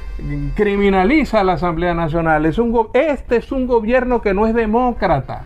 criminaliza 0.54 1.40
a 1.40 1.44
la 1.44 1.54
Asamblea 1.54 1.94
Nacional. 1.94 2.44
Este 2.44 3.36
es 3.36 3.50
un 3.52 3.66
gobierno 3.66 4.20
que 4.20 4.34
no 4.34 4.46
es 4.46 4.52
demócrata, 4.54 5.44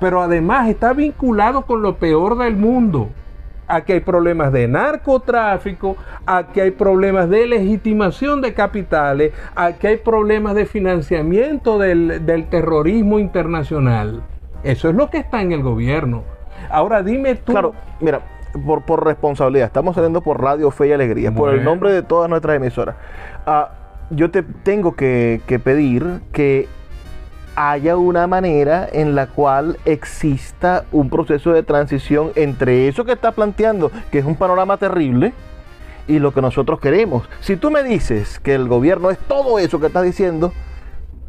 pero 0.00 0.20
además 0.22 0.68
está 0.68 0.92
vinculado 0.92 1.62
con 1.62 1.82
lo 1.82 1.96
peor 1.96 2.38
del 2.38 2.56
mundo. 2.56 3.10
Aquí 3.66 3.92
hay 3.92 4.00
problemas 4.00 4.52
de 4.52 4.68
narcotráfico, 4.68 5.96
aquí 6.26 6.60
hay 6.60 6.70
problemas 6.70 7.30
de 7.30 7.46
legitimación 7.46 8.42
de 8.42 8.52
capitales, 8.52 9.32
aquí 9.54 9.86
hay 9.86 9.96
problemas 9.96 10.54
de 10.54 10.66
financiamiento 10.66 11.78
del, 11.78 12.26
del 12.26 12.46
terrorismo 12.48 13.18
internacional. 13.18 14.22
Eso 14.62 14.88
es 14.90 14.94
lo 14.94 15.08
que 15.08 15.18
está 15.18 15.40
en 15.40 15.52
el 15.52 15.62
gobierno. 15.62 16.24
Ahora 16.70 17.02
dime 17.02 17.36
tú. 17.36 17.52
Claro, 17.52 17.74
mira, 18.00 18.20
por, 18.66 18.82
por 18.82 19.04
responsabilidad, 19.04 19.66
estamos 19.66 19.94
saliendo 19.94 20.20
por 20.20 20.42
Radio 20.42 20.70
Fe 20.70 20.88
y 20.88 20.92
Alegría, 20.92 21.32
por 21.32 21.54
el 21.54 21.64
nombre 21.64 21.92
de 21.92 22.02
todas 22.02 22.28
nuestras 22.28 22.56
emisoras. 22.56 22.96
Ah, 23.46 23.70
yo 24.10 24.30
te 24.30 24.42
tengo 24.42 24.94
que, 24.94 25.40
que 25.46 25.58
pedir 25.58 26.20
que 26.32 26.68
haya 27.56 27.96
una 27.96 28.26
manera 28.26 28.88
en 28.92 29.14
la 29.14 29.26
cual 29.28 29.76
exista 29.84 30.84
un 30.92 31.08
proceso 31.10 31.52
de 31.52 31.62
transición 31.62 32.32
entre 32.34 32.88
eso 32.88 33.04
que 33.04 33.12
está 33.12 33.32
planteando, 33.32 33.90
que 34.10 34.18
es 34.18 34.24
un 34.24 34.36
panorama 34.36 34.76
terrible, 34.76 35.32
y 36.06 36.18
lo 36.18 36.32
que 36.32 36.42
nosotros 36.42 36.80
queremos. 36.80 37.28
Si 37.40 37.56
tú 37.56 37.70
me 37.70 37.82
dices 37.82 38.38
que 38.40 38.54
el 38.54 38.68
gobierno 38.68 39.10
es 39.10 39.18
todo 39.18 39.58
eso 39.58 39.80
que 39.80 39.86
estás 39.86 40.02
diciendo, 40.04 40.52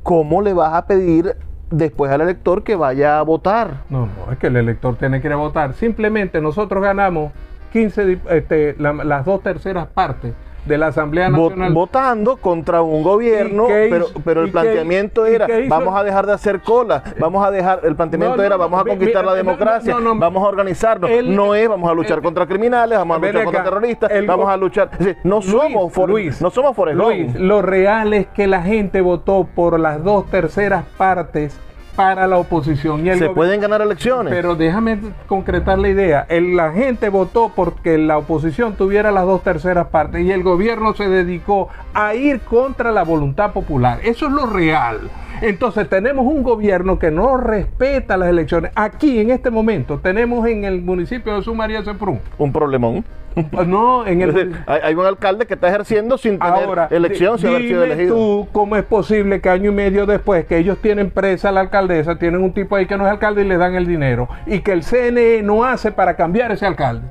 ¿cómo 0.04 0.42
le 0.42 0.54
vas 0.54 0.74
a 0.74 0.86
pedir 0.86 1.36
después 1.72 2.12
al 2.12 2.22
elector 2.22 2.64
que 2.64 2.76
vaya 2.76 3.20
a 3.20 3.22
votar? 3.24 3.82
No, 3.90 4.02
no, 4.08 4.32
es 4.32 4.38
que 4.38 4.48
el 4.48 4.56
elector 4.58 4.96
tiene 4.98 5.22
que 5.22 5.28
ir 5.28 5.34
a 5.34 5.38
votar. 5.38 5.74
Simplemente 5.76 6.42
nosotros 6.42 6.84
ganamos 6.84 7.32
15, 7.72 8.06
dip- 8.08 8.30
este, 8.32 8.76
la- 8.80 8.94
las 8.94 9.26
dos 9.26 9.42
terceras 9.44 9.88
partes 9.88 10.34
de 10.66 10.78
la 10.78 10.88
Asamblea 10.88 11.30
Nacional. 11.30 11.74
votando 11.74 12.38
contra 12.38 12.82
un 12.82 13.04
gobierno, 13.04 13.66
¿Y 13.66 13.68
qué 13.68 13.88
pero, 13.90 14.08
pero 14.24 14.42
el 14.42 14.48
¿Y 14.48 14.50
qué- 14.50 14.54
planteamiento 14.54 15.26
era, 15.26 15.48
vamos 15.70 15.96
a 15.96 16.04
dejar 16.04 16.26
de 16.26 16.34
hacer 16.34 16.62
cola, 16.62 17.04
vamos 17.20 17.46
a 17.46 17.52
dejar, 17.52 17.82
el 17.84 17.96
planteamiento 17.96 18.36
No, 18.36 18.42
no, 18.42 18.44
era, 18.48 18.58
vamos 18.58 18.82
a 18.82 18.84
conquistar 18.84 19.22
mira, 19.24 19.32
la 19.32 19.38
democracia, 19.38 20.00
no, 20.00 20.16
vamos 20.16 20.44
a 20.44 20.48
organizarnos, 20.48 21.10
el- 21.10 21.36
no 21.36 21.54
es, 21.56 21.70
vamos 21.70 21.90
a 21.90 21.94
luchar 21.94 22.18
el- 22.18 22.24
contra 22.24 22.46
criminales, 22.48 22.98
vamos 22.98 23.16
a 23.18 23.20
luchar 23.20 23.36
acá, 23.38 23.46
contra 23.46 23.64
terroristas, 23.64 24.12
el- 24.12 24.26
vamos 24.28 24.50
a 24.50 24.58
luchar, 24.58 24.90
decir, 24.98 25.18
no 25.24 25.36
Luis, 25.36 25.52
somos, 25.52 25.94
for- 25.94 26.10
Luis, 26.10 26.42
no 26.42 26.50
somos 26.50 26.76
Luis, 26.94 27.36
lo 27.40 27.62
real 27.62 28.14
es 28.14 28.28
que 28.28 28.48
la 28.48 28.62
gente 28.64 29.02
votó 29.02 29.48
por 29.56 29.80
las 29.80 30.04
dos 30.04 30.26
terceras 30.32 30.84
partes 30.98 31.58
para 31.96 32.28
la 32.28 32.38
oposición. 32.38 33.06
Y 33.06 33.10
el 33.10 33.20
se 33.20 33.30
pueden 33.30 33.62
ganar 33.62 33.82
elecciones. 33.82 34.34
Pero 34.34 34.56
déjame 34.56 35.00
concretar 35.28 35.80
la 35.80 35.90
idea. 35.90 36.26
El- 36.30 36.56
la 36.56 36.72
gente 36.72 37.10
votó 37.10 37.52
porque 37.56 37.98
la 37.98 38.18
oposición 38.18 38.76
tuviera 38.76 39.12
las 39.12 39.26
dos 39.26 39.44
terceras 39.44 39.88
partes 39.88 40.22
y 40.26 40.32
el 40.32 40.44
gobierno 40.44 40.94
se 40.94 41.08
dedicó 41.10 41.70
a 41.94 42.14
ir 42.16 42.42
contra 42.42 42.92
la 42.92 43.04
voluntad 43.04 43.52
popular. 43.54 44.00
Eso 44.04 44.28
es 44.28 44.32
lo 44.34 44.46
real. 44.46 45.00
Entonces 45.42 45.90
tenemos 45.90 46.26
un 46.26 46.44
gobierno 46.44 46.98
que 46.98 47.12
no 47.12 47.36
respeta 47.38 48.16
las 48.18 48.30
elecciones. 48.30 48.72
Aquí 48.76 49.20
en 49.20 49.32
este 49.32 49.50
momento 49.50 50.00
tenemos 50.00 50.48
en 50.48 50.64
el 50.64 50.82
municipio 50.82 51.36
de 51.36 51.42
Sumaría 51.44 51.84
Semprún. 51.84 52.20
un 52.38 52.52
problemón. 52.54 53.04
No, 53.66 54.06
en 54.06 54.22
el 54.22 54.56
hay, 54.68 54.94
un 54.94 55.06
alcalde 55.06 55.46
que 55.46 55.56
está 55.56 55.68
ejerciendo 55.68 56.18
sin 56.18 56.40
tener 56.40 56.64
Ahora, 56.66 56.88
elección, 56.92 57.38
sin 57.38 57.50
haber 57.50 57.62
sido 57.64 57.84
elegido. 57.84 58.16
tú 58.16 58.48
cómo 58.52 58.76
es 58.76 58.84
posible 58.84 59.42
que 59.42 59.50
año 59.50 59.72
y 59.72 59.74
medio 59.74 60.06
después 60.06 60.46
que 60.46 60.58
ellos 60.58 60.78
tienen 60.82 61.12
presa 61.12 61.50
a 61.50 61.52
la 61.52 61.62
alcaldesa, 61.62 62.18
tienen 62.18 62.42
un 62.42 62.54
tipo 62.54 62.76
ahí 62.76 62.86
que 62.86 62.98
no 62.98 63.06
es 63.06 63.12
alcalde 63.12 63.44
y 63.44 63.48
le 63.48 63.58
dan 63.58 63.76
el 63.76 63.88
dinero, 63.88 64.30
y 64.46 64.60
que 64.60 64.72
el 64.72 64.84
CNE 64.84 65.42
no 65.44 65.66
hace 65.66 65.92
para 65.92 66.16
cambiar 66.16 66.52
ese 66.52 66.66
alcalde. 66.66 67.08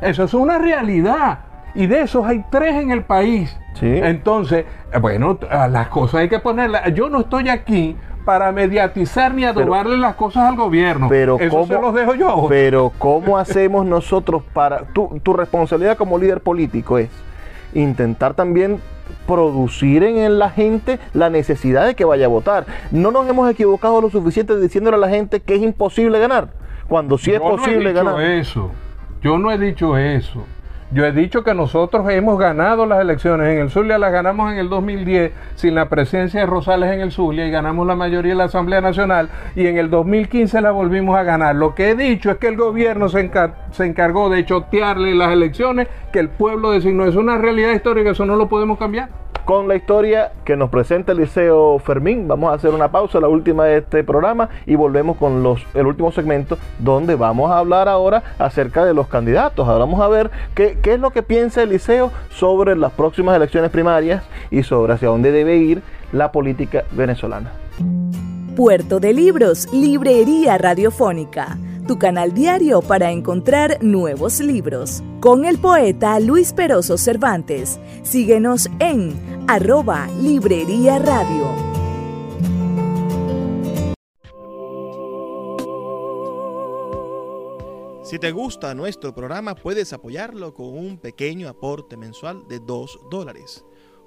Eso 0.00 0.24
es 0.24 0.34
una 0.34 0.58
realidad. 0.58 1.40
Y 1.74 1.86
de 1.86 2.02
esos 2.02 2.26
hay 2.26 2.44
tres 2.50 2.74
en 2.76 2.90
el 2.90 3.04
país. 3.04 3.56
Sí. 3.74 3.86
Entonces, 3.86 4.64
eh, 4.92 4.98
bueno, 4.98 5.38
a 5.50 5.68
las 5.68 5.88
cosas 5.88 6.20
hay 6.20 6.28
que 6.28 6.38
ponerlas. 6.38 6.92
Yo 6.94 7.08
no 7.08 7.20
estoy 7.20 7.48
aquí 7.48 7.96
para 8.28 8.52
mediatizar 8.52 9.32
ni 9.32 9.46
adobarle 9.46 9.96
las 9.96 10.14
cosas 10.14 10.50
al 10.50 10.54
gobierno. 10.54 11.08
Pero 11.08 11.40
Eso 11.40 11.48
¿cómo, 11.48 11.66
se 11.66 11.80
los 11.80 11.94
dejo 11.94 12.14
yo. 12.14 12.44
Pero 12.46 12.92
¿cómo 12.98 13.38
hacemos 13.38 13.86
nosotros 13.86 14.42
para... 14.52 14.80
Tu, 14.92 15.18
tu 15.22 15.32
responsabilidad 15.32 15.96
como 15.96 16.18
líder 16.18 16.42
político 16.42 16.98
es 16.98 17.08
intentar 17.72 18.34
también 18.34 18.82
producir 19.26 20.02
en, 20.02 20.38
la 20.38 20.50
gente 20.50 20.98
la 21.14 21.30
necesidad 21.30 21.86
de 21.86 21.94
que 21.94 22.04
vaya 22.04 22.26
a 22.26 22.28
votar. 22.28 22.66
No 22.90 23.12
nos 23.12 23.26
hemos 23.30 23.50
equivocado 23.50 23.98
lo 24.02 24.10
suficiente 24.10 24.60
diciéndole 24.60 24.98
a 24.98 25.00
la 25.00 25.08
gente 25.08 25.40
que 25.40 25.54
es 25.54 25.62
imposible 25.62 26.18
ganar, 26.18 26.50
cuando 26.86 27.16
sí 27.16 27.32
es 27.32 27.38
Yo 27.38 27.48
no 27.48 27.54
he 27.54 27.56
posible 27.56 27.88
dicho 27.88 28.04
ganar. 28.04 28.20
eso. 28.20 28.70
Yo 29.22 29.38
no 29.38 29.50
he 29.50 29.56
dicho 29.56 29.96
eso. 29.96 30.44
Yo 30.90 31.04
he 31.04 31.12
dicho 31.12 31.44
que 31.44 31.52
nosotros 31.52 32.08
hemos 32.10 32.38
ganado 32.38 32.86
las 32.86 33.00
elecciones. 33.02 33.48
En 33.48 33.58
el 33.60 33.70
Zulia 33.70 33.98
las 33.98 34.10
ganamos 34.10 34.50
en 34.52 34.58
el 34.58 34.70
2010 34.70 35.32
sin 35.54 35.74
la 35.74 35.90
presencia 35.90 36.40
de 36.40 36.46
Rosales 36.46 36.90
en 36.94 37.00
el 37.00 37.12
Zulia 37.12 37.46
y 37.46 37.50
ganamos 37.50 37.86
la 37.86 37.94
mayoría 37.94 38.32
de 38.32 38.38
la 38.38 38.44
Asamblea 38.44 38.80
Nacional 38.80 39.28
y 39.54 39.66
en 39.66 39.76
el 39.76 39.90
2015 39.90 40.62
la 40.62 40.70
volvimos 40.70 41.18
a 41.18 41.24
ganar. 41.24 41.56
Lo 41.56 41.74
que 41.74 41.90
he 41.90 41.94
dicho 41.94 42.30
es 42.30 42.38
que 42.38 42.48
el 42.48 42.56
gobierno 42.56 43.10
se, 43.10 43.20
encar- 43.30 43.52
se 43.70 43.84
encargó 43.84 44.30
de 44.30 44.46
chotearle 44.46 45.14
las 45.14 45.30
elecciones 45.30 45.88
que 46.10 46.20
el 46.20 46.30
pueblo 46.30 46.70
designó. 46.70 47.04
Es 47.04 47.16
una 47.16 47.36
realidad 47.36 47.72
histórica, 47.72 48.10
eso 48.10 48.24
no 48.24 48.36
lo 48.36 48.48
podemos 48.48 48.78
cambiar. 48.78 49.10
Con 49.48 49.66
la 49.66 49.76
historia 49.76 50.32
que 50.44 50.58
nos 50.58 50.68
presenta 50.68 51.12
el 51.12 51.20
Liceo 51.20 51.78
Fermín, 51.78 52.28
vamos 52.28 52.50
a 52.50 52.56
hacer 52.56 52.68
una 52.68 52.92
pausa, 52.92 53.18
la 53.18 53.28
última 53.28 53.64
de 53.64 53.78
este 53.78 54.04
programa, 54.04 54.50
y 54.66 54.74
volvemos 54.74 55.16
con 55.16 55.42
los, 55.42 55.64
el 55.72 55.86
último 55.86 56.12
segmento, 56.12 56.58
donde 56.78 57.14
vamos 57.14 57.50
a 57.50 57.56
hablar 57.56 57.88
ahora 57.88 58.22
acerca 58.38 58.84
de 58.84 58.92
los 58.92 59.08
candidatos. 59.08 59.66
Ahora 59.66 59.86
vamos 59.86 60.02
a 60.02 60.08
ver 60.08 60.30
qué, 60.54 60.76
qué 60.82 60.92
es 60.92 61.00
lo 61.00 61.12
que 61.12 61.22
piensa 61.22 61.62
el 61.62 61.70
Liceo 61.70 62.12
sobre 62.28 62.76
las 62.76 62.92
próximas 62.92 63.34
elecciones 63.36 63.70
primarias 63.70 64.22
y 64.50 64.64
sobre 64.64 64.92
hacia 64.92 65.08
dónde 65.08 65.32
debe 65.32 65.56
ir 65.56 65.82
la 66.12 66.30
política 66.30 66.84
venezolana. 66.92 67.50
Puerto 68.54 69.00
de 69.00 69.14
Libros, 69.14 69.66
Librería 69.72 70.58
Radiofónica, 70.58 71.56
tu 71.88 71.98
canal 71.98 72.34
diario 72.34 72.82
para 72.82 73.10
encontrar 73.10 73.82
nuevos 73.82 74.38
libros. 74.38 75.02
Con 75.20 75.46
el 75.46 75.58
poeta 75.58 76.20
Luis 76.20 76.52
Peroso 76.52 76.98
Cervantes. 76.98 77.80
Síguenos 78.04 78.68
en 78.78 79.18
arroba 79.48 80.06
Librería 80.20 80.98
Radio. 80.98 81.48
Si 88.04 88.18
te 88.18 88.32
gusta 88.32 88.74
nuestro 88.74 89.14
programa, 89.14 89.54
puedes 89.54 89.92
apoyarlo 89.92 90.54
con 90.54 90.66
un 90.66 90.98
pequeño 90.98 91.48
aporte 91.48 91.96
mensual 91.96 92.46
de 92.48 92.58
2 92.58 93.00
dólares. 93.10 93.64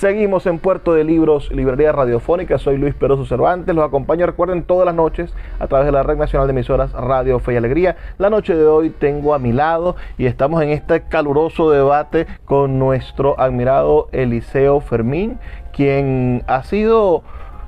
Seguimos 0.00 0.46
en 0.46 0.58
Puerto 0.58 0.94
de 0.94 1.04
Libros, 1.04 1.50
Librería 1.52 1.92
Radiofónica. 1.92 2.56
Soy 2.56 2.78
Luis 2.78 2.94
Peroso 2.94 3.26
Cervantes. 3.26 3.74
Los 3.74 3.84
acompaño, 3.84 4.24
recuerden, 4.24 4.62
todas 4.62 4.86
las 4.86 4.94
noches 4.94 5.30
a 5.58 5.66
través 5.66 5.84
de 5.84 5.92
la 5.92 6.02
Red 6.02 6.16
Nacional 6.16 6.46
de 6.46 6.52
Emisoras 6.52 6.90
Radio 6.92 7.38
Fe 7.38 7.52
y 7.52 7.56
Alegría. 7.56 7.96
La 8.16 8.30
noche 8.30 8.56
de 8.56 8.66
hoy 8.66 8.88
tengo 8.88 9.34
a 9.34 9.38
mi 9.38 9.52
lado 9.52 9.96
y 10.16 10.24
estamos 10.24 10.62
en 10.62 10.70
este 10.70 11.02
caluroso 11.02 11.70
debate 11.70 12.26
con 12.46 12.78
nuestro 12.78 13.38
admirado 13.38 14.08
Eliseo 14.12 14.80
Fermín, 14.80 15.38
quien 15.74 16.44
ha 16.46 16.62
sido 16.62 17.22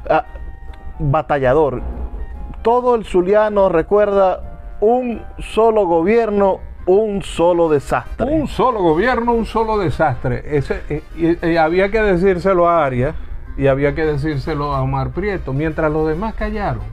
ah, 0.08 0.24
batallador. 0.98 1.82
Todo 2.62 2.94
el 2.94 3.04
zuliano 3.04 3.68
recuerda 3.68 4.78
un 4.80 5.20
solo 5.38 5.84
gobierno, 5.84 6.60
un 6.86 7.22
solo 7.22 7.68
desastre. 7.68 8.26
Un 8.26 8.48
solo 8.48 8.82
gobierno, 8.82 9.32
un 9.32 9.46
solo 9.46 9.78
desastre. 9.78 10.42
Ese, 10.56 10.82
eh, 10.88 11.36
y 11.42 11.56
había 11.56 11.90
que 11.90 12.00
decírselo 12.00 12.68
a 12.68 12.84
Arias 12.84 13.14
y 13.56 13.66
había 13.66 13.94
que 13.94 14.04
decírselo 14.04 14.74
a 14.74 14.82
Omar 14.82 15.10
Prieto, 15.10 15.52
mientras 15.52 15.92
los 15.92 16.08
demás 16.08 16.34
callaron. 16.34 16.84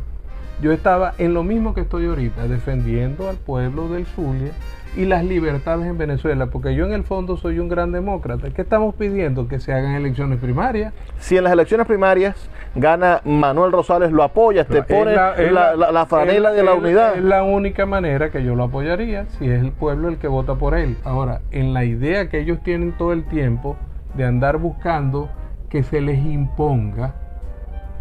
Yo 0.61 0.73
estaba 0.73 1.13
en 1.17 1.33
lo 1.33 1.43
mismo 1.43 1.73
que 1.73 1.81
estoy 1.81 2.07
ahorita, 2.07 2.47
defendiendo 2.47 3.29
al 3.29 3.37
pueblo 3.37 3.87
del 3.87 4.05
Zulia 4.05 4.51
y 4.97 5.05
las 5.05 5.23
libertades 5.23 5.85
en 5.85 5.97
Venezuela, 5.97 6.47
porque 6.47 6.73
yo 6.75 6.85
en 6.85 6.93
el 6.93 7.03
fondo 7.03 7.37
soy 7.37 7.59
un 7.59 7.69
gran 7.69 7.91
demócrata. 7.91 8.49
¿Qué 8.49 8.61
estamos 8.63 8.95
pidiendo? 8.95 9.47
Que 9.47 9.59
se 9.59 9.71
hagan 9.73 9.93
elecciones 9.95 10.39
primarias. 10.39 10.93
si 11.19 11.37
en 11.37 11.43
las 11.43 11.53
elecciones 11.53 11.85
primarias 11.87 12.49
gana 12.75 13.21
Manuel 13.23 13.71
Rosales, 13.71 14.11
lo 14.11 14.23
apoyas, 14.23 14.67
te 14.67 14.81
pone 14.83 15.13
la, 15.15 15.35
la- 15.75 15.91
la 15.91 16.05
franela 16.05 16.49
es- 16.49 16.55
de 16.55 16.63
la 16.63 16.71
es- 16.73 16.77
unidad. 16.79 17.15
Es 17.17 17.23
la 17.23 17.43
única 17.43 17.85
manera 17.85 18.29
que 18.31 18.43
yo 18.43 18.55
lo 18.55 18.63
apoyaría 18.65 19.25
si 19.37 19.49
es 19.49 19.61
el 19.61 19.71
pueblo 19.71 20.07
el 20.09 20.17
que 20.17 20.27
vota 20.27 20.55
por 20.55 20.75
él. 20.75 20.97
Ahora, 21.03 21.41
en 21.51 21.73
la 21.73 21.85
idea 21.85 22.29
que 22.29 22.39
ellos 22.39 22.59
tienen 22.63 22.93
todo 22.97 23.13
el 23.13 23.25
tiempo 23.25 23.77
de 24.15 24.25
andar 24.25 24.57
buscando 24.57 25.29
que 25.69 25.83
se 25.83 26.01
les 26.01 26.17
imponga 26.25 27.13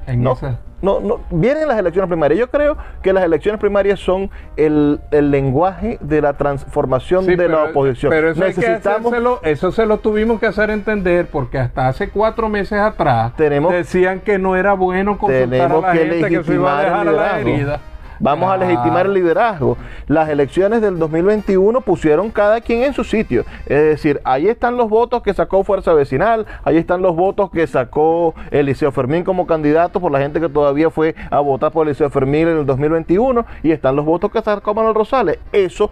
en 0.07 0.23
No, 0.23 0.33
esa- 0.33 0.61
no, 0.81 1.01
no, 1.01 1.21
vienen 1.31 1.67
las 1.69 1.79
elecciones 1.79 2.09
primarias. 2.09 2.39
Yo 2.39 2.49
creo 2.51 2.77
que 3.03 3.13
las 3.13 3.25
elecciones 3.25 3.61
primarias 3.61 3.99
son 4.01 4.31
el, 4.57 5.01
el 5.11 5.31
lenguaje 5.31 5.99
de 6.01 6.21
la 6.23 6.35
transformación 6.35 7.25
Sí, 7.25 7.31
de 7.33 7.37
pero- 7.37 7.65
la 7.65 7.71
oposición. 7.71 8.11
Pero 8.11 8.31
eso, 8.31 8.41
Necesitamos 8.45 9.13
eso 9.43 9.73
se 9.73 9.87
lo 9.87 9.99
tuvimos 9.99 10.39
que 10.41 10.47
hacer 10.47 10.71
entender 10.71 11.27
porque 11.27 11.59
hasta 11.59 11.89
hace 11.89 12.11
cuatro 12.11 12.49
meses 12.49 12.79
atrás 12.81 13.35
Tenemos- 13.37 13.73
decían 13.73 14.21
que 14.21 14.39
no 14.39 14.57
era 14.57 14.75
bueno 14.75 15.19
consultar 15.19 15.73
a 15.73 15.81
la 15.81 15.93
que 15.93 15.99
gente 15.99 16.29
que 16.29 16.45
se 16.45 16.55
iba 16.55 16.79
a 16.79 16.83
dejar 16.83 17.09
a 17.09 17.13
la 17.13 17.41
herida. 17.41 17.81
Vamos 18.21 18.51
a 18.51 18.57
legitimar 18.57 19.07
el 19.07 19.15
liderazgo. 19.15 19.77
Las 20.07 20.29
elecciones 20.29 20.81
del 20.81 20.99
2021 20.99 21.81
pusieron 21.81 22.31
cada 22.31 22.61
quien 22.61 22.83
en 22.83 22.93
su 22.93 23.05
sitio. 23.05 23.45
Es 23.67 23.83
decir, 23.83 24.21
ahí 24.25 24.49
están 24.49 24.77
los 24.77 24.89
votos 24.89 25.23
que 25.23 25.35
sacó 25.35 25.65
Fuerza 25.65 25.93
Vecinal, 25.93 26.47
ahí 26.65 26.77
están 26.77 27.03
los 27.03 27.15
votos 27.15 27.51
que 27.51 27.67
sacó 27.67 28.35
Eliseo 28.51 28.93
Fermín 28.93 29.25
como 29.25 29.47
candidato 29.47 30.01
por 30.01 30.13
la 30.13 30.19
gente 30.19 30.41
que 30.41 30.49
todavía 30.49 30.91
fue 30.91 31.15
a 31.31 31.41
votar 31.41 31.73
por 31.73 31.87
Eliseo 31.87 32.11
Fermín 32.11 32.49
en 32.49 32.59
el 32.59 32.67
2021 32.67 33.45
y 33.63 33.71
están 33.71 33.97
los 33.97 34.05
votos 34.05 34.31
que 34.31 34.41
sacó 34.43 34.75
Manuel 34.75 34.95
Rosales. 34.95 35.39
Eso 35.53 35.91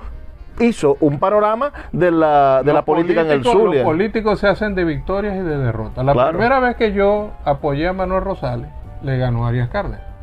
hizo 0.60 0.96
un 1.00 1.18
panorama 1.18 1.72
de 1.92 2.10
la, 2.10 2.62
de 2.64 2.72
la 2.72 2.82
política 2.82 3.20
en 3.20 3.30
el 3.30 3.44
sur. 3.44 3.74
Los 3.74 3.84
políticos 3.84 4.40
se 4.40 4.48
hacen 4.48 4.74
de 4.74 4.84
victorias 4.84 5.36
y 5.36 5.40
de 5.40 5.58
derrotas. 5.58 6.04
La 6.04 6.28
primera 6.30 6.60
vez 6.60 6.76
que 6.76 6.92
yo 6.92 7.30
apoyé 7.44 7.88
a 7.88 7.92
Manuel 7.92 8.22
Rosales, 8.22 8.70
le 9.02 9.18
ganó 9.18 9.46
Arias 9.46 9.68
Cárdenas. 9.68 10.15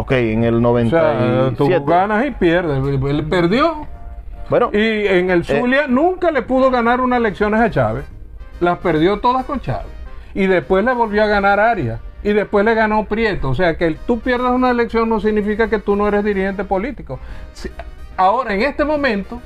Ok, 0.00 0.12
en 0.12 0.44
el 0.44 0.62
97. 0.62 1.52
O 1.52 1.66
sea, 1.66 1.78
tú 1.78 1.84
ganas 1.84 2.26
y 2.26 2.30
pierdes. 2.30 2.82
Él 2.82 3.26
perdió. 3.28 3.86
Bueno, 4.48 4.70
y 4.72 5.06
en 5.06 5.28
el 5.28 5.42
eh, 5.42 5.44
Zulia 5.44 5.86
nunca 5.88 6.30
le 6.30 6.40
pudo 6.40 6.70
ganar 6.70 7.02
unas 7.02 7.18
elecciones 7.18 7.60
a 7.60 7.70
Chávez. 7.70 8.06
Las 8.60 8.78
perdió 8.78 9.20
todas 9.20 9.44
con 9.44 9.60
Chávez. 9.60 9.92
Y 10.32 10.46
después 10.46 10.86
le 10.86 10.94
volvió 10.94 11.22
a 11.22 11.26
ganar 11.26 11.60
Arias. 11.60 12.00
Y 12.22 12.32
después 12.32 12.64
le 12.64 12.74
ganó 12.74 13.04
Prieto. 13.04 13.50
O 13.50 13.54
sea, 13.54 13.76
que 13.76 13.94
tú 14.06 14.20
pierdas 14.20 14.52
una 14.52 14.70
elección 14.70 15.06
no 15.06 15.20
significa 15.20 15.68
que 15.68 15.78
tú 15.78 15.94
no 15.96 16.08
eres 16.08 16.24
dirigente 16.24 16.64
político. 16.64 17.20
ahora, 18.16 18.54
en 18.54 18.62
este 18.62 18.86
momento, 18.86 19.38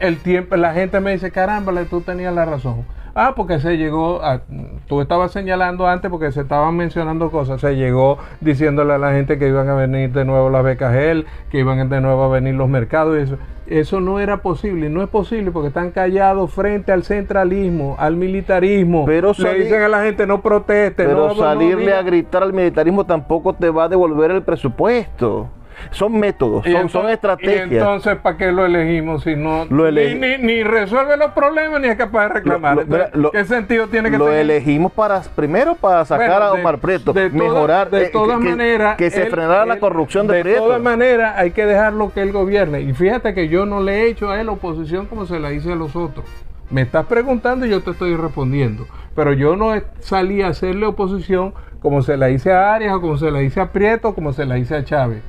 el 0.00 0.18
tiempo, 0.18 0.56
la 0.56 0.74
gente 0.74 0.98
me 0.98 1.12
dice, 1.12 1.30
caramba, 1.30 1.72
tú 1.84 2.00
tenías 2.00 2.34
la 2.34 2.44
razón. 2.44 2.84
Ah, 3.14 3.34
porque 3.36 3.60
se 3.60 3.76
llegó, 3.76 4.22
a, 4.22 4.40
tú 4.88 5.00
estabas 5.02 5.32
señalando 5.32 5.86
antes 5.86 6.10
porque 6.10 6.32
se 6.32 6.40
estaban 6.40 6.76
mencionando 6.76 7.30
cosas, 7.30 7.60
se 7.60 7.76
llegó 7.76 8.18
diciéndole 8.40 8.94
a 8.94 8.98
la 8.98 9.12
gente 9.12 9.38
que 9.38 9.48
iban 9.48 9.68
a 9.68 9.74
venir 9.74 10.12
de 10.12 10.24
nuevo 10.24 10.48
las 10.48 10.64
becas 10.64 10.94
GEL, 10.94 11.26
que 11.50 11.58
iban 11.58 11.88
de 11.88 12.00
nuevo 12.00 12.24
a 12.24 12.28
venir 12.28 12.54
los 12.54 12.68
mercados 12.68 13.18
y 13.18 13.22
eso. 13.22 13.38
Eso 13.66 14.00
no 14.00 14.18
era 14.18 14.38
posible, 14.38 14.90
no 14.90 15.02
es 15.02 15.08
posible 15.08 15.50
porque 15.50 15.68
están 15.68 15.92
callados 15.92 16.52
frente 16.52 16.90
al 16.92 17.04
centralismo, 17.04 17.96
al 17.98 18.16
militarismo. 18.16 19.04
Pero 19.04 19.32
le 19.38 19.54
dicen 19.54 19.82
a 19.82 19.88
la 19.88 20.02
gente 20.02 20.26
no 20.26 20.42
proteste. 20.42 21.04
Pero 21.04 21.34
salirle 21.34 21.94
a 21.94 22.02
gritar 22.02 22.42
al 22.42 22.52
militarismo 22.52 23.06
tampoco 23.06 23.52
te 23.54 23.70
va 23.70 23.84
a 23.84 23.88
devolver 23.88 24.30
el 24.30 24.42
presupuesto 24.42 25.48
son 25.90 26.18
métodos, 26.18 26.64
son, 26.90 27.08
estrategias. 27.08 27.70
Y 27.70 27.74
entonces, 27.74 28.16
¿para 28.16 28.36
qué 28.36 28.52
lo 28.52 28.64
elegimos 28.64 29.24
si 29.24 29.36
no 29.36 29.66
ni, 29.66 30.62
resuelve 30.62 31.16
los 31.16 31.32
problemas 31.32 31.80
ni 31.80 31.88
es 31.88 31.96
capaz 31.96 32.28
de 32.28 32.34
reclamar? 32.34 32.86
¿Qué 33.32 33.44
sentido 33.44 33.88
tiene 33.88 34.10
que 34.10 34.18
lo 34.18 34.26
tener? 34.26 34.46
Lo 34.46 34.52
elegimos 34.52 34.92
para 34.92 35.20
primero 35.20 35.74
para 35.74 36.04
sacar 36.04 36.42
a 36.42 36.52
Omar 36.52 36.78
Prieto, 36.78 37.12
mejorar, 37.14 37.90
de 37.90 38.06
eh, 38.06 38.10
todas 38.10 38.38
que, 38.38 38.50
maneras, 38.50 38.96
que, 38.96 39.10
se 39.10 39.26
frenara 39.26 39.66
la 39.66 39.78
corrupción 39.78 40.26
de, 40.26 40.40
Prieto. 40.40 40.60
De 40.60 40.66
todas 40.66 40.82
maneras, 40.82 41.34
hay 41.36 41.50
que 41.50 41.66
dejarlo 41.66 42.12
que 42.12 42.22
él 42.22 42.32
gobierne. 42.32 42.80
Y 42.80 42.92
fíjate 42.92 43.34
que 43.34 43.48
yo 43.48 43.66
no 43.66 43.80
le 43.80 44.02
he 44.02 44.08
hecho 44.08 44.30
a 44.30 44.40
él 44.40 44.48
oposición 44.48 45.06
como 45.06 45.26
se 45.26 45.38
la 45.38 45.52
hice 45.52 45.72
a 45.72 45.76
los 45.76 45.96
otros. 45.96 46.24
Me 46.70 46.82
estás 46.82 47.06
preguntando 47.06 47.66
y 47.66 47.70
yo 47.70 47.82
te 47.82 47.90
estoy 47.90 48.16
respondiendo. 48.16 48.86
Pero 49.14 49.34
yo 49.34 49.56
no 49.56 49.74
salí 50.00 50.40
a 50.40 50.48
hacerle 50.48 50.86
oposición 50.86 51.52
como 51.80 52.00
se 52.02 52.16
la 52.16 52.30
hice 52.30 52.52
a 52.52 52.74
Arias, 52.74 52.94
o 52.94 53.00
como 53.00 53.18
se 53.18 53.30
la 53.30 53.42
hice 53.42 53.60
a 53.60 53.72
Prieto, 53.72 54.10
o 54.10 54.14
como 54.14 54.32
se 54.32 54.46
la 54.46 54.56
hice 54.56 54.76
a 54.76 54.84
Chávez 54.84 55.22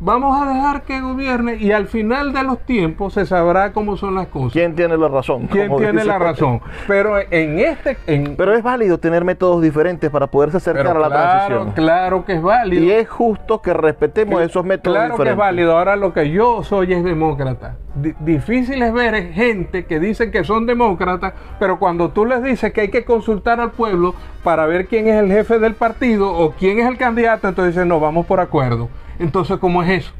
vamos 0.00 0.40
a 0.40 0.46
dejar 0.46 0.82
que 0.82 1.00
gobierne 1.00 1.56
y 1.56 1.72
al 1.72 1.86
final 1.86 2.32
de 2.32 2.42
los 2.42 2.58
tiempos 2.60 3.14
se 3.14 3.26
sabrá 3.26 3.72
cómo 3.72 3.96
son 3.96 4.14
las 4.14 4.26
cosas. 4.28 4.52
¿Quién 4.52 4.74
tiene 4.74 4.96
la 4.96 5.08
razón? 5.08 5.46
¿Quién 5.46 5.76
tiene 5.76 6.04
la 6.04 6.18
razón? 6.18 6.60
Pero 6.86 7.18
en 7.18 7.58
este... 7.58 7.96
Pero 8.36 8.54
es 8.54 8.62
válido 8.62 8.98
tener 8.98 9.24
métodos 9.24 9.62
diferentes 9.62 10.10
para 10.10 10.26
poderse 10.26 10.56
acercar 10.56 10.96
a 10.96 11.00
la 11.00 11.08
transición. 11.08 11.72
Claro 11.72 12.24
que 12.24 12.34
es 12.34 12.42
válido. 12.42 12.82
Y 12.82 12.90
es 12.90 13.08
justo 13.08 13.60
que 13.60 13.74
respetemos 13.74 14.42
esos 14.42 14.64
métodos 14.64 14.96
claro 14.96 15.16
que 15.16 15.30
es 15.30 15.36
válido. 15.36 15.76
Ahora 15.76 15.96
lo 15.96 16.12
que 16.12 16.30
yo 16.30 16.62
soy 16.64 16.92
es 16.92 17.04
demócrata. 17.04 17.76
Difícil 18.20 18.82
es 18.82 18.92
ver 18.92 19.32
gente 19.32 19.84
que 19.84 19.98
dicen 19.98 20.30
que 20.30 20.44
son 20.44 20.66
demócratas, 20.66 21.34
pero 21.58 21.78
cuando 21.78 22.10
tú 22.10 22.24
les 22.24 22.42
dices 22.42 22.72
que 22.72 22.82
hay 22.82 22.88
que 22.88 23.04
consultar 23.04 23.60
al 23.60 23.72
pueblo 23.72 24.14
para 24.44 24.66
ver 24.66 24.86
quién 24.86 25.08
es 25.08 25.16
el 25.16 25.28
jefe 25.28 25.58
del 25.58 25.74
partido 25.74 26.32
o 26.32 26.52
quién 26.52 26.78
es 26.78 26.86
el 26.86 26.96
candidato, 26.96 27.48
entonces 27.48 27.74
dicen, 27.74 27.88
no, 27.88 28.00
vamos 28.00 28.26
por 28.26 28.40
acuerdo. 28.40 28.88
Entonces, 29.18 29.58
¿cómo 29.58 29.82
es 29.82 30.04
eso? 30.04 30.12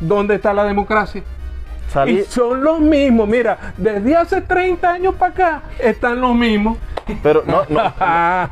¿Dónde 0.00 0.34
está 0.34 0.52
la 0.52 0.64
democracia? 0.64 1.22
Y 2.06 2.22
son 2.22 2.64
los 2.64 2.80
mismos, 2.80 3.28
mira, 3.28 3.74
desde 3.76 4.16
hace 4.16 4.40
30 4.40 4.90
años 4.90 5.14
para 5.14 5.32
acá 5.32 5.62
están 5.78 6.20
los 6.20 6.34
mismos. 6.34 6.78
Pero 7.22 7.42
no, 7.46 7.62
no, 7.68 7.82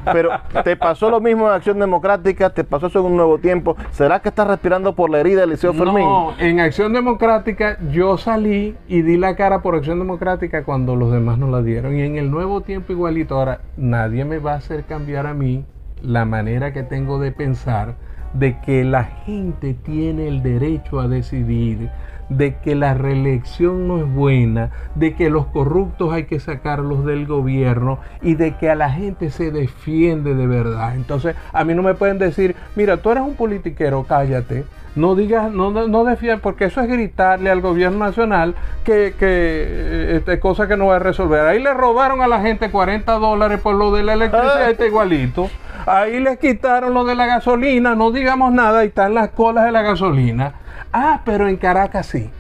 pero 0.13 0.31
te 0.65 0.77
pasó 0.77 1.09
lo 1.09 1.21
mismo 1.21 1.47
en 1.49 1.55
Acción 1.55 1.79
Democrática, 1.79 2.51
te 2.51 2.65
pasó 2.65 2.89
eso 2.89 3.01
en 3.01 3.07
un 3.07 3.17
nuevo 3.17 3.39
tiempo. 3.39 3.77
¿Será 3.93 4.21
que 4.21 4.29
estás 4.29 4.47
respirando 4.47 4.95
por 4.95 5.09
la 5.09 5.21
herida 5.21 5.41
del 5.41 5.51
Liceo 5.51 5.73
Fermín? 5.73 6.05
No, 6.05 6.35
en 6.39 6.61
Acción 6.61 6.93
Democrática 6.93 7.79
yo 7.91 8.19
salí 8.19 8.77
y 8.89 9.03
di 9.03 9.17
la 9.17 9.37
cara 9.37 9.63
por 9.63 9.77
Acción 9.77 9.99
Democrática 9.99 10.65
cuando 10.65 10.97
los 10.97 11.13
demás 11.13 11.39
no 11.39 11.49
la 11.49 11.63
dieron. 11.63 11.97
Y 11.97 12.03
en 12.03 12.17
el 12.17 12.31
nuevo 12.31 12.61
tiempo 12.61 12.93
igualito. 12.93 13.37
Ahora, 13.37 13.61
nadie 13.77 14.25
me 14.25 14.39
va 14.39 14.53
a 14.53 14.57
hacer 14.57 14.85
cambiar 14.85 15.27
a 15.27 15.35
mí 15.35 15.65
la 16.03 16.25
manera 16.25 16.73
que 16.73 16.83
tengo 16.83 17.19
de 17.21 17.33
pensar 17.33 17.95
de 18.33 18.61
que 18.61 18.85
la 18.85 19.05
gente 19.05 19.75
tiene 19.75 20.29
el 20.29 20.43
derecho 20.43 21.01
a 21.01 21.09
decidir, 21.09 21.91
de 22.31 22.55
que 22.55 22.75
la 22.75 22.95
reelección 22.95 23.87
no 23.87 23.99
es 23.99 24.09
buena, 24.11 24.71
de 24.95 25.15
que 25.15 25.29
los 25.29 25.47
corruptos 25.47 26.13
hay 26.13 26.25
que 26.25 26.41
sacarlos 26.41 27.05
del 27.05 27.27
gobierno 27.27 27.99
y 28.23 28.37
de 28.37 28.57
que 28.57 28.71
a 28.71 28.75
la 28.75 28.91
gente 28.91 29.31
se 29.31 29.51
defiende 29.51 30.35
de 30.35 30.47
verdad. 30.47 30.95
Entonces, 30.95 31.37
a 31.53 31.65
mí 31.65 31.75
no 31.75 31.83
me 31.83 31.95
pueden 31.95 32.19
decir, 32.19 32.57
mira, 32.77 32.97
tú 32.97 33.11
eres 33.11 33.25
un 33.25 33.35
politiquero, 33.35 34.05
cállate. 34.05 34.65
No 34.97 35.15
digas, 35.15 35.53
no, 35.53 35.71
no 35.71 36.05
defiendas, 36.05 36.41
porque 36.41 36.65
eso 36.65 36.81
es 36.81 36.89
gritarle 36.89 37.51
al 37.51 37.61
gobierno 37.61 37.99
nacional 37.99 38.57
que, 38.85 39.15
que 39.17 40.17
este, 40.17 40.41
cosa 40.41 40.67
que 40.67 40.77
no 40.77 40.87
va 40.87 40.97
a 40.97 40.99
resolver. 40.99 41.47
Ahí 41.47 41.63
le 41.63 41.73
robaron 41.75 42.23
a 42.23 42.27
la 42.27 42.41
gente 42.41 42.71
40 42.71 43.13
dólares 43.15 43.61
por 43.61 43.77
lo 43.77 43.93
de 43.93 44.03
la 44.03 44.15
electricidad, 44.15 44.71
está 44.71 44.87
igualito. 44.87 45.49
Ahí 45.87 46.19
les 46.21 46.39
quitaron 46.39 46.93
lo 46.93 47.05
de 47.05 47.15
la 47.15 47.27
gasolina, 47.27 47.95
no 47.95 48.11
digamos 48.11 48.53
nada, 48.53 48.85
y 48.85 48.89
están 48.89 49.15
las 49.15 49.31
colas 49.31 49.65
de 49.65 49.73
la 49.73 49.83
gasolina. 49.83 50.55
Ah, 50.93 51.21
pero 51.25 51.49
en 51.49 51.57
Caracas 51.57 52.07
sí. 52.07 52.31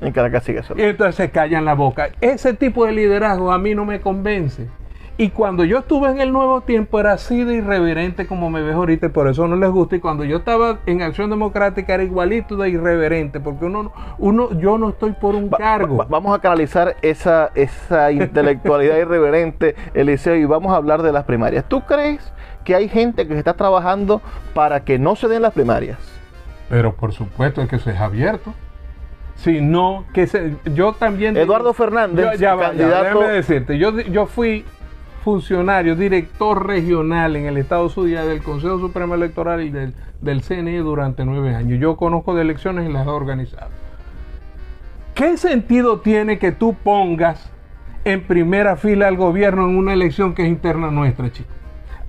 En 0.00 0.12
Caracas 0.12 0.44
sí 0.44 0.54
Y 0.76 0.82
entonces 0.82 1.16
se 1.16 1.30
callan 1.30 1.64
la 1.64 1.74
boca. 1.74 2.10
Ese 2.20 2.54
tipo 2.54 2.86
de 2.86 2.92
liderazgo 2.92 3.52
a 3.52 3.58
mí 3.58 3.74
no 3.74 3.84
me 3.84 4.00
convence. 4.00 4.68
Y 5.18 5.28
cuando 5.28 5.64
yo 5.64 5.80
estuve 5.80 6.08
en 6.08 6.18
el 6.18 6.32
nuevo 6.32 6.62
tiempo 6.62 6.98
era 6.98 7.12
así 7.12 7.44
de 7.44 7.56
irreverente 7.56 8.26
como 8.26 8.48
me 8.48 8.62
ves 8.62 8.74
ahorita, 8.74 9.04
y 9.04 9.08
por 9.10 9.28
eso 9.28 9.46
no 9.46 9.54
les 9.56 9.68
gusta. 9.68 9.96
Y 9.96 10.00
cuando 10.00 10.24
yo 10.24 10.38
estaba 10.38 10.78
en 10.86 11.02
Acción 11.02 11.28
Democrática 11.28 11.92
era 11.92 12.02
igualito 12.02 12.56
de 12.56 12.70
irreverente, 12.70 13.38
porque 13.38 13.66
uno, 13.66 13.92
uno 14.16 14.58
yo 14.58 14.78
no 14.78 14.88
estoy 14.88 15.12
por 15.12 15.34
un 15.34 15.50
cargo. 15.50 16.06
vamos 16.08 16.34
a 16.34 16.40
canalizar 16.40 16.96
esa, 17.02 17.50
esa 17.54 18.10
intelectualidad 18.12 18.96
irreverente, 18.98 19.74
Eliseo, 19.92 20.36
y 20.36 20.46
vamos 20.46 20.72
a 20.72 20.76
hablar 20.76 21.02
de 21.02 21.12
las 21.12 21.24
primarias. 21.24 21.66
¿Tú 21.68 21.82
crees 21.82 22.32
que 22.64 22.74
hay 22.74 22.88
gente 22.88 23.28
que 23.28 23.36
está 23.36 23.52
trabajando 23.52 24.22
para 24.54 24.84
que 24.84 24.98
no 24.98 25.16
se 25.16 25.28
den 25.28 25.42
las 25.42 25.52
primarias? 25.52 26.19
Pero 26.70 26.94
por 26.94 27.12
supuesto 27.12 27.60
es 27.60 27.68
que 27.68 27.78
se 27.78 27.90
es 27.90 28.00
abierto. 28.00 28.54
Si 29.34 29.60
no, 29.60 30.04
que 30.14 30.26
se, 30.26 30.56
yo 30.74 30.92
también... 30.92 31.36
Eduardo 31.36 31.74
Fernández, 31.74 32.38
ya, 32.38 32.56
candidato... 32.56 33.20
decirte, 33.22 33.76
yo, 33.76 33.98
yo 34.00 34.26
fui 34.26 34.64
funcionario, 35.24 35.96
director 35.96 36.66
regional 36.66 37.36
en 37.36 37.46
el 37.46 37.56
Estado 37.56 37.88
Suya 37.88 38.24
del 38.24 38.42
Consejo 38.42 38.78
Supremo 38.78 39.14
Electoral 39.14 39.62
y 39.62 39.70
del, 39.70 39.94
del 40.20 40.42
CNE 40.42 40.78
durante 40.78 41.24
nueve 41.24 41.54
años. 41.54 41.80
Yo 41.80 41.96
conozco 41.96 42.34
de 42.34 42.42
elecciones 42.42 42.88
y 42.88 42.92
las 42.92 43.06
he 43.06 43.10
organizado. 43.10 43.70
¿Qué 45.14 45.36
sentido 45.36 46.00
tiene 46.00 46.38
que 46.38 46.52
tú 46.52 46.74
pongas 46.74 47.50
en 48.04 48.22
primera 48.22 48.76
fila 48.76 49.08
al 49.08 49.16
gobierno 49.16 49.64
en 49.64 49.76
una 49.76 49.92
elección 49.92 50.34
que 50.34 50.42
es 50.42 50.48
interna 50.48 50.90
nuestra, 50.90 51.30
chicos? 51.32 51.59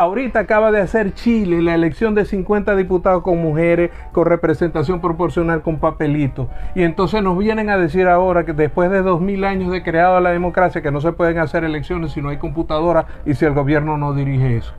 Ahorita 0.02 0.40
acaba 0.40 0.72
de 0.72 0.82
hacer 0.82 1.14
Chile 1.14 1.62
la 1.62 1.76
elección 1.76 2.16
de 2.16 2.26
50 2.26 2.76
diputados 2.76 3.22
con 3.22 3.40
mujeres, 3.40 3.92
con 4.12 4.26
representación 4.26 5.00
proporcional, 5.00 5.62
con 5.62 5.78
papelitos. 5.78 6.48
Y 6.74 6.82
entonces 6.82 7.22
nos 7.22 7.38
vienen 7.38 7.70
a 7.70 7.78
decir 7.78 8.08
ahora 8.08 8.44
que 8.44 8.54
después 8.54 8.90
de 8.90 9.04
2000 9.04 9.44
años 9.44 9.72
de 9.72 9.84
creada 9.84 10.20
la 10.20 10.32
democracia, 10.32 10.82
que 10.82 10.90
no 10.90 11.02
se 11.02 11.12
pueden 11.12 11.38
hacer 11.38 11.64
elecciones 11.64 12.14
si 12.14 12.22
no 12.24 12.30
hay 12.30 12.38
computadora 12.38 13.06
y 13.28 13.36
si 13.36 13.46
el 13.46 13.54
gobierno 13.54 13.96
no 13.96 14.16
dirige 14.16 14.58
eso. 14.58 14.74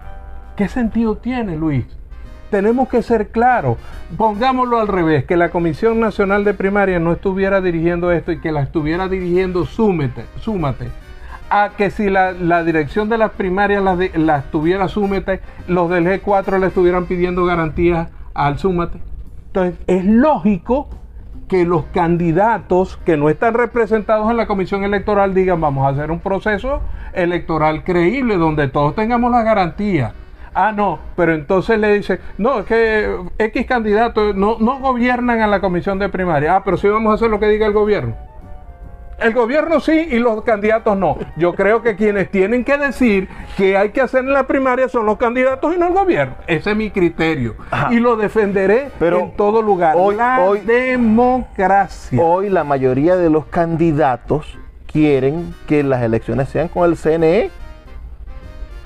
¿Qué 0.57 0.67
sentido 0.67 1.17
tiene, 1.17 1.57
Luis? 1.57 1.87
tenemos 2.51 2.89
que 2.89 3.01
ser 3.01 3.29
claros. 3.29 3.79
Pongámoslo 4.17 4.79
al 4.79 4.89
revés, 4.89 5.25
que 5.25 5.37
la 5.37 5.51
Comisión 5.51 6.01
Nacional 6.01 6.45
de 6.45 6.53
Primaria 6.53 6.99
no 6.99 7.13
estuviera 7.13 7.61
dirigiendo 7.61 8.11
esto 8.11 8.31
y 8.33 8.41
que 8.41 8.53
la 8.53 8.61
estuviera 8.61 9.09
dirigiendo 9.09 9.65
Súmate. 9.67 10.25
súmate 10.41 11.02
a 11.53 11.73
que 11.77 11.91
si 11.91 12.09
la, 12.09 12.65
dirección 12.65 13.11
de 13.11 13.19
las 13.19 13.33
primarias 13.33 13.85
las, 14.15 14.51
tuviera 14.51 14.89
Súmate, 14.89 15.43
los 15.69 15.91
del 15.91 16.07
G4 16.07 16.59
le 16.59 16.69
estuvieran 16.69 17.05
pidiendo 17.05 17.45
garantías 17.45 18.09
al 18.33 18.59
Súmate. 18.59 18.99
Entonces, 19.49 19.79
es 19.87 20.03
lógico 20.07 20.89
que 21.49 21.67
los 21.67 21.85
candidatos 21.93 22.97
que 23.05 23.19
no 23.19 23.29
están 23.29 23.53
representados 23.53 24.31
en 24.31 24.39
la 24.39 24.47
comisión 24.47 24.85
electoral 24.85 25.35
digan 25.35 25.61
vamos 25.61 25.85
a 25.85 25.91
hacer 25.91 26.11
un 26.11 26.21
proceso 26.21 26.81
electoral 27.13 27.85
creíble 27.85 28.39
donde 28.39 28.69
todos 28.69 28.95
tengamos 28.95 29.31
las 29.31 29.45
garantías. 29.45 30.15
Ah, 30.55 30.73
no, 30.73 31.01
pero 31.17 31.35
entonces 31.35 31.79
le 31.79 31.93
dice, 31.93 32.19
no, 32.39 32.61
es 32.61 32.65
que 32.65 33.15
X 33.37 33.67
candidatos 33.67 34.35
no, 34.35 34.57
no 34.59 34.81
gobiernan 34.81 35.43
a 35.43 35.47
la 35.47 35.61
comisión 35.61 35.99
de 35.99 36.09
primaria. 36.09 36.57
Ah, 36.57 36.63
pero 36.65 36.79
sí 36.79 36.89
vamos 36.89 37.11
a 37.11 37.15
hacer 37.17 37.29
lo 37.29 37.39
que 37.39 37.49
diga 37.49 37.67
el 37.67 37.75
gobierno. 37.75 38.32
El 39.19 39.33
gobierno 39.35 39.79
sí 39.81 39.93
y 40.11 40.19
los 40.19 40.43
candidatos 40.43 40.97
no. 40.97 41.17
Yo 41.37 41.55
creo 41.55 41.83
que 41.83 41.95
quienes 41.97 42.31
tienen 42.31 42.65
que 42.65 42.77
decir 42.77 43.29
que 43.57 43.77
hay 43.77 43.91
que 43.91 44.01
hacer 44.01 44.21
en 44.25 44.33
la 44.33 44.47
primaria 44.49 44.89
son 44.89 45.07
los 45.07 45.17
candidatos 45.17 45.75
y 45.75 45.79
no 45.79 45.87
el 45.87 45.93
gobierno. 45.95 46.35
Ese 46.49 46.71
es 46.73 46.77
mi 46.77 46.91
criterio. 46.91 47.55
Ajá. 47.71 47.93
Y 47.95 48.01
lo 48.01 48.17
defenderé 48.17 48.89
Pero 48.99 49.21
en 49.21 49.37
todo 49.37 49.63
lugar. 49.63 49.95
hoy- 49.97 50.17
la 50.17 50.41
hoy- 50.41 50.61
democracia. 50.61 52.21
Hoy 52.21 52.49
la 52.51 52.65
mayoría 52.65 53.17
de 53.17 53.31
los 53.31 53.47
candidatos 53.47 54.59
quieren 54.91 55.55
que 55.67 55.83
las 55.83 56.03
elecciones 56.03 56.49
sean 56.49 56.69
con 56.69 56.89
el 56.91 56.97
CNE. 56.97 57.51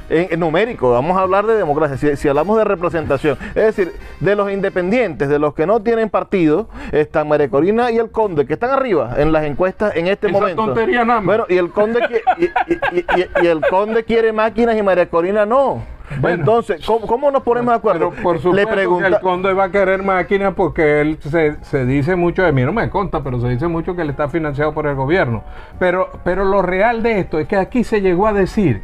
En, 0.08 0.28
en 0.32 0.40
numérico, 0.40 0.90
vamos 0.92 1.16
a 1.16 1.20
hablar 1.22 1.46
de 1.46 1.54
democracia, 1.56 1.96
si, 1.96 2.16
si 2.16 2.28
hablamos 2.28 2.56
de 2.58 2.64
representación, 2.64 3.36
es 3.54 3.76
decir, 3.76 3.92
de 4.20 4.36
los 4.36 4.50
independientes, 4.52 5.28
de 5.28 5.38
los 5.38 5.54
que 5.54 5.66
no 5.66 5.80
tienen 5.82 6.10
partido, 6.10 6.68
están 6.92 7.28
María 7.28 7.48
Corina 7.48 7.90
y 7.90 7.98
el 7.98 8.10
Conde, 8.10 8.46
que 8.46 8.52
están 8.54 8.70
arriba 8.70 9.14
en 9.16 9.32
las 9.32 9.44
encuestas 9.44 9.96
en 9.96 10.06
este 10.06 10.28
Esa 10.28 10.38
momento. 10.38 10.64
tontería 10.64 11.04
nada 11.04 11.20
más. 11.20 11.26
Bueno, 11.26 11.46
y 11.48 11.56
el 11.58 11.70
Conde 11.70 12.00
y, 12.38 12.44
y- 12.44 12.50
y- 12.98 12.98
y- 13.20 13.26
y 13.42 13.46
el 13.46 13.60
Conde 13.68 14.04
quiere 14.04 14.32
máquinas 14.32 14.76
y 14.76 14.82
María 14.82 15.08
Corina 15.08 15.44
no. 15.44 15.82
Bueno. 16.20 16.36
Entonces, 16.38 16.86
¿cómo, 16.86 17.04
cómo 17.08 17.30
nos 17.32 17.42
ponemos 17.42 17.72
de 17.72 17.78
acuerdo? 17.78 18.10
Pero 18.10 18.22
por 18.22 18.38
supuesto 18.38 18.98
que 19.00 19.06
el 19.08 19.18
conde 19.18 19.52
va 19.54 19.64
a 19.64 19.70
querer 19.72 20.04
máquinas 20.04 20.54
porque 20.54 21.00
él 21.00 21.18
se, 21.20 21.56
se 21.62 21.84
dice 21.84 22.14
mucho 22.14 22.44
de 22.44 22.52
mí, 22.52 22.62
no 22.62 22.72
me 22.72 22.88
conta, 22.90 23.24
pero 23.24 23.40
se 23.40 23.48
dice 23.48 23.66
mucho 23.66 23.96
que 23.96 24.02
él 24.02 24.10
está 24.10 24.28
financiado 24.28 24.72
por 24.72 24.86
el 24.86 24.94
gobierno. 24.94 25.42
Pero, 25.80 26.08
pero 26.22 26.44
lo 26.44 26.62
real 26.62 27.02
de 27.02 27.18
esto 27.18 27.40
es 27.40 27.48
que 27.48 27.56
aquí 27.56 27.82
se 27.82 28.02
llegó 28.02 28.28
a 28.28 28.32
decir, 28.32 28.82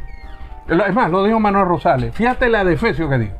es 0.67 0.93
más, 0.93 1.11
lo 1.11 1.23
dijo 1.23 1.39
Manuel 1.39 1.67
Rosales, 1.67 2.13
fíjate 2.15 2.49
la 2.49 2.63
defecio 2.63 3.09
que 3.09 3.17
dijo, 3.17 3.35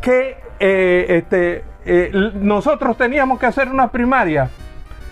que 0.00 0.36
eh, 0.58 1.06
este, 1.08 1.64
eh, 1.84 2.10
nosotros 2.34 2.96
teníamos 2.96 3.38
que 3.38 3.46
hacer 3.46 3.68
una 3.68 3.90
primaria 3.90 4.48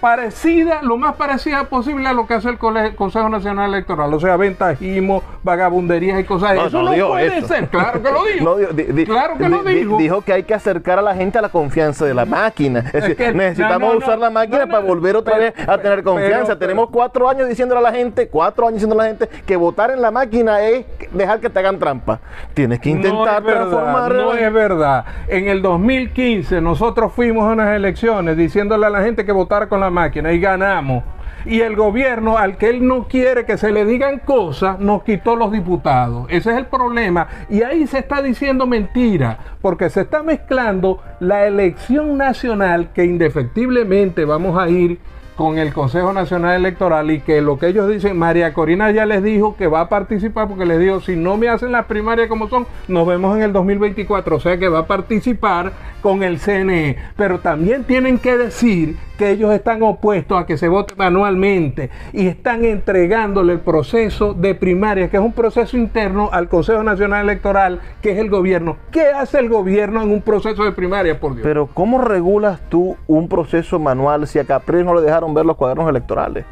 parecida, 0.03 0.81
lo 0.83 0.97
más 0.97 1.15
parecida 1.15 1.63
posible 1.65 2.09
a 2.09 2.13
lo 2.13 2.27
que 2.27 2.35
hace 2.35 2.49
el 2.49 2.59
Consejo 2.59 3.29
Nacional 3.29 3.73
Electoral, 3.73 4.13
o 4.13 4.19
sea, 4.19 4.37
ventajismo, 4.37 5.23
vagabunderías 5.45 6.19
y 6.19 6.25
cosas. 6.25 6.57
No, 6.57 6.67
eso 6.67 6.79
no 6.79 6.85
no, 6.87 6.93
dijo 6.93 7.09
puede 7.11 7.39
eso. 7.39 7.47
ser, 7.47 7.69
claro 7.69 8.03
que 8.03 8.11
lo 8.11 8.25
dijo. 8.35 8.45
No, 8.45 8.57
di- 8.57 8.83
di- 8.93 9.05
claro 9.07 9.39
que 9.39 9.45
di- 9.45 9.51
lo 9.51 9.63
di- 9.63 9.75
dijo. 9.75 9.97
Dijo 9.99 10.21
que 10.23 10.33
hay 10.33 10.43
que 10.43 10.55
acercar 10.55 10.99
a 10.99 11.03
la 11.03 11.15
gente 11.15 11.39
a 11.39 11.43
la 11.43 11.51
confianza 11.51 12.05
de 12.05 12.15
la 12.15 12.25
máquina. 12.25 12.81
Es, 12.81 12.93
decir, 12.95 13.17
que- 13.17 13.33
necesitamos 13.33 13.95
usar 13.95 14.19
la 14.19 14.29
máquina 14.31 14.67
para 14.67 14.81
volver 14.81 15.15
otra 15.15 15.35
pero- 15.37 15.53
vez 15.57 15.69
a 15.69 15.79
tener 15.79 16.03
confianza. 16.03 16.47
pero- 16.47 16.59
Tenemos 16.59 16.91
cuatro 16.91 17.29
años 17.29 17.49
diciéndole 17.49 17.79
a 17.79 17.83
la 17.85 17.93
gente, 17.93 18.27
cuatro 18.27 18.67
años 18.67 18.75
diciendo 18.81 18.95
a 19.01 19.05
la 19.05 19.09
gente 19.09 19.29
que 19.47 19.55
votar 19.55 19.93
en 19.93 20.03
la 20.03 20.11
máquina 20.11 20.61
es 20.63 20.85
dejar 21.13 21.39
que 21.39 21.49
te 21.49 21.61
hagan 21.61 21.79
trampa. 21.79 22.19
Tienes 22.55 22.81
que 22.81 22.91
intentar 22.91 23.41
verdad, 23.41 23.69
transformar. 23.69 24.13
No 24.15 24.35
es 24.35 24.53
verdad. 24.53 25.05
En 25.29 25.47
el 25.49 25.63
2015 25.63 26.61
nosotros 26.61 27.13
fuimos 27.13 27.45
a 27.49 27.53
unas 27.53 27.77
elecciones 27.77 28.37
diciéndole 28.37 28.87
a 28.87 28.91
la 28.91 29.03
gente 29.03 29.25
que 29.25 29.31
votara 29.31 29.69
con 29.69 29.79
la 29.79 29.92
máquina 29.93 30.33
y 30.33 30.41
ganamos. 30.41 31.05
Y 31.45 31.61
el 31.61 31.75
gobierno, 31.75 32.39
al 32.39 32.57
que 32.57 32.71
él 32.71 32.87
no 32.87 33.09
quiere 33.09 33.45
que 33.45 33.59
se 33.59 33.73
le 33.73 33.85
digan 33.85 34.21
cosas, 34.21 34.79
nos 34.79 35.03
quitó 35.03 35.35
los 35.35 35.51
diputados. 35.51 36.27
Ese 36.29 36.51
es 36.53 36.57
el 36.57 36.67
problema. 36.67 37.27
Y 37.49 37.63
ahí 37.63 37.87
se 37.87 37.99
está 37.99 38.23
diciendo 38.23 38.67
mentira, 38.67 39.39
porque 39.61 39.91
se 39.91 40.03
está 40.03 40.23
mezclando 40.23 41.03
la 41.19 41.47
elección 41.47 42.17
nacional, 42.17 42.91
que 42.93 43.05
indefectiblemente 43.05 44.25
vamos 44.25 44.57
a 44.57 44.69
ir 44.69 45.01
con 45.43 45.59
el 45.59 45.73
Consejo 45.73 46.13
Nacional 46.13 46.55
Electoral 46.55 47.11
y 47.11 47.19
que 47.19 47.41
lo 47.41 47.59
que 47.59 47.67
ellos 47.67 47.89
dicen, 47.89 48.17
María 48.17 48.55
Corina 48.55 48.93
ya 48.93 49.07
les 49.07 49.25
dijo 49.25 49.57
que 49.57 49.67
va 49.67 49.81
a 49.81 49.89
participar 49.89 50.47
porque 50.47 50.65
les 50.65 50.79
dijo, 50.79 51.01
si 51.01 51.17
no 51.17 51.37
me 51.37 51.49
hacen 51.49 51.73
las 51.73 51.87
primarias 51.87 52.29
como 52.29 52.49
son, 52.49 52.65
nos 52.87 53.05
vemos 53.09 53.37
en 53.37 53.43
el 53.43 53.53
2024, 53.53 54.37
o 54.37 54.39
sea 54.39 54.57
que 54.57 54.69
va 54.69 54.79
a 54.79 54.87
participar 54.87 55.73
con 56.01 56.23
el 56.23 56.39
CNE, 56.39 56.97
pero 57.17 57.41
también 57.41 57.83
tienen 57.83 58.19
que 58.19 58.37
decir 58.37 58.97
que 59.19 59.31
ellos 59.31 59.53
están 59.53 59.83
opuestos 59.83 60.41
a 60.41 60.47
que 60.47 60.57
se 60.57 60.69
vote 60.69 60.95
manualmente 60.97 61.91
y 62.13 62.27
están 62.27 62.65
entregándole 62.65 63.53
el 63.53 63.61
proceso 63.61 64.35
de 64.35 64.55
primaria, 64.55 65.11
que 65.11 65.17
es 65.17 65.23
un 65.23 65.33
proceso 65.33 65.77
interno 65.77 66.31
al 66.33 66.49
Consejo 66.49 66.83
Nacional 66.83 67.23
Electoral, 67.23 67.81
que 68.01 68.13
es 68.13 68.19
el 68.19 68.31
gobierno. 68.31 68.77
¿Qué 68.91 69.07
hace 69.07 69.39
el 69.39 69.49
gobierno 69.49 70.03
en 70.03 70.11
un 70.11 70.23
proceso 70.23 70.65
de 70.65 70.73
primaria, 70.73 71.21
por 71.21 71.35
Dios? 71.35 71.45
Pero 71.45 71.69
¿cómo 71.73 71.99
regulas 72.03 72.61
tú 72.69 72.97
un 73.07 73.29
proceso 73.29 73.79
manual 73.79 74.27
si 74.27 74.41
a 74.41 74.45
Capriles 74.45 74.85
no 74.85 74.95
le 74.95 75.03
dejaron 75.03 75.32
ver 75.35 75.47
los 75.47 75.57
cuadernos 75.57 75.89
electorales? 75.89 76.45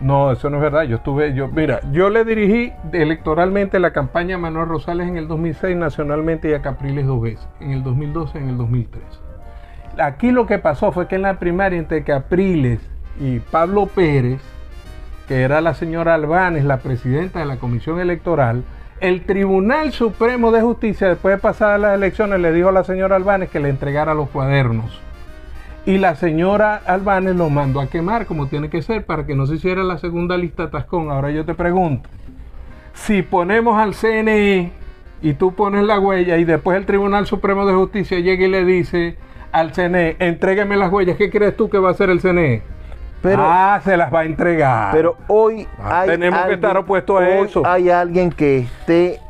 No, 0.00 0.30
eso 0.30 0.50
no 0.50 0.56
es 0.56 0.62
verdad. 0.62 0.82
Yo 0.82 0.96
estuve, 0.96 1.32
yo, 1.32 1.48
mira, 1.48 1.80
yo 1.90 2.10
le 2.10 2.24
dirigí 2.24 2.72
electoralmente 2.92 3.78
la 3.80 3.92
campaña 3.92 4.36
a 4.36 4.38
Manuel 4.38 4.68
Rosales 4.68 5.08
en 5.08 5.16
el 5.16 5.26
2006 5.26 5.76
nacionalmente 5.76 6.50
y 6.50 6.54
a 6.54 6.60
Capriles 6.60 7.06
dos 7.06 7.22
veces, 7.22 7.48
en 7.60 7.70
el 7.70 7.82
2012 7.82 8.38
y 8.38 8.42
en 8.42 8.48
el 8.50 8.58
2013. 8.58 9.06
Aquí 9.98 10.30
lo 10.30 10.46
que 10.46 10.58
pasó 10.58 10.92
fue 10.92 11.08
que 11.08 11.14
en 11.14 11.22
la 11.22 11.38
primaria 11.38 11.78
entre 11.78 12.04
Capriles 12.04 12.80
y 13.18 13.38
Pablo 13.38 13.86
Pérez, 13.86 14.42
que 15.26 15.42
era 15.42 15.62
la 15.62 15.72
señora 15.72 16.14
Albanes, 16.14 16.64
la 16.64 16.78
presidenta 16.78 17.38
de 17.38 17.46
la 17.46 17.56
comisión 17.56 17.98
electoral, 17.98 18.64
el 19.00 19.24
Tribunal 19.24 19.92
Supremo 19.92 20.52
de 20.52 20.60
Justicia, 20.60 21.08
después 21.08 21.36
de 21.36 21.40
pasadas 21.40 21.80
las 21.80 21.94
elecciones, 21.94 22.40
le 22.40 22.52
dijo 22.52 22.68
a 22.68 22.72
la 22.72 22.84
señora 22.84 23.16
Albanes 23.16 23.48
que 23.48 23.60
le 23.60 23.70
entregara 23.70 24.12
los 24.12 24.28
cuadernos. 24.28 25.00
Y 25.86 25.98
la 25.98 26.16
señora 26.16 26.80
Albanes 26.84 27.36
lo 27.36 27.48
mandó 27.48 27.80
a 27.80 27.86
quemar 27.86 28.26
como 28.26 28.48
tiene 28.48 28.68
que 28.68 28.82
ser 28.82 29.04
para 29.06 29.24
que 29.24 29.36
no 29.36 29.46
se 29.46 29.54
hiciera 29.54 29.84
la 29.84 29.98
segunda 29.98 30.36
lista 30.36 30.68
Tascón. 30.70 31.10
Ahora 31.10 31.30
yo 31.30 31.44
te 31.44 31.54
pregunto, 31.54 32.08
si 32.92 33.22
ponemos 33.22 33.78
al 33.78 33.94
CNE 33.94 34.72
y 35.22 35.32
tú 35.34 35.54
pones 35.54 35.84
la 35.84 36.00
huella 36.00 36.38
y 36.38 36.44
después 36.44 36.76
el 36.76 36.86
Tribunal 36.86 37.26
Supremo 37.26 37.64
de 37.66 37.74
Justicia 37.74 38.18
llega 38.18 38.44
y 38.46 38.48
le 38.50 38.64
dice 38.64 39.16
al 39.52 39.72
CNE, 39.72 40.16
entrégueme 40.18 40.76
las 40.76 40.92
huellas, 40.92 41.16
¿qué 41.16 41.30
crees 41.30 41.56
tú 41.56 41.70
que 41.70 41.78
va 41.78 41.88
a 41.88 41.92
hacer 41.92 42.10
el 42.10 42.20
CNE? 42.20 42.62
Pero, 43.22 43.42
ah, 43.46 43.80
se 43.82 43.96
las 43.96 44.12
va 44.12 44.20
a 44.20 44.24
entregar. 44.24 44.92
pero 44.92 45.16
hoy 45.28 45.66
Ah, 45.78 46.00
hay 46.00 46.08
tenemos 46.10 46.36
que 46.38 46.42
alguien- 46.44 46.58
estar 46.64 46.76
opuestos 46.76 47.20
a 47.20 47.24
hoy 47.24 47.46
eso. 47.46 47.62
Hay 47.64 47.90
alguien 47.90 48.30
que 48.30 48.58
esté 48.58 49.20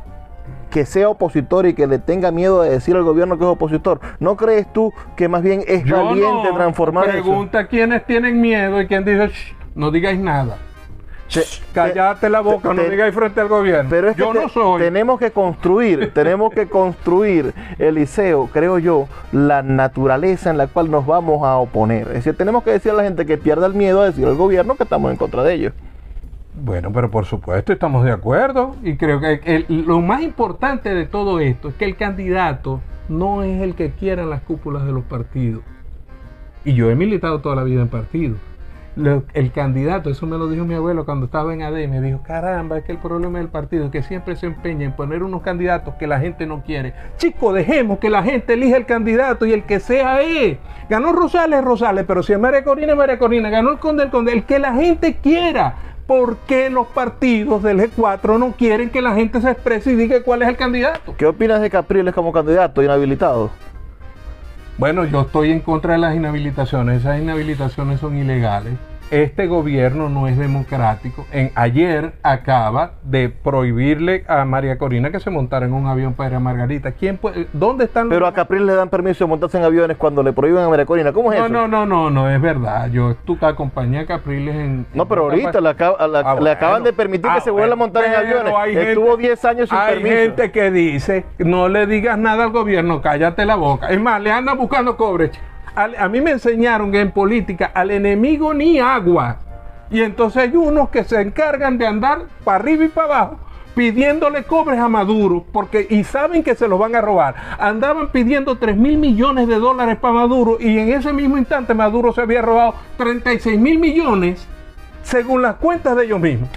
que 0.69 0.85
sea 0.85 1.09
opositor 1.09 1.65
y 1.65 1.73
que 1.73 1.87
le 1.87 1.97
tenga 1.99 2.31
miedo 2.31 2.61
de 2.61 2.69
decir 2.69 2.95
al 2.95 3.03
gobierno 3.03 3.37
que 3.37 3.43
es 3.45 3.49
opositor. 3.49 3.99
¿No 4.19 4.35
crees 4.35 4.71
tú 4.73 4.93
que 5.15 5.27
más 5.27 5.41
bien 5.41 5.63
es 5.67 5.83
Yo 5.85 6.03
valiente 6.05 6.49
no. 6.49 6.53
transformar 6.55 7.05
eso? 7.09 7.13
Pregunta 7.23 7.67
quiénes 7.67 8.05
tienen 8.05 8.41
miedo 8.41 8.81
y 8.81 8.87
quién 8.87 9.05
dice, 9.05 9.27
"Shh, 9.29 9.55
no 9.75 9.91
digáis 9.91 10.19
nada. 10.19 10.57
Te- 11.33 11.43
Cállate 11.73 12.29
la 12.29 12.39
boca, 12.39 12.69
te- 12.69 12.75
no 12.75 12.81
te- 12.83 12.89
digáis 12.89 13.13
frente 13.13 13.41
al 13.41 13.49
gobierno. 13.49 13.89
Pero 13.89 14.09
es 14.09 14.15
que 14.15 14.21
yo 14.21 14.33
no 14.33 14.47
soy. 14.47 14.81
tenemos 14.81 15.19
que 15.19 15.31
construir, 15.31 16.11
tenemos 16.13 16.53
que 16.53 16.67
construir, 16.69 17.53
Eliseo, 17.79 18.47
creo 18.53 18.79
yo, 18.79 19.07
la 19.33 19.61
naturaleza 19.61 20.49
en 20.49 20.57
la 20.57 20.67
cual 20.67 20.89
nos 20.89 21.05
vamos 21.05 21.45
a 21.45 21.57
oponer. 21.57 22.07
Es 22.07 22.13
decir, 22.13 22.37
tenemos 22.37 22.63
que 22.63 22.71
decir 22.71 22.91
a 22.91 22.95
la 22.95 23.03
gente 23.03 23.25
que 23.25 23.37
pierda 23.37 23.67
el 23.67 23.73
miedo 23.73 24.01
a 24.01 24.05
decir 24.05 24.25
al 24.25 24.35
gobierno 24.35 24.75
que 24.75 24.83
estamos 24.83 25.11
en 25.11 25.17
contra 25.17 25.43
de 25.43 25.53
ellos. 25.53 25.73
Bueno, 26.59 26.91
pero 26.91 27.11
por 27.11 27.25
supuesto 27.25 27.71
estamos 27.71 28.03
de 28.03 28.11
acuerdo 28.11 28.75
y 28.81 28.97
creo 28.97 29.19
que 29.19 29.65
lo 29.67 30.01
más 30.01 30.23
importante 30.23 30.93
de 30.93 31.05
todo 31.05 31.39
esto 31.39 31.69
es 31.69 31.75
que 31.75 31.85
el 31.85 31.95
candidato 31.95 32.81
no 33.09 33.43
es 33.43 33.61
el 33.61 33.75
que 33.75 33.91
quieran 33.91 34.31
las 34.31 34.41
cúpulas 34.41 34.85
de 34.85 34.91
los 34.91 35.03
partidos. 35.03 35.61
Y 36.65 36.73
yo 36.73 36.89
he 36.89 36.95
militado 36.95 37.41
toda 37.41 37.55
la 37.55 37.63
vida 37.63 37.81
en 37.81 37.87
partidos. 37.89 38.39
El 39.35 39.51
candidato, 39.51 40.09
eso 40.09 40.25
me 40.25 40.39
lo 40.39 40.49
dijo 40.49 40.65
mi 40.65 40.73
abuelo 40.73 41.05
cuando 41.05 41.27
estaba 41.27 41.53
en 41.53 41.61
AD, 41.61 41.87
me 41.87 42.01
dijo, 42.01 42.23
caramba, 42.23 42.79
es 42.79 42.83
que 42.83 42.93
el 42.93 42.97
problema 42.97 43.37
del 43.37 43.49
partido 43.49 43.85
es 43.85 43.91
que 43.91 44.01
siempre 44.01 44.35
se 44.35 44.47
empeña 44.47 44.85
en 44.85 44.93
poner 44.93 45.21
unos 45.21 45.43
candidatos 45.43 45.93
que 45.93 46.07
la 46.07 46.19
gente 46.19 46.47
no 46.47 46.63
quiere. 46.63 46.95
Chicos, 47.17 47.53
dejemos 47.53 47.99
que 47.99 48.09
la 48.09 48.23
gente 48.23 48.53
elija 48.53 48.75
el 48.75 48.87
candidato 48.87 49.45
y 49.45 49.53
el 49.53 49.63
que 49.65 49.79
sea 49.79 50.23
es. 50.23 50.57
Ganó 50.89 51.13
Rosales, 51.13 51.63
Rosales, 51.63 52.05
pero 52.07 52.23
si 52.23 52.33
es 52.33 52.39
María 52.39 52.63
Corina, 52.63 52.95
María 52.95 53.19
Corina. 53.19 53.51
Ganó 53.51 53.69
el 53.69 53.77
Conde, 53.77 54.01
el 54.05 54.09
Conde, 54.09 54.33
el 54.33 54.45
que 54.45 54.57
la 54.57 54.73
gente 54.73 55.17
quiera. 55.21 55.75
¿Por 56.07 56.37
qué 56.47 56.69
los 56.69 56.87
partidos 56.87 57.61
del 57.61 57.79
G4 57.81 58.39
no 58.39 58.53
quieren 58.53 58.89
que 58.89 59.01
la 59.01 59.13
gente 59.13 59.41
se 59.41 59.51
exprese 59.51 59.91
y 59.91 59.95
diga 59.95 60.23
cuál 60.23 60.41
es 60.41 60.47
el 60.47 60.55
candidato? 60.55 61.13
¿Qué 61.17 61.25
opinas 61.25 61.59
de 61.59 61.69
Capriles 61.69 62.13
como 62.13 62.31
candidato 62.31 62.81
inhabilitado? 62.81 63.51
Bueno, 64.77 65.03
yo 65.03 65.21
estoy 65.21 65.51
en 65.51 65.59
contra 65.59 65.93
de 65.93 65.99
las 65.99 66.15
inhabilitaciones. 66.15 67.01
Esas 67.01 67.19
inhabilitaciones 67.19 67.99
son 67.99 68.17
ilegales. 68.17 68.75
Este 69.09 69.47
gobierno 69.47 70.09
no 70.09 70.27
es 70.27 70.37
democrático. 70.37 71.25
En, 71.31 71.51
ayer 71.55 72.11
acaba 72.23 72.91
de 73.03 73.29
prohibirle 73.29 74.25
a 74.27 74.43
María 74.43 74.77
Corina 74.77 75.11
que 75.11 75.21
se 75.21 75.29
montara 75.29 75.65
en 75.65 75.71
un 75.73 75.87
avión 75.87 76.13
para 76.13 76.31
ir 76.31 76.35
a 76.35 76.39
Margarita. 76.41 76.91
¿Quién 76.91 77.15
puede, 77.15 77.47
¿Dónde 77.53 77.85
están 77.85 78.09
los 78.09 78.13
Pero 78.15 78.27
a 78.27 78.33
Capriles 78.33 78.65
le 78.67 78.75
dan 78.75 78.89
permiso 78.89 79.23
de 79.23 79.29
montarse 79.29 79.57
en 79.59 79.63
aviones 79.63 79.95
cuando 79.95 80.21
le 80.23 80.33
prohíben 80.33 80.61
a 80.61 80.67
María 80.69 80.85
Corina. 80.85 81.13
¿Cómo 81.13 81.31
es 81.31 81.39
no, 81.39 81.45
eso? 81.45 81.53
no, 81.53 81.67
no, 81.69 81.85
no, 81.85 82.09
no, 82.09 82.29
es 82.29 82.41
verdad. 82.41 82.89
Yo 82.89 83.15
tú 83.23 83.37
acompañé 83.41 83.99
a 83.99 84.05
Capriles 84.05 84.53
en. 84.55 84.85
No, 84.93 85.07
pero 85.07 85.21
ahorita 85.23 85.61
le, 85.61 85.69
acaba- 85.69 86.05
la- 86.05 86.19
Ah, 86.19 86.35
le 86.41 86.51
acaban 86.51 86.83
de 86.83 86.91
permitir 86.91 87.31
que 87.31 87.37
Ah, 87.37 87.41
se 87.41 87.49
vuelva 87.51 87.73
a 87.73 87.77
montar 87.77 88.03
en 88.03 88.13
aviones. 88.13 88.53
hay 88.57 88.75
Estuvo 88.75 89.11
gente- 89.11 89.21
10 89.23 89.45
años 89.45 89.69
sin 89.69 89.77
Hay 89.77 89.93
permiso. 89.93 90.15
gente 90.17 90.51
que 90.51 90.69
dice, 90.71 91.25
no 91.39 91.69
le 91.69 91.87
digas 91.87 92.17
nada 92.17 92.43
al 92.43 92.51
gobierno, 92.51 93.01
cállate 93.01 93.45
la 93.45 93.55
boca. 93.55 93.87
Es 93.89 94.01
más, 94.01 94.21
le 94.21 94.33
andan 94.33 94.57
buscando 94.57 94.97
cobre. 94.97 95.31
A 95.85 96.09
mí 96.09 96.21
me 96.21 96.31
enseñaron 96.31 96.93
en 96.95 97.11
política 97.11 97.71
al 97.73 97.91
enemigo 97.91 98.53
ni 98.53 98.79
agua. 98.79 99.37
Y 99.89 100.01
entonces 100.01 100.43
hay 100.43 100.55
unos 100.55 100.89
que 100.89 101.03
se 101.03 101.21
encargan 101.21 101.77
de 101.77 101.87
andar 101.87 102.23
para 102.43 102.57
arriba 102.57 102.85
y 102.85 102.87
para 102.89 103.07
abajo 103.07 103.39
pidiéndole 103.77 104.43
cobres 104.43 104.79
a 104.79 104.89
Maduro, 104.89 105.45
porque 105.53 105.85
y 105.87 106.03
saben 106.03 106.41
que 106.41 106.55
se 106.55 106.67
los 106.67 106.79
van 106.79 106.95
a 106.95 107.01
robar. 107.01 107.35
Andaban 107.59 108.11
pidiendo 108.11 108.57
3 108.57 108.75
mil 108.75 108.97
millones 108.97 109.47
de 109.47 109.59
dólares 109.59 109.97
para 109.97 110.15
Maduro 110.15 110.57
y 110.59 110.79
en 110.79 110.89
ese 110.89 111.13
mismo 111.13 111.37
instante 111.37 111.75
Maduro 111.75 112.11
se 112.11 112.21
había 112.21 112.41
robado 112.41 112.73
36 112.97 113.59
mil 113.59 113.77
millones 113.77 114.47
según 115.03 115.43
las 115.43 115.57
cuentas 115.57 115.95
de 115.95 116.05
ellos 116.05 116.19
mismos. 116.19 116.49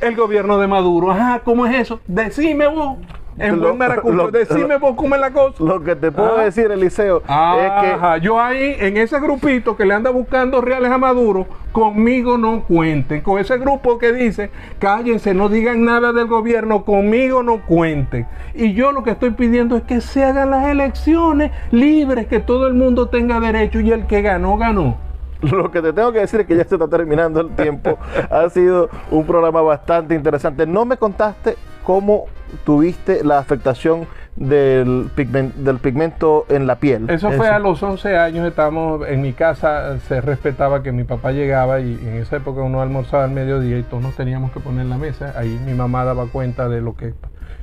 El 0.00 0.16
gobierno 0.16 0.58
de 0.58 0.66
Maduro, 0.66 1.12
ajá, 1.12 1.42
¿cómo 1.44 1.64
es 1.64 1.80
eso? 1.80 2.00
Decime 2.08 2.66
vos. 2.66 2.98
En 3.38 3.56
Lo- 3.56 3.62
buen 3.68 3.78
maracucho, 3.78 4.30
decime 4.30 4.76
vos 4.76 4.94
cómo 4.94 5.14
es 5.14 5.20
la 5.20 5.30
cosa. 5.32 5.64
Lo 5.64 5.82
que 5.82 5.96
te 5.96 6.12
puedo 6.12 6.36
Ah. 6.38 6.44
decir, 6.44 6.70
Eliseo, 6.70 7.18
es 7.18 7.24
que 7.26 7.32
Ajá, 7.32 8.18
yo 8.18 8.38
ahí, 8.38 8.76
en 8.78 8.96
ese 8.98 9.18
grupito 9.20 9.76
que 9.76 9.86
le 9.86 9.94
anda 9.94 10.10
buscando 10.10 10.60
reales 10.60 10.90
a 10.90 10.98
Maduro, 10.98 11.46
conmigo 11.72 12.36
no 12.36 12.62
cuenten. 12.64 13.22
Con 13.22 13.38
ese 13.38 13.56
grupo 13.56 13.96
que 13.98 14.12
dice, 14.12 14.50
cállense, 14.78 15.32
no 15.32 15.48
digan 15.48 15.84
nada 15.84 16.12
del 16.12 16.26
gobierno, 16.26 16.84
conmigo 16.84 17.42
no 17.42 17.62
cuenten. 17.62 18.26
Y 18.54 18.74
yo 18.74 18.92
lo 18.92 19.02
que 19.02 19.12
estoy 19.12 19.30
pidiendo 19.30 19.76
es 19.76 19.82
que 19.84 20.00
se 20.02 20.22
hagan 20.24 20.50
las 20.50 20.66
elecciones 20.66 21.50
libres, 21.70 22.26
que 22.26 22.40
todo 22.40 22.66
el 22.66 22.74
mundo 22.74 23.08
tenga 23.08 23.40
derecho 23.40 23.80
y 23.80 23.90
el 23.92 24.06
que 24.06 24.20
ganó, 24.20 24.58
ganó. 24.58 24.96
Lo 25.40 25.70
que 25.72 25.80
te 25.82 25.92
tengo 25.92 26.12
que 26.12 26.20
decir 26.20 26.40
es 26.40 26.46
que 26.46 26.54
ya 26.56 26.64
se 26.64 26.74
está 26.76 26.86
terminando 26.86 27.40
el 27.40 27.50
tiempo. 27.56 27.98
ha 28.30 28.48
sido 28.50 28.90
un 29.10 29.24
programa 29.26 29.62
bastante 29.62 30.14
interesante. 30.14 30.66
No 30.66 30.84
me 30.84 30.96
contaste 30.98 31.56
cómo 31.82 32.26
tuviste 32.64 33.24
la 33.24 33.38
afectación 33.38 34.06
del, 34.36 35.10
pigmen- 35.14 35.52
del 35.54 35.78
pigmento 35.78 36.46
en 36.48 36.66
la 36.66 36.76
piel. 36.76 37.08
Eso 37.10 37.30
fue 37.32 37.48
a 37.48 37.58
los 37.58 37.82
11 37.82 38.16
años, 38.16 38.46
estábamos 38.48 39.06
en 39.06 39.20
mi 39.20 39.32
casa, 39.32 39.98
se 40.00 40.20
respetaba 40.20 40.82
que 40.82 40.90
mi 40.92 41.04
papá 41.04 41.32
llegaba 41.32 41.80
y 41.80 41.92
en 42.02 42.16
esa 42.16 42.36
época 42.36 42.62
uno 42.62 42.80
almorzaba 42.80 43.24
al 43.24 43.30
mediodía 43.32 43.78
y 43.78 43.82
todos 43.82 44.02
nos 44.02 44.14
teníamos 44.14 44.50
que 44.52 44.60
poner 44.60 44.82
en 44.82 44.90
la 44.90 44.98
mesa. 44.98 45.34
Ahí 45.36 45.60
mi 45.66 45.74
mamá 45.74 46.04
daba 46.04 46.26
cuenta 46.26 46.68
de 46.68 46.80
lo 46.80 46.96
que... 46.96 47.14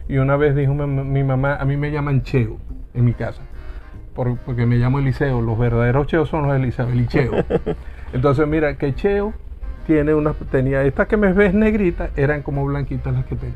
Y 0.07 0.17
una 0.17 0.37
vez 0.37 0.55
dijo 0.55 0.73
mi, 0.73 0.85
mi 1.03 1.23
mamá, 1.23 1.55
a 1.55 1.65
mí 1.65 1.75
me 1.77 1.91
llaman 1.91 2.21
Cheo 2.23 2.57
en 2.93 3.05
mi 3.05 3.13
casa, 3.13 3.41
por- 4.15 4.37
porque 4.37 4.65
me 4.65 4.75
llamo 4.77 4.99
Eliseo, 4.99 5.41
los 5.41 5.57
verdaderos 5.57 6.07
Cheos 6.07 6.29
son 6.29 6.47
los 6.47 6.55
Eliseo, 6.55 6.87
el 6.89 7.07
Cheo. 7.07 7.31
Entonces 8.13 8.47
mira, 8.47 8.75
que 8.75 8.93
Cheo 8.95 9.33
tiene 9.87 10.13
una, 10.13 10.33
tenía, 10.51 10.83
estas 10.83 11.07
que 11.07 11.17
me 11.17 11.31
ves 11.33 11.53
negritas, 11.55 12.09
eran 12.15 12.41
como 12.43 12.63
blanquitas 12.65 13.13
las 13.13 13.25
que 13.25 13.35
tenía. 13.35 13.55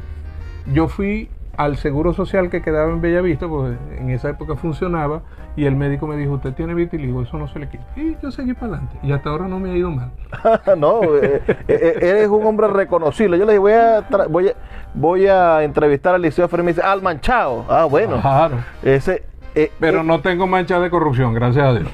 Yo 0.66 0.88
fui 0.88 1.30
al 1.57 1.78
Seguro 1.78 2.14
Social 2.14 2.49
que 2.49 2.61
quedaba 2.61 2.91
en 2.91 3.01
Bellavista, 3.01 3.47
porque 3.47 3.78
en 3.97 4.09
esa 4.09 4.30
época 4.30 4.55
funcionaba, 4.55 5.22
y 5.55 5.66
el 5.66 5.76
médico 5.76 6.07
me 6.07 6.18
dijo, 6.18 6.34
usted 6.34 6.53
tiene 6.53 6.74
vitiligo, 6.74 7.22
eso 7.22 7.38
no 7.38 7.47
se 7.47 7.59
le 7.59 7.70
quita. 7.70 7.84
Y 7.95 8.18
yo 8.22 8.32
seguí 8.32 8.53
para 8.53 8.74
adelante, 8.74 8.97
y 9.03 9.11
hasta 9.11 9.30
ahora 9.30 9.47
no 9.47 9.59
me 9.59 9.72
ha 9.72 9.76
ido 9.76 9.91
mal. 9.91 10.11
no, 10.78 11.03
eh, 11.03 11.41
eh, 11.68 11.97
eres 12.01 12.28
un 12.30 12.45
hombre 12.45 12.68
reconocible. 12.68 13.38
Yo 13.38 13.45
le 13.45 13.53
dije, 13.53 13.59
voy 13.59 13.74
a, 13.74 14.05
voy 14.30 14.47
a, 14.49 14.53
voy 14.95 15.28
a 15.28 15.64
entrevistar 15.64 16.16
al 16.16 16.22
Liceo 16.22 16.47
Fermín. 16.47 16.74
Dice, 16.74 16.82
al 16.82 17.01
manchado. 17.01 17.66
Ah, 17.70 17.86
bueno. 17.86 18.20
Claro. 18.20 18.57
Ese, 18.82 19.24
eh, 19.56 19.72
Pero 19.80 20.01
eh, 20.01 20.04
no 20.04 20.20
tengo 20.22 20.47
manchas 20.47 20.82
de 20.82 20.89
corrupción, 20.89 21.34
gracias 21.34 21.66
a 21.66 21.74
Dios. 21.74 21.89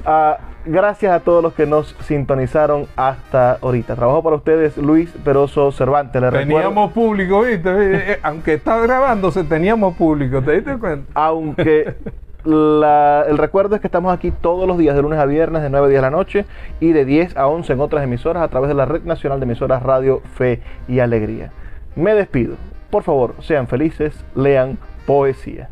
Ah, 0.06 0.38
gracias 0.68 1.12
a 1.14 1.20
todos 1.22 1.42
los 1.44 1.54
que 1.54 1.66
nos 1.66 1.96
sintonizaron 2.02 2.86
hasta 2.96 3.54
ahorita. 3.54 3.96
Trabajo 3.96 4.24
para 4.24 4.36
ustedes 4.36 4.78
Luis 4.78 5.10
Peroso 5.24 5.72
Cervantes. 5.72 6.22
Les 6.22 6.32
recuerdo- 6.32 6.48
Teníamos 6.60 6.92
público, 6.94 7.42
¿viste? 7.42 7.70
Eh, 7.70 8.04
eh, 8.14 8.20
Aunque 8.24 8.54
estaba 8.56 8.82
grabándose, 8.82 9.44
teníamos 9.44 9.96
público. 9.96 10.42
¿Te 10.42 10.52
diste 10.54 10.78
cuenta? 10.78 11.10
aunque 11.16 11.96
la- 12.44 13.26
el 13.28 13.38
recuerdo 13.38 13.76
es 13.76 13.82
que 13.82 13.88
estamos 13.88 14.14
aquí 14.14 14.32
todos 14.32 14.68
los 14.68 14.78
días, 14.78 14.96
de 14.96 15.02
lunes 15.02 15.20
a 15.20 15.26
viernes, 15.26 15.62
de 15.64 15.70
9 15.70 15.88
a 15.88 15.90
10 15.90 15.98
de 15.98 16.02
la 16.02 16.12
noche 16.12 16.46
y 16.80 16.92
de 16.92 17.06
10 17.06 17.36
a 17.38 17.48
11 17.48 17.74
en 17.74 17.82
otras 17.82 18.04
emisoras 18.04 18.44
a 18.44 18.48
través 18.48 18.68
de 18.70 18.74
la 18.76 18.86
Red 18.86 19.04
Nacional 19.04 19.40
de 19.40 19.46
Emisoras 19.46 19.84
Radio 19.84 20.22
Fe 20.36 20.62
y 20.88 21.00
Alegría. 21.00 21.52
Me 21.96 22.14
despido. 22.14 22.56
Por 22.90 23.04
favor, 23.04 23.36
sean 23.40 23.68
felices, 23.68 24.24
lean 24.36 24.78
poesía. 25.06 25.70